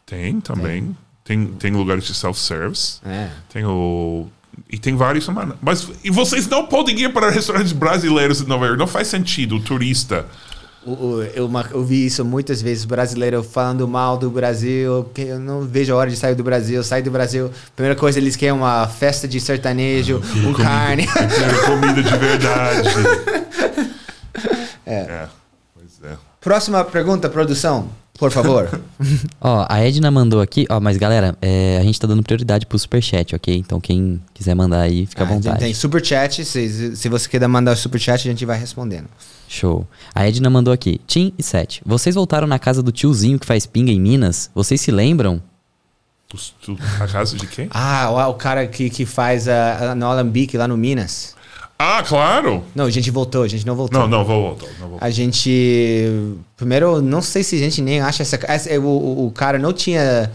[0.06, 0.96] Tem também.
[1.24, 3.00] Tem, tem lugares de self-service.
[3.06, 3.30] É.
[3.52, 4.28] Tem o.
[4.70, 5.28] E tem vários.
[5.28, 5.56] mano.
[5.62, 8.80] Mas e vocês não podem ir para restaurantes brasileiros em Nova York.
[8.80, 10.26] Não faz sentido, turista.
[10.84, 15.94] Eu, eu vi isso muitas vezes, brasileiro falando mal do Brasil, que eu não vejo
[15.94, 19.28] a hora de sair do Brasil, sair do Brasil, primeira coisa eles querem uma festa
[19.28, 21.04] de sertanejo, um carne.
[21.06, 22.90] Eu quero comida de verdade.
[24.84, 25.28] é.
[25.76, 26.18] Pois é.
[26.40, 27.88] Próxima pergunta, produção,
[28.22, 28.80] por favor.
[29.42, 32.78] Ó, a Edna mandou aqui, ó, mas galera, é, a gente tá dando prioridade pro
[32.78, 33.58] superchat, ok?
[33.58, 35.60] Então quem quiser mandar aí, fica à Ah, tem- vontade.
[35.60, 39.08] Tem superchat, se, se você quiser mandar superchat, a gente vai respondendo.
[39.48, 39.88] Show.
[40.14, 41.02] A Edna mandou aqui.
[41.08, 44.52] Tim e Sete, vocês voltaram na casa do tiozinho que faz pinga em Minas?
[44.54, 45.42] Vocês se lembram?
[47.00, 47.68] A casa de quem?
[47.72, 51.36] Ah, o, o cara que, que faz a, a, no Alambique lá no Minas.
[51.82, 52.64] Ah, claro!
[52.76, 54.00] Não, a gente voltou, a gente não voltou.
[54.00, 54.68] Não, não vou voltar.
[54.80, 54.98] Não vou.
[55.02, 56.06] A gente.
[56.56, 58.40] Primeiro, não sei se a gente nem acha essa.
[58.48, 60.30] essa o, o, o cara não tinha.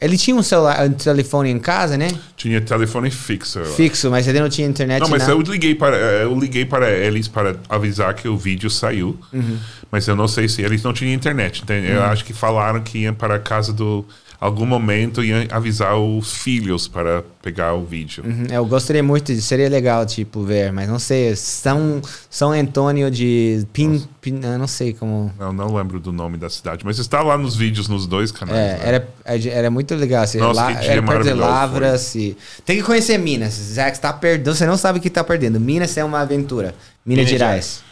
[0.00, 2.08] Ele tinha um celular, um telefone em casa, né?
[2.36, 3.64] Tinha telefone fixo.
[3.64, 5.00] Fixo, mas ele não tinha internet.
[5.00, 5.32] Não, mas nada.
[5.32, 9.16] eu liguei para eu liguei para eles para avisar que o vídeo saiu.
[9.32, 9.58] Uhum.
[9.92, 11.62] Mas eu não sei se eles não tinham internet.
[11.62, 14.04] Então, Eu acho que falaram que iam para a casa do
[14.42, 18.24] algum momento e avisar os filhos para pegar o vídeo.
[18.26, 21.36] Uhum, Eu gostaria muito, de- seria legal, tipo, ver, mas não sei.
[21.36, 24.40] São, São Antônio de Pin, Pin.
[24.42, 25.32] Eu não sei como.
[25.38, 28.58] Não, não lembro do nome da cidade, mas está lá nos vídeos nos dois canais.
[28.58, 28.80] É, né?
[28.82, 30.24] era, era muito legal.
[30.24, 32.14] Assim, Nossa, lá, que dia era perto de maravilhoso Lavras.
[32.16, 32.36] E...
[32.66, 33.52] Tem que conhecer Minas.
[33.52, 34.56] Zack, tá perdendo.
[34.56, 35.60] Você não sabe o que tá perdendo.
[35.60, 36.74] Minas é uma aventura.
[37.06, 37.82] Minas, Minas Gerais.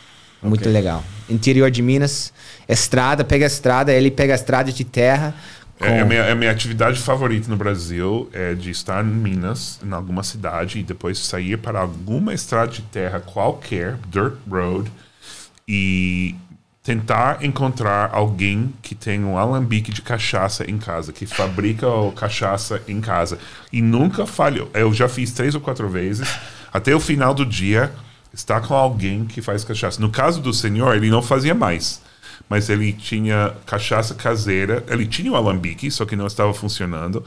[0.43, 1.05] Muito legal.
[1.29, 2.33] Interior de Minas.
[2.69, 5.35] Estrada, pega a estrada, ele pega a estrada de terra.
[5.81, 9.91] É, a, minha, a minha atividade favorita no Brasil é de estar em Minas, em
[9.93, 14.93] alguma cidade, e depois sair para alguma estrada de terra qualquer, dirt road,
[15.67, 16.35] e
[16.83, 22.83] tentar encontrar alguém que tem um alambique de cachaça em casa, que fabrica o cachaça
[22.87, 23.39] em casa.
[23.73, 24.71] E nunca falhou.
[24.75, 26.29] Eu já fiz três ou quatro vezes.
[26.73, 27.91] Até o final do dia,
[28.33, 30.01] está com alguém que faz cachaça.
[30.01, 32.00] No caso do senhor, ele não fazia mais
[32.51, 37.25] mas ele tinha cachaça caseira, ele tinha o alambique, só que não estava funcionando,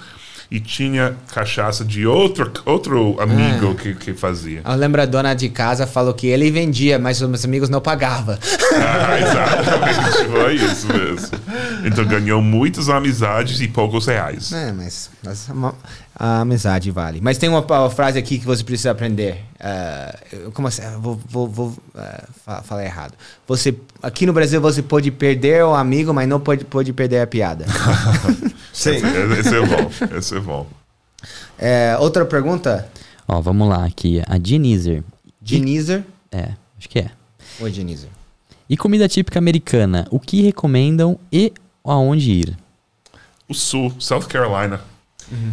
[0.52, 4.62] e tinha cachaça de outro, outro amigo que, que fazia.
[4.66, 7.80] Eu lembro a dona de casa falou que ele vendia, mas os meus amigos não
[7.80, 8.38] pagavam.
[8.74, 11.40] Ah, exatamente, foi isso mesmo.
[11.84, 14.52] Então ganhou muitas amizades e poucos reais.
[14.54, 15.50] É, mas, mas
[16.16, 17.20] a, amizade vale.
[17.22, 19.44] Mas tem uma, pa- frase aqui que você precisa aprender.
[19.60, 20.82] Ah, eu- como assim?
[20.84, 23.14] Eu Vou, vou, vou ah, fa- falar errado.
[23.48, 27.28] Você, aqui no Brasil você pode perder o amigo, mas não pode, pode perder a
[27.28, 27.66] piada.
[28.72, 28.92] Sim.
[28.92, 30.68] Esse, esse é bom, esse é bom.
[31.60, 32.88] É, outra pergunta?
[33.28, 34.22] Ó, vamos lá aqui.
[34.28, 35.04] A Dinizer.
[35.42, 36.04] Dinizer.
[36.32, 37.12] É, acho que é.
[37.60, 38.10] Oi, Dinizer.
[38.70, 41.54] E comida típica americana, o que recomendam e
[41.92, 42.58] aonde ir?
[43.48, 44.82] O Sul, South Carolina.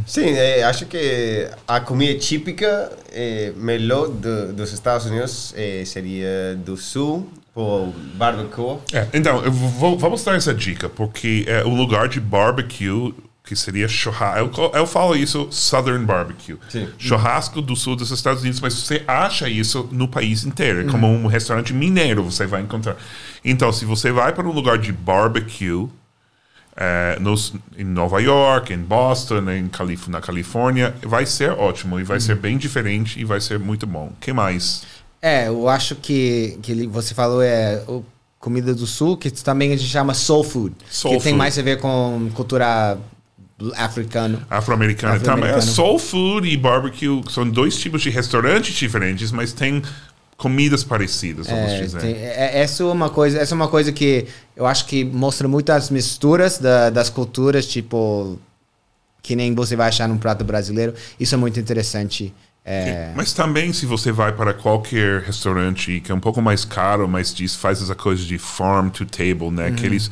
[0.07, 6.57] Sim, eh, acho que a comida típica eh, melhor do, dos Estados Unidos eh, seria
[6.57, 8.78] do Sul, por barbecue.
[8.93, 13.57] É, então, eu vou, vamos dar essa dica, porque é o lugar de barbecue, que
[13.57, 14.61] seria churrasco.
[14.61, 16.57] Eu, eu falo isso Southern Barbecue.
[16.69, 16.89] Sim.
[16.98, 20.82] Churrasco do sul dos Estados Unidos, mas você acha isso no país inteiro.
[20.82, 22.97] É como um restaurante mineiro você vai encontrar.
[23.44, 25.89] Então, se você vai para um lugar de barbecue,
[26.81, 32.05] é, nos, em Nova York, em Boston, em Calif na Califórnia, vai ser ótimo e
[32.05, 34.11] vai ser bem diferente e vai ser muito bom.
[34.19, 34.82] que mais?
[35.20, 38.02] É, eu acho que, que ele- você falou é o
[38.39, 40.74] comida do sul, que também a gente chama soul food.
[40.89, 41.39] Soul que tem food.
[41.39, 42.97] mais a ver com cultura
[43.77, 44.47] africana.
[44.48, 45.31] Afro-americana também.
[45.44, 45.62] Afro-americano.
[45.73, 49.82] Soul food e barbecue são dois tipos de restaurantes diferentes, mas tem
[50.41, 52.01] comidas parecidas, vamos É, dizer.
[52.01, 54.27] tem- é- essa é uma coisa, essa é uma coisa que
[54.57, 58.39] eu acho que mostra muito as misturas da- das culturas, tipo
[59.23, 60.95] que nem você vai achar num prato brasileiro.
[61.19, 62.33] Isso é muito interessante.
[62.65, 67.07] É, Mas também, se você vai para qualquer restaurante que é um pouco mais caro,
[67.07, 69.69] mas diz, faz essa coisa de farm to table, né?
[69.69, 69.75] Uhum.
[69.75, 70.11] Que eles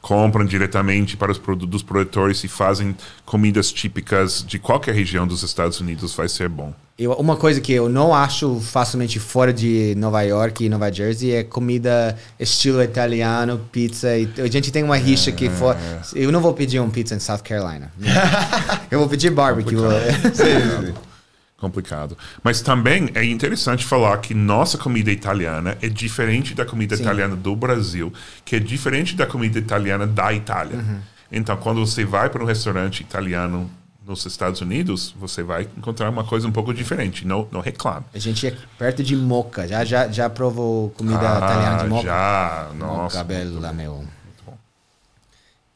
[0.00, 2.96] compram diretamente para os produ- dos produtores e fazem
[3.26, 6.72] comidas típicas de qualquer região dos Estados Unidos, vai ser bom.
[6.98, 11.30] eu- uma coisa que eu não acho facilmente fora de Nova York e Nova Jersey
[11.32, 14.16] é comida estilo italiano, pizza.
[14.18, 15.78] E, a gente tem uma rixa aqui fora.
[16.14, 17.92] Eu não vou pedir um pizza em South Carolina.
[18.90, 19.76] eu vou pedir barbecue.
[21.58, 22.16] Complicado.
[22.42, 27.02] Mas também é interessante falar que nossa comida italiana é diferente da comida Sim.
[27.02, 28.12] italiana do Brasil,
[28.44, 30.78] que é diferente da comida italiana da Itália.
[31.32, 33.68] Então, quando você vai para um restaurante italiano
[34.06, 37.26] nos Estados Unidos, você vai encontrar uma coisa um pouco diferente.
[37.26, 38.06] Não, não reclame.
[38.14, 39.66] A gente é perto de Moca.
[39.66, 42.06] Já, já, já provou comida Ah, italiana de Moca?
[42.06, 43.24] Já, Moca, nossa.
[43.24, 44.04] bela, meu.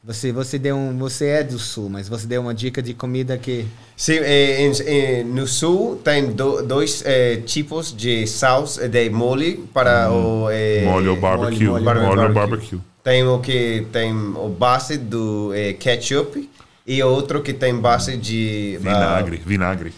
[0.05, 3.37] Você, você deu um, você é do sul, mas você deu uma dica de comida
[3.37, 3.65] que
[3.95, 9.59] Sim, eh, em- eh, no sul tem do- dois eh, tipos de salsa de molho
[9.73, 11.67] para o eh, Molho barbecue.
[11.67, 12.33] molho Molho, barbecue.
[12.33, 12.79] barbecue.
[13.01, 16.49] Tem o que tem o base do ketchup
[16.85, 19.93] e outro que tem base de ah, Vinagre, vinagre.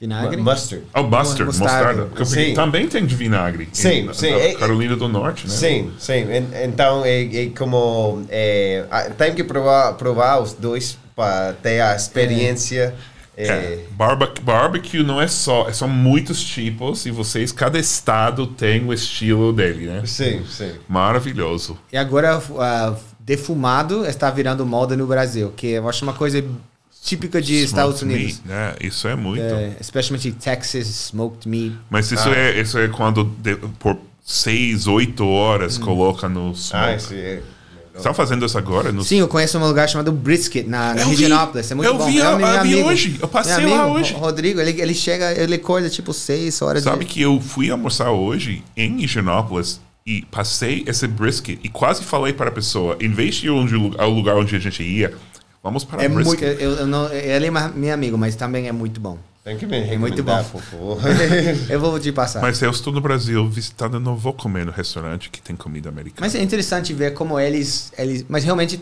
[0.00, 0.36] Vinagre.
[0.38, 0.82] mu- mustard.
[0.94, 2.02] Oh, mustard, Mostarda.
[2.06, 2.24] mostarda.
[2.24, 2.54] Sim.
[2.54, 3.68] Também tem de vinagre.
[3.72, 4.30] Sim, em, sim.
[4.30, 5.52] na É- Carolina do Norte, né?
[5.54, 6.12] Sim, sim.
[6.32, 8.84] En- Então é, é como é,
[9.18, 12.94] tem que provar provar os dois para ter a experiência.
[13.36, 18.46] É, eh, barbe- barbecue não é só, é são muitos tipos e vocês, cada estado
[18.46, 20.02] tem o estilo dele, né?
[20.04, 20.72] Sim, sim.
[20.88, 21.78] Maravilhoso.
[21.92, 26.44] E agora ah, defumado está virando moda no Brasil, que eu acho uma coisa
[27.02, 28.40] típica de Estados Smoked Unidos.
[28.44, 28.74] meat, né?
[28.80, 29.42] Isso é muito.
[29.42, 31.72] É, especialmente Texas smoked meat.
[31.88, 32.36] Mas isso, Ah.
[32.36, 36.74] é, isso é quando de- por seis, oito horas coloca no smoke.
[37.10, 37.42] Ah, é.
[37.96, 38.92] Estão fazendo isso agora?
[38.92, 41.10] No Sim, eu conheço um lugar chamado Brisket na, na Eu vi.
[41.16, 41.70] Regionópolis.
[41.70, 42.06] É muito Eu bom.
[42.06, 42.88] vi, é um eu- meu eu vi amigo.
[42.88, 43.16] hoje.
[43.20, 44.14] Eu passei Meu lá amigo, hoje.
[44.14, 47.10] o Rodrigo, ele, ele chega, ele acorda tipo 6 horas Sabe de...
[47.10, 52.48] que eu fui almoçar hoje em Higienópolis e passei esse brisket e quase falei para
[52.48, 55.12] a pessoa, em vez de ir onde, ao lugar onde a gente ia,
[55.62, 56.60] vamos para É o muito, brisket.
[56.60, 59.18] eu, eu não, ele é meu amigo, mas também é muito bom.
[59.42, 60.44] Tem que me É muito bom.
[60.44, 60.98] por favor.
[61.68, 62.40] Eu vou te passar.
[62.40, 65.56] Mas, Mas eu estou no Brasil visitando, eu não vou comer no restaurante que tem
[65.56, 66.30] comida americana.
[66.32, 68.80] é interessante ver como eles, eles mas realmente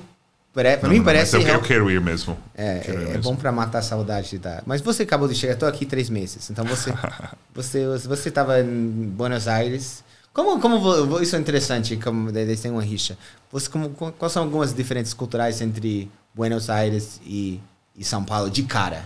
[0.53, 2.37] para mim não, parece mas eu, real- eu quero ir mesmo.
[2.57, 3.23] é, Quero ir é, é mesmo.
[3.23, 4.63] bom para matar a saudade da.
[4.67, 6.93] Mas você acabou de chegar, tô aqui três meses, então você
[7.55, 10.03] você você estava em Buenos Aires.
[10.33, 13.17] Como como isso é interessante, como eles têm uma rixa.
[13.53, 17.61] Você como qu- quais são algumas diferenças culturais entre Buenos Aires e,
[17.97, 19.05] e São Paulo de cara?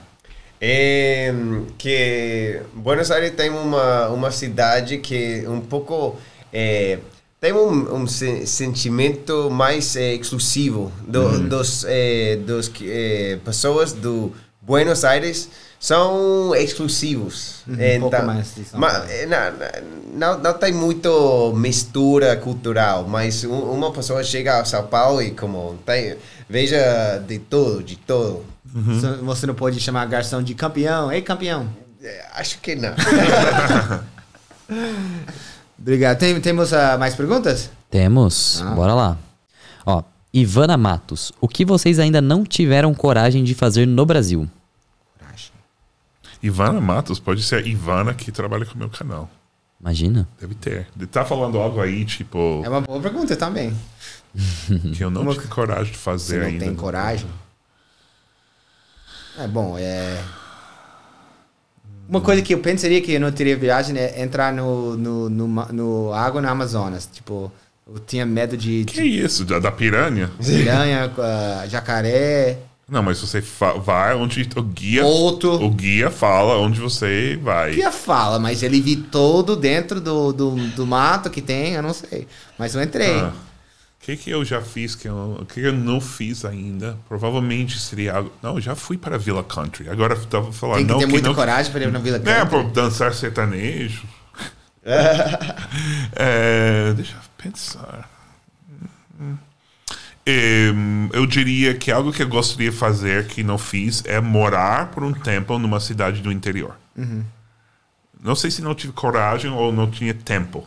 [0.60, 1.32] É,
[1.78, 6.18] que Buenos Aires tem uma, uma cidade que um pouco
[6.52, 6.98] é,
[7.40, 12.70] tem um, um se- sentimento mais é, exclusivo do, dos é, dos
[13.44, 14.30] pessoas do
[14.60, 15.48] Buenos Aires
[15.82, 19.06] são exclusivos Uhum, um pouco mais de São ma- Paulo.
[19.28, 19.72] na- na-
[20.14, 25.32] não, não tem muito mistura cultural mas um- uma pessoa chega a São Paulo e
[25.32, 26.14] como tem
[26.48, 28.44] veja de tudo de tudo
[28.74, 31.10] Você- Você não pode chamar garçom de campeão.
[31.12, 31.68] Ei, campeão.
[32.02, 32.94] É, acho que não
[35.78, 36.18] Obrigado.
[36.18, 37.70] Tem- temos ah, mais perguntas?
[37.90, 38.62] Temos.
[38.62, 38.70] Ah.
[38.74, 39.18] Bora lá.
[39.84, 40.02] Ó,
[40.32, 41.32] Ivana Matos.
[41.40, 44.48] O que vocês ainda não tiveram coragem de fazer no Brasil?
[46.42, 49.30] Ivana Matos, pode ser a Ivana que trabalha com o meu canal.
[49.80, 50.28] Imagina.
[50.40, 50.86] Deve ter.
[51.10, 53.76] Tá falando algo aí, tipo, É uma boa pergunta também.
[54.96, 56.64] que eu não Uma- tive coragem de Você fazer não ainda.
[56.64, 57.26] tem coragem?
[59.38, 60.22] É bom, é.
[62.08, 65.48] Uma coisa que eu pensaria que eu não teria viagem é entrar no, no, no,
[65.72, 67.08] no água no Amazonas.
[67.10, 67.50] Tipo,
[67.86, 69.44] eu tinha medo de, Que de isso?
[69.44, 70.30] Da, da piranha?
[70.44, 73.42] piranha, ah, jacaré, Não, mas você
[73.84, 75.04] vai onde o guia.
[75.04, 75.54] outro.
[75.64, 77.74] O guia fala onde você vai.
[77.74, 81.94] Guia fala, mas ele vi todo dentro do, do, do mato que tem, eu não
[81.94, 82.26] sei.
[82.58, 83.22] Mas eu entrei.
[83.22, 83.32] O
[84.00, 86.98] que, que eu já fiz que eu, que eu não fiz ainda?
[87.08, 88.32] Provavelmente seria algo.
[88.42, 89.88] Não, eu já fui para Villa Country.
[89.88, 90.78] Agora eu tava falando.
[90.78, 92.48] Tem que não, ter muita não, coragem para ir na Vila É, Country.
[92.48, 94.02] para dançar sertanejo.
[96.14, 98.10] É, deixa eu pensar.
[100.24, 104.88] Em, eu diria que algo que eu gostaria de fazer que não fiz é morar
[104.92, 106.76] por um tempo numa cidade do interior.
[108.22, 110.66] Não sei se não tive coragem ou não tinha tempo.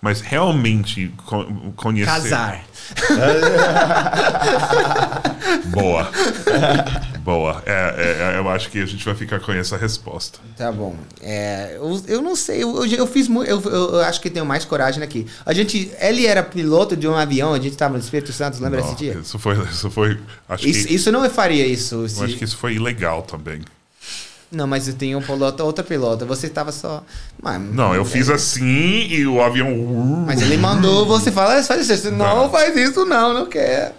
[0.00, 2.06] Mas realmente co- conhecer.
[2.06, 2.64] Casar.
[5.66, 6.10] Boa.
[7.24, 7.62] Boa.
[7.66, 10.38] É, é, é, eu acho que a gente vai ficar com essa resposta.
[10.56, 10.94] Tá bom.
[11.20, 13.50] É, eu, eu não sei, eu, eu, eu fiz muito.
[13.50, 15.26] Eu, eu, acho que tenho mais coragem aqui.
[15.44, 15.90] A gente.
[15.98, 18.96] Ele era piloto de um avião, a gente tava no Espírito Santo, lembra Não, esse
[18.96, 19.14] dia?
[19.14, 19.56] Isso foi.
[19.64, 20.18] Isso foi
[20.48, 22.08] acho, Isso, que, isso não faria isso.
[22.08, 23.60] se- eu acho que isso foi ilegal também.
[24.50, 26.24] Não, mas eu tenho um piloto, outra pilota.
[26.24, 27.02] Você tava só.
[27.42, 29.68] Mano, Não, eu fiz assim e o avião.
[30.26, 32.10] Mas ele mandou você falar, faz isso.
[32.12, 32.50] Não, Não.
[32.50, 33.92] faz isso, não, não quer.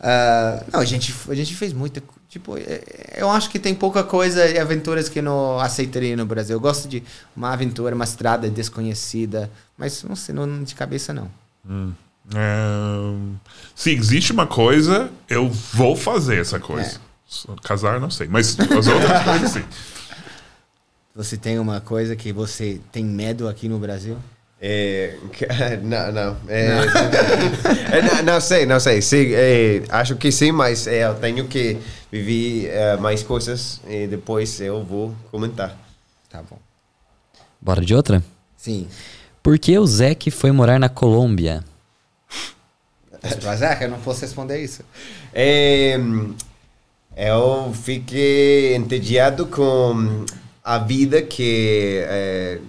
[0.00, 2.02] Ah, não, a gente, a gente fez muita.
[2.28, 2.82] Tipo, é-
[3.16, 6.56] eu acho que tem pouca coisa e aventuras que eu não aceitaria no Brasil.
[6.56, 7.02] Eu gosto de
[7.36, 9.50] uma aventura, uma estrada desconhecida.
[9.76, 11.30] Mas não sei, não, de cabeça não.
[12.34, 13.14] É,
[13.74, 17.00] se existe uma coisa, eu vou fazer essa coisa.
[17.62, 18.28] Casar, não sei.
[18.28, 19.64] Mas as outras coisas, sim.
[21.14, 24.16] Você tem uma coisa que você tem medo aqui no Brasil?
[24.60, 25.16] É,
[25.82, 26.36] não, não.
[26.48, 26.68] É,
[27.92, 29.02] é, não, não sei, não sei.
[29.02, 31.78] Sim, é, acho que sim, mas é, eu tenho que
[32.10, 35.76] viver é, mais coisas e depois eu vou comentar.
[36.28, 36.58] Tá bom.
[37.60, 38.22] Bora de outra?
[38.56, 38.88] Sim.
[39.42, 41.64] Por que o Zeke foi morar na Colômbia?
[43.44, 44.82] Mas é, eu não posso responder isso.
[45.32, 45.98] É,
[47.18, 50.24] eu fiquei entediado com
[50.62, 52.60] a vida que é,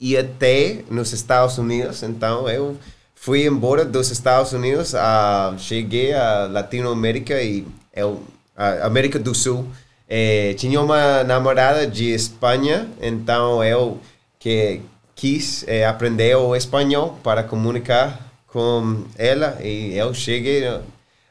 [0.00, 2.74] ia ter nos Estados Unidos, então eu
[3.14, 8.22] fui embora dos Estados Unidos, a, cheguei a Latinoamérica e eu,
[8.56, 9.68] a América do Sul.
[10.08, 14.00] É, tinha uma namorada de Espanha, então eu
[14.38, 14.80] que
[15.14, 20.80] quis é, aprender o espanhol para comunicar com ela e eu cheguei na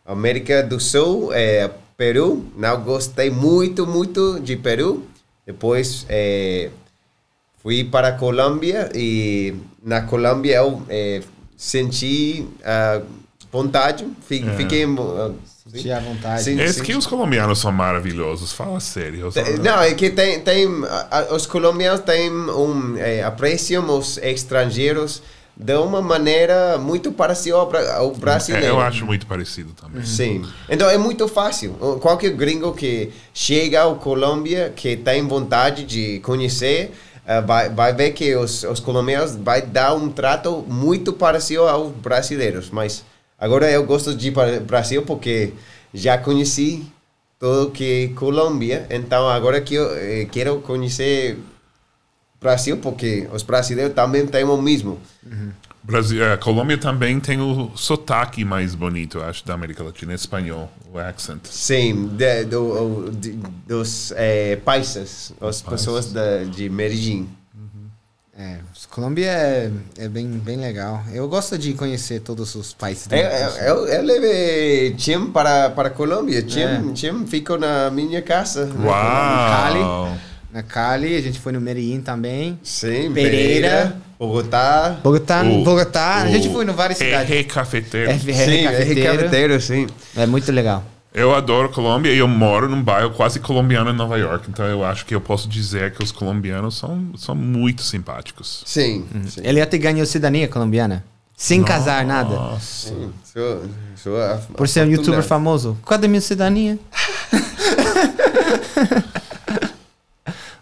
[0.06, 2.45] América do Sul, é, Peru.
[2.56, 5.03] Não gostei muito, muito de Peru.
[5.45, 6.69] Depois é,
[7.61, 11.22] fui para a Colômbia e na Colômbia eu é,
[11.56, 13.02] senti a
[13.52, 15.36] vontade, fiquei, fiquei uh,
[15.72, 16.44] Sentir à vontade.
[16.44, 16.60] Sim.
[16.61, 19.30] É que os colombianos são maravilhosos, fala sério.
[19.61, 25.22] Não, é que tem, tem a- a- os colombianos têm um é, apreciam os estrangeiros
[25.60, 28.68] de uma maneira muito parecida ao, bra- ao É, brasileiro.
[28.68, 30.06] eu acho muito parecido também.
[30.06, 30.46] Sim.
[30.70, 31.74] Então é muito fácil.
[32.00, 36.92] Qualquer gringo que chega ao Colômbia, que tem vontade de conhecer,
[37.26, 41.92] eh, vai, vai ver que os, os colombianos vai dar um trato muito parecido aos
[41.92, 42.70] brasileiros.
[42.70, 43.04] Mas
[43.40, 45.54] agora eu gosto de ir para o Brasil porque
[45.92, 46.86] já conheci
[47.40, 48.86] tudo que é Colômbia.
[48.92, 51.40] Então agora que eu eh, quero conhecer
[52.39, 54.99] Brasil porque os brasileiros também têm o mesmo.
[55.84, 60.99] Brasil, a Colômbia também tem o sotaque mais bonito, acho, da América Latina, espanhol, o
[60.99, 61.39] accent.
[61.45, 62.61] Sim, de, do,
[63.05, 67.30] o- de- dos eh, paisas, as pessoas da, de Medellín.
[68.39, 68.59] É,
[68.91, 71.03] Colômbia é, é bem, bem legal.
[71.11, 73.07] Eu gosto de conhecer todos os países.
[73.09, 73.57] Eu, mundo.
[73.59, 76.43] eu, eu, eu levei Tim para, para a Colômbia.
[76.43, 76.81] Tim, É.
[76.93, 78.69] Tim ficou na minha casa.
[78.80, 80.15] Uau!
[80.58, 82.58] Na Cali, a gente foi no Medellín também.
[82.64, 83.14] Sim, Pereira.
[83.14, 84.98] Pereira, Bogotá.
[85.04, 87.30] Bogotá, O- Bogotá, a gente foi em várias cidades.
[87.30, 88.10] RR Cafeteiro.
[88.10, 89.62] É, Sim, é, é cafeteiro.
[89.62, 89.86] sim.
[90.16, 90.84] É muito legal.
[91.14, 94.84] Eu adoro Colômbia e eu moro num bairro quase colombiano em Nova York, então eu
[94.84, 98.64] acho que eu posso dizer que os colombianos são, são muito simpáticos.
[98.66, 99.42] Sim, sim.
[99.44, 101.04] Ele até ganhou cidadania colombiana.
[101.36, 102.34] Sem casar, nada.
[102.34, 102.90] Nossa.
[102.90, 103.12] sim.
[103.32, 103.62] Sou,
[103.96, 105.78] sou a- Por ser um youtuber famoso.
[105.86, 106.80] Cadê minha cidadania?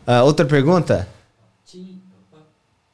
[0.06, 1.08] Ah, outra pergunta?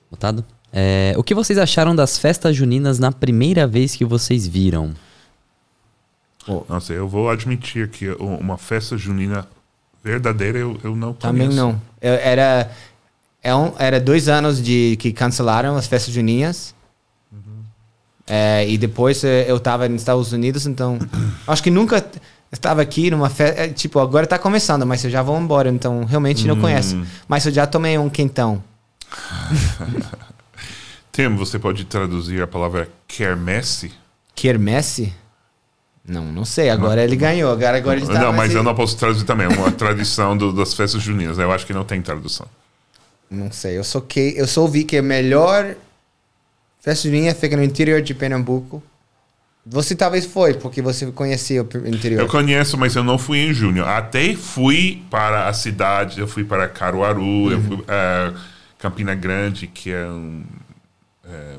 [0.09, 0.45] Notado?
[0.73, 4.93] É, o que vocês acharam das festas juninas na primeira vez que vocês viram?
[6.67, 9.47] Nossa, eu vou admitir que u- uma festa junina
[10.03, 11.57] verdadeira eu, eu não Também conheço.
[11.65, 11.81] não.
[12.01, 12.71] Eu- era,
[13.43, 16.73] é um- era dois anos de que cancelaram as festas juninas.
[18.27, 20.97] É, e depois eu tava nos Estados Unidos, então
[21.45, 22.05] acho que nunca
[22.51, 23.69] estava aqui numa festa.
[23.69, 27.01] Tipo, agora tá começando, mas eu já vou embora, então realmente não conheço.
[27.27, 28.63] Mas eu já tomei um quentão.
[31.11, 33.91] Tim, você pode traduzir a palavra quermesse?
[34.33, 35.13] Quermesse?
[36.07, 36.69] Não, não sei.
[36.69, 37.51] Agora ele ganhou.
[37.51, 39.45] Agora, agora ele tá não, mas eu não posso traduzir também.
[39.45, 41.37] É uma tradição do- das festas juninas.
[41.37, 42.45] Eu acho que não tem tradução.
[43.29, 43.77] Não sei.
[43.77, 45.75] Eu só, que, eu só ouvi que a melhor
[46.79, 48.81] festa junina fica no interior de Pernambuco.
[49.65, 52.21] Você talvez foi, porque você conhecia o interior.
[52.21, 53.85] Eu conheço, mas eu não fui em junho.
[53.85, 58.33] Até fui para a cidade, eu fui para Caruaru, eu fui para
[58.79, 60.43] Campina Grande, que é um.
[61.23, 61.57] é,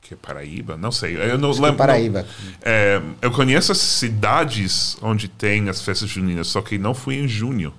[0.00, 0.78] que é Paraíba?
[0.78, 1.14] Não sei.
[1.16, 1.76] Eu não Acho é lembro.
[1.78, 2.26] Paraíba.
[2.62, 7.28] É, eu conheço as cidades onde tem as festas juninas, só que não fui em
[7.28, 7.74] junho.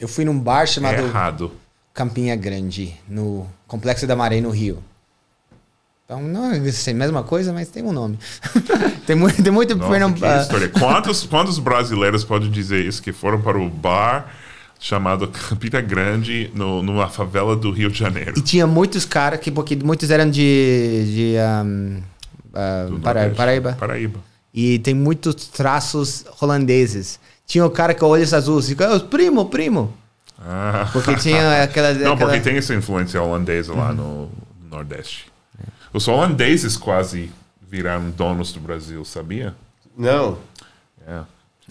[0.00, 1.52] Eu fui num bar É chamado errado.
[1.94, 4.82] Campinha Grande, no Complexo da Maré, no Rio.
[6.10, 8.18] Então, não é a mesma coisa, mas tem um nome.
[9.06, 10.68] tem muito, tem muito Nossa, ah, história.
[10.68, 14.26] Quantos, quantos brasileiros podem dizer isso que foram para o bar
[14.80, 18.32] chamado Campina Grande, no, numa favela do Rio de Janeiro?
[18.36, 21.34] E tinha muitos caras, que, porque muitos eram de, de
[21.64, 22.02] um,
[22.54, 23.36] ah, Do Para- Nordeste.
[23.36, 23.76] Paraíba.
[23.78, 24.18] Paraíba.
[24.52, 27.20] E tem muitos traços holandeses.
[27.46, 28.68] Tinha o cara com olhos azuis.
[28.68, 29.94] E, "Oh, primo, primo.
[30.40, 30.88] Ah.
[30.92, 31.94] Porque tinha aquela...
[31.94, 34.28] Não, aquela- porque tem essa influência holandesa lá no
[34.68, 35.29] Nordeste.
[35.92, 37.30] Os holandeses quase
[37.68, 39.54] viraram donos do Brasil, sabia?
[39.96, 40.38] Não.
[41.06, 41.20] É.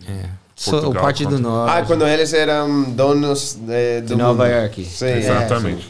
[0.07, 0.29] É.
[0.55, 1.71] So- o Portugal, parte do norte.
[1.77, 4.53] Ah, quando eles eram donos eh, do de Nova mundo.
[4.53, 4.85] York.
[4.85, 5.05] Sim.
[5.05, 5.17] É.
[5.19, 5.89] Exatamente.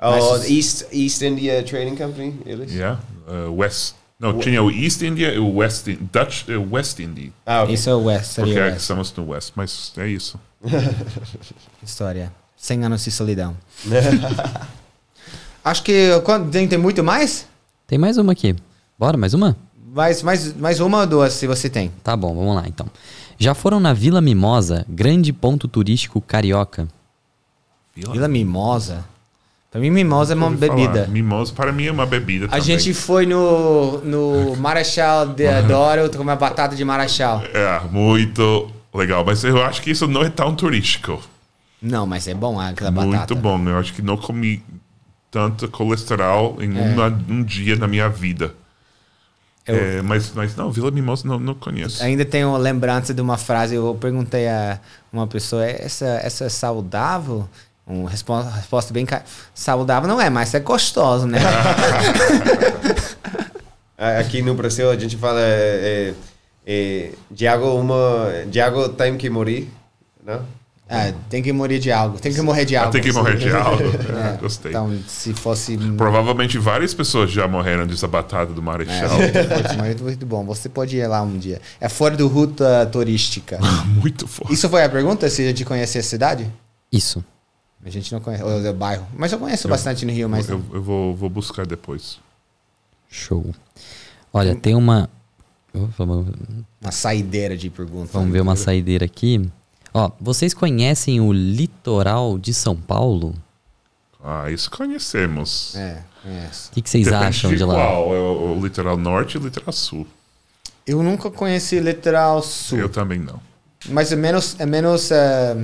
[0.00, 2.72] O Mas- East, East India Trading Company, eles?
[2.72, 3.00] Yeah.
[3.28, 3.94] Uh, West.
[4.18, 7.30] Não, tinha o East India e o West, In- Dutch, uh, West India.
[7.46, 7.74] Ah, ok.
[7.74, 8.80] Isso é o West, Porque seria o é West.
[8.80, 10.38] estamos no West, mas é isso.
[11.82, 12.32] História.
[12.56, 13.56] 100 anos de solidão.
[15.64, 16.20] Acho que...
[16.24, 17.46] quando- Tem, tem muito mais?
[17.88, 18.54] Tem mais uma aqui.
[18.98, 19.56] Bora, mais uma?
[19.94, 21.90] Mais, mais, mais uma ou duas, se você tem.
[22.04, 22.86] Tá bom, vamos lá então.
[23.38, 26.86] Já foram na Vila Mimosa, grande ponto turístico carioca?
[27.96, 29.06] Vila Mimosa?
[29.70, 30.76] Pra mim, mimosa é uma Ouvi falar.
[30.76, 31.06] bebida.
[31.06, 32.62] Mimosa para mim é uma bebida A também.
[32.62, 37.42] gente foi no, no Marechal Deodoro comer batata de Marechal.
[37.54, 39.24] É, muito legal.
[39.24, 41.20] Mas eu acho que isso não é tão turístico.
[41.80, 43.34] Não, mas é bom aquela batata.
[43.34, 43.62] Muito bom.
[43.66, 44.62] Eu acho que não comi
[45.30, 46.80] tanto colesterol em É.
[46.80, 48.54] uma- um dia na minha vida.
[49.66, 52.02] Eu- É, mas, mas não, Vila Mimosa não, não conheço.
[52.02, 54.80] Ainda tenho lembrança de uma frase, eu perguntei a
[55.12, 57.46] uma pessoa, essa, essa é saudável?
[57.86, 59.06] Uma resposta, resposta bem
[59.54, 61.38] saudável não é, mas é gostoso, né?
[64.20, 66.14] Aqui no Brasil a gente fala é,
[66.66, 69.68] é, Diago uma Diago tem que morrer,
[70.24, 70.42] não?
[70.90, 72.90] É, tem que morrer de algo, tem que morrer de algo.
[72.92, 73.82] Tem que morrer de algo.
[73.82, 74.70] É, É, gostei.
[74.70, 79.10] Então, se fosse Provavelmente várias pessoas já morreram dessa batata do É, Marechal.
[79.18, 80.46] muito, muito, muito bom.
[80.46, 81.60] Você pode ir lá um dia.
[81.78, 83.58] É fora do ruta turística.
[84.00, 84.54] Muito forte.
[84.54, 85.28] Isso foi a pergunta?
[85.28, 86.50] Se a gente conhece a cidade?
[86.90, 87.22] Isso.
[87.84, 88.42] A gente não conhece.
[88.42, 89.06] Ou o bairro.
[89.16, 90.48] Mas eu conheço bastante no Rio, mas.
[90.48, 92.18] Eu, eu vou, vou buscar depois.
[93.10, 93.54] Show.
[94.32, 95.08] Olha, tem uma.
[95.74, 98.10] Uma saideira de perguntas.
[98.12, 99.48] vamos ver uma saideira aqui.
[99.92, 103.34] Ó, vocês conhecem o litoral de São Paulo?
[104.22, 105.74] Ah, isso conhecemos.
[105.76, 106.70] É, conheço.
[106.70, 107.74] O que, que vocês Depende acham de lá?
[107.74, 108.14] qual.
[108.14, 110.06] É o, o litoral norte e o litoral sul.
[110.86, 112.78] Eu nunca conheci Litoral Sul.
[112.78, 113.38] Eu também não.
[113.90, 115.54] Mas é menos, é menos é,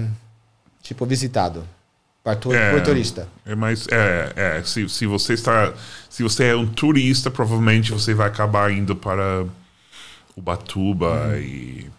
[0.83, 1.67] tipo, visitado.
[2.23, 2.71] Para tu, É.
[2.73, 3.27] por turista.
[3.47, 3.87] É mais.
[3.91, 5.73] É, é se, se você está.
[6.11, 9.47] Se você é um turista, provavelmente você vai acabar indo para
[10.37, 11.37] Ubatuba Uhum.
[11.37, 11.91] e.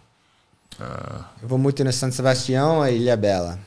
[1.41, 3.59] Eu vou muito no São Sebastião e Ilha Bela.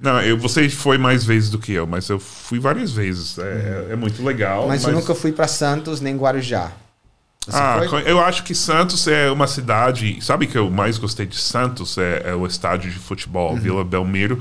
[0.00, 3.38] Não, eu, você foi mais vezes do que eu, mas eu fui várias vezes.
[3.38, 4.62] É, é muito legal.
[4.62, 4.68] Uhum.
[4.68, 6.72] Mas, eu nunca fui para Santos nem Guarujá.
[7.46, 8.02] Você Ah, foi?
[8.10, 10.18] eu acho que Santos é uma cidade.
[10.24, 11.98] Sabe que eu mais gostei de Santos?
[11.98, 13.02] É, é o estádio de Uhum.
[13.02, 14.38] futebol, Vila Belmiro.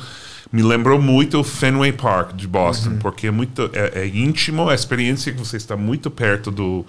[0.51, 2.97] Me lembrou muito o Fenway Park de Boston, Uhum.
[2.99, 6.85] porque é muito é, é íntimo, a experiência que você está muito perto do,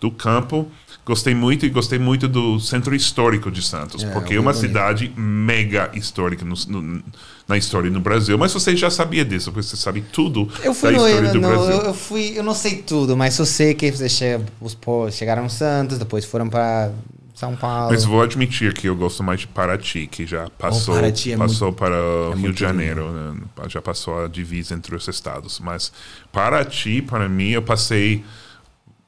[0.00, 0.68] do campo.
[1.04, 4.52] Gostei muito e gostei muito do centro histórico de Santos, É, porque é muito uma
[4.52, 4.68] bonito.
[4.68, 7.02] cidade mega histórica no- no-
[7.48, 8.38] na história no Brasil.
[8.38, 11.40] Mas você já sabia disso, porque você sabe tudo Eu fui da no, história do
[11.40, 11.72] no- Brasil.
[11.72, 15.10] eu, eu fui, eu não sei tudo, mas eu sei que você chega, os po-
[15.10, 16.92] chegaram em Santos, depois foram para
[17.34, 17.90] São Paulo.
[17.90, 21.72] Mas vou admitir que eu gosto mais de Paraty, que já passou, Paraty é passou
[21.72, 23.34] para o Rio muito de Janeiro, né?
[23.68, 25.58] já passou a divisa entre os estados.
[25.58, 25.90] Mas
[26.30, 28.24] Paraty, para mim, eu passei.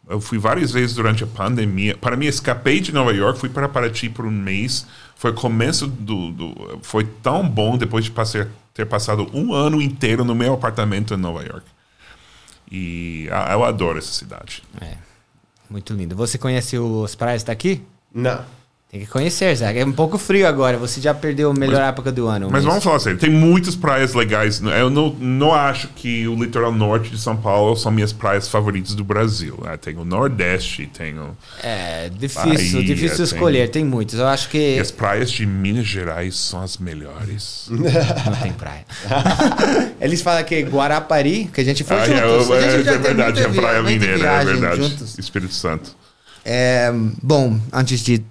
[0.09, 1.97] Eu fui várias vezes durante a pandemia.
[1.97, 4.87] Para mim, escapei de Nova York, fui para Paraty por um mês.
[5.17, 6.79] Foi o começo do, do.
[6.83, 11.17] Foi tão bom depois de passar, ter passado um ano inteiro no meu apartamento em
[11.17, 11.67] Nova York.
[12.71, 14.63] E ah, eu adoro essa cidade.
[14.81, 14.97] É,
[15.71, 16.15] muito lindo.
[16.17, 17.83] Você conhece os praias daqui?
[18.13, 18.45] Não.
[18.95, 19.77] Tem que conhecer, Zé.
[19.81, 20.79] É um pouco frio agora.
[20.79, 22.49] Você já perdeu a melhor época do ano.
[22.49, 24.63] Mas vamos falar sério, tem muitas praias legais.
[24.63, 28.95] Eu não, não acho que o litoral norte de São Paulo são minhas praias favoritas
[28.95, 29.59] do Brasil.
[29.65, 29.77] né?
[29.77, 32.45] Tem o Nordeste, tem o, É difícil,
[32.79, 33.69] Bahia, difícil tem- escolher.
[33.69, 34.17] Tem muitos.
[34.17, 37.67] Eu acho que e as praias de Minas Gerais são as melhores.
[37.69, 38.87] não tem praia.
[40.01, 42.49] Eles falam que Guarapari, que a gente foi Ah, juntos.
[42.51, 44.77] é, a é, é teve verdade, é praia mineira, é verdade.
[44.85, 45.19] juntos.
[45.19, 45.97] Espírito Santo.
[46.45, 48.23] É, bom, antes de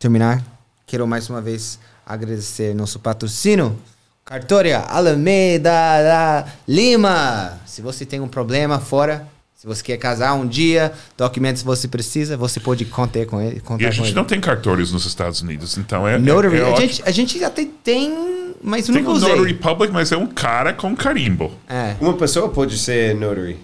[0.00, 0.42] terminar,
[0.86, 3.78] quero mais uma vez agradecer nosso patrocínio,
[4.24, 7.60] Cartória Alameda da Lima.
[7.66, 12.34] Se você tem um problema fora, se você quer casar um dia, documentos você precisa,
[12.34, 13.60] você pode contar com ele.
[13.60, 14.14] Contar E a gente ele.
[14.14, 16.16] não tem cartórios nos Estados Unidos, então é.
[16.16, 19.28] Notary, é, é a, gente, a gente até tem, mas Tem nunca o usei.
[19.28, 21.52] Notary Public, mas é um cara com carimbo.
[21.68, 21.94] É.
[22.00, 23.58] Uma pessoa pode ser notary,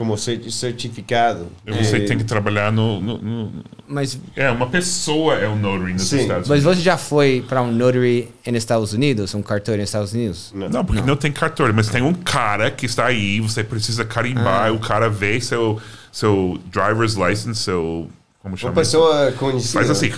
[0.00, 1.48] como cer- certificado.
[1.66, 3.52] E Você É, tem que trabalhar no, no- no-
[3.86, 6.78] Mas, É, uma pessoa é um notary nos Sim, Estados mas Unidos.
[6.78, 9.34] você já foi para um notary nos Estados Unidos?
[9.34, 10.54] Um cartório nos Estados Unidos?
[10.54, 11.16] Não, porque não.
[11.16, 14.72] tem cartório, mas tem um cara que está aí, você precisa carimbar, Ah.
[14.72, 15.78] o cara vê seu,
[16.10, 18.08] seu driver's license, seu.
[18.42, 18.72] Como chama?
[18.72, 18.92] Uma isso?
[18.92, 19.74] pessoa conhecida.
[19.84, 20.12] Faz assim.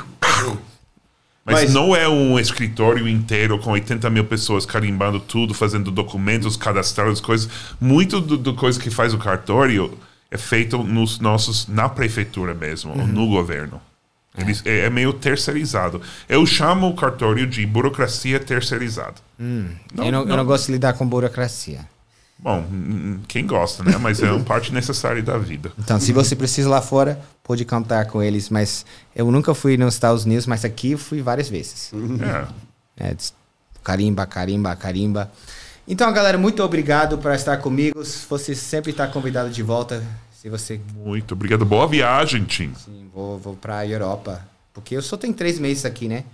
[1.45, 6.57] Mas, Mas- não é um escritório inteiro com 80 mil pessoas carimbando tudo, fazendo documentos,
[6.57, 7.49] cadastrando as coisas.
[7.81, 9.99] Muito do, do coisa que faz o cartório
[10.31, 13.81] é feito nos nossos, na prefeitura mesmo, ou no governo.
[14.37, 14.87] Eles, é.
[14.87, 16.01] é meio terceirizado.
[16.29, 19.17] Eu chamo o cartório de burocracia terceirizada.
[20.07, 21.81] eu, não, eu não gosto de lidar com burocracia.
[22.43, 23.97] Bom, hum, quem gosta, né?
[24.01, 25.71] Mas é uma parte necessária da vida.
[25.79, 28.51] Então, se você precisa lá fora, pode contar com eles.
[28.51, 31.93] Mas eu nunca fui nos Estados Unidos, mas aqui fui várias vezes.
[32.99, 33.11] É.
[33.11, 33.33] É, des-
[33.85, 35.31] carimba, carimba, carimba.
[35.87, 38.03] Então, galera, muito obrigado por estar comigo.
[38.29, 40.03] Você sempre está convidado de volta.
[40.35, 40.81] Se você.
[40.97, 41.65] Muito obrigado.
[41.65, 42.73] Boa viagem, Tim.
[42.75, 44.45] Sim, vou, vou pra Europa.
[44.75, 46.25] Porque eu só tenho três meses aqui, né?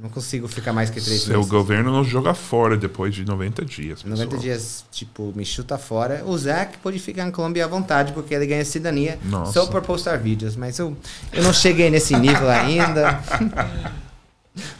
[0.00, 1.50] Não consigo ficar mais que três Seu meses.
[1.50, 4.04] governo nos joga fora depois de 90 dias.
[4.04, 4.40] 90 pessoal.
[4.40, 6.22] dias, tipo, me chuta fora.
[6.24, 9.52] O Zac pode ficar na Colômbia à vontade, porque ele ganha cidadania Nossa.
[9.54, 10.54] só por postar vídeos.
[10.54, 10.96] Mas eu,
[11.32, 13.20] eu não cheguei nesse nível ainda.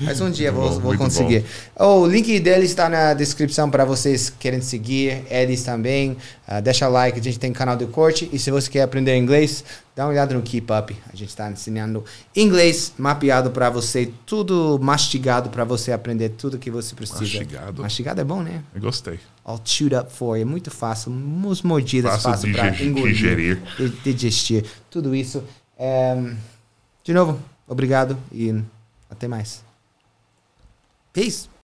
[0.00, 1.44] Mas um dia vou, bom, vou conseguir.
[1.76, 5.24] O link dele está na descrição para vocês que querem seguir.
[5.30, 6.16] Eles também.
[6.46, 8.28] Ah, deixa like, a gente tem canal de corte.
[8.32, 9.62] E se você quer aprender inglês,
[9.94, 10.96] dá uma olhada no Keep Up.
[11.12, 12.02] A gente está ensinando
[12.34, 17.20] inglês mapeado para você, tudo mastigado para você aprender tudo que você precisa.
[17.20, 17.82] Mastigado.
[17.82, 18.62] Mastigado é bom, né?
[18.74, 19.20] Eu gostei.
[19.44, 20.42] all chewed up for you.
[20.42, 23.62] É muito fácil, umas mordidas Fácil para engolir, digerir.
[23.78, 25.42] di- digestir, tudo isso.
[25.78, 26.16] É,
[27.04, 28.54] de novo, obrigado e
[29.10, 29.62] até mais.
[31.12, 31.48] Peace.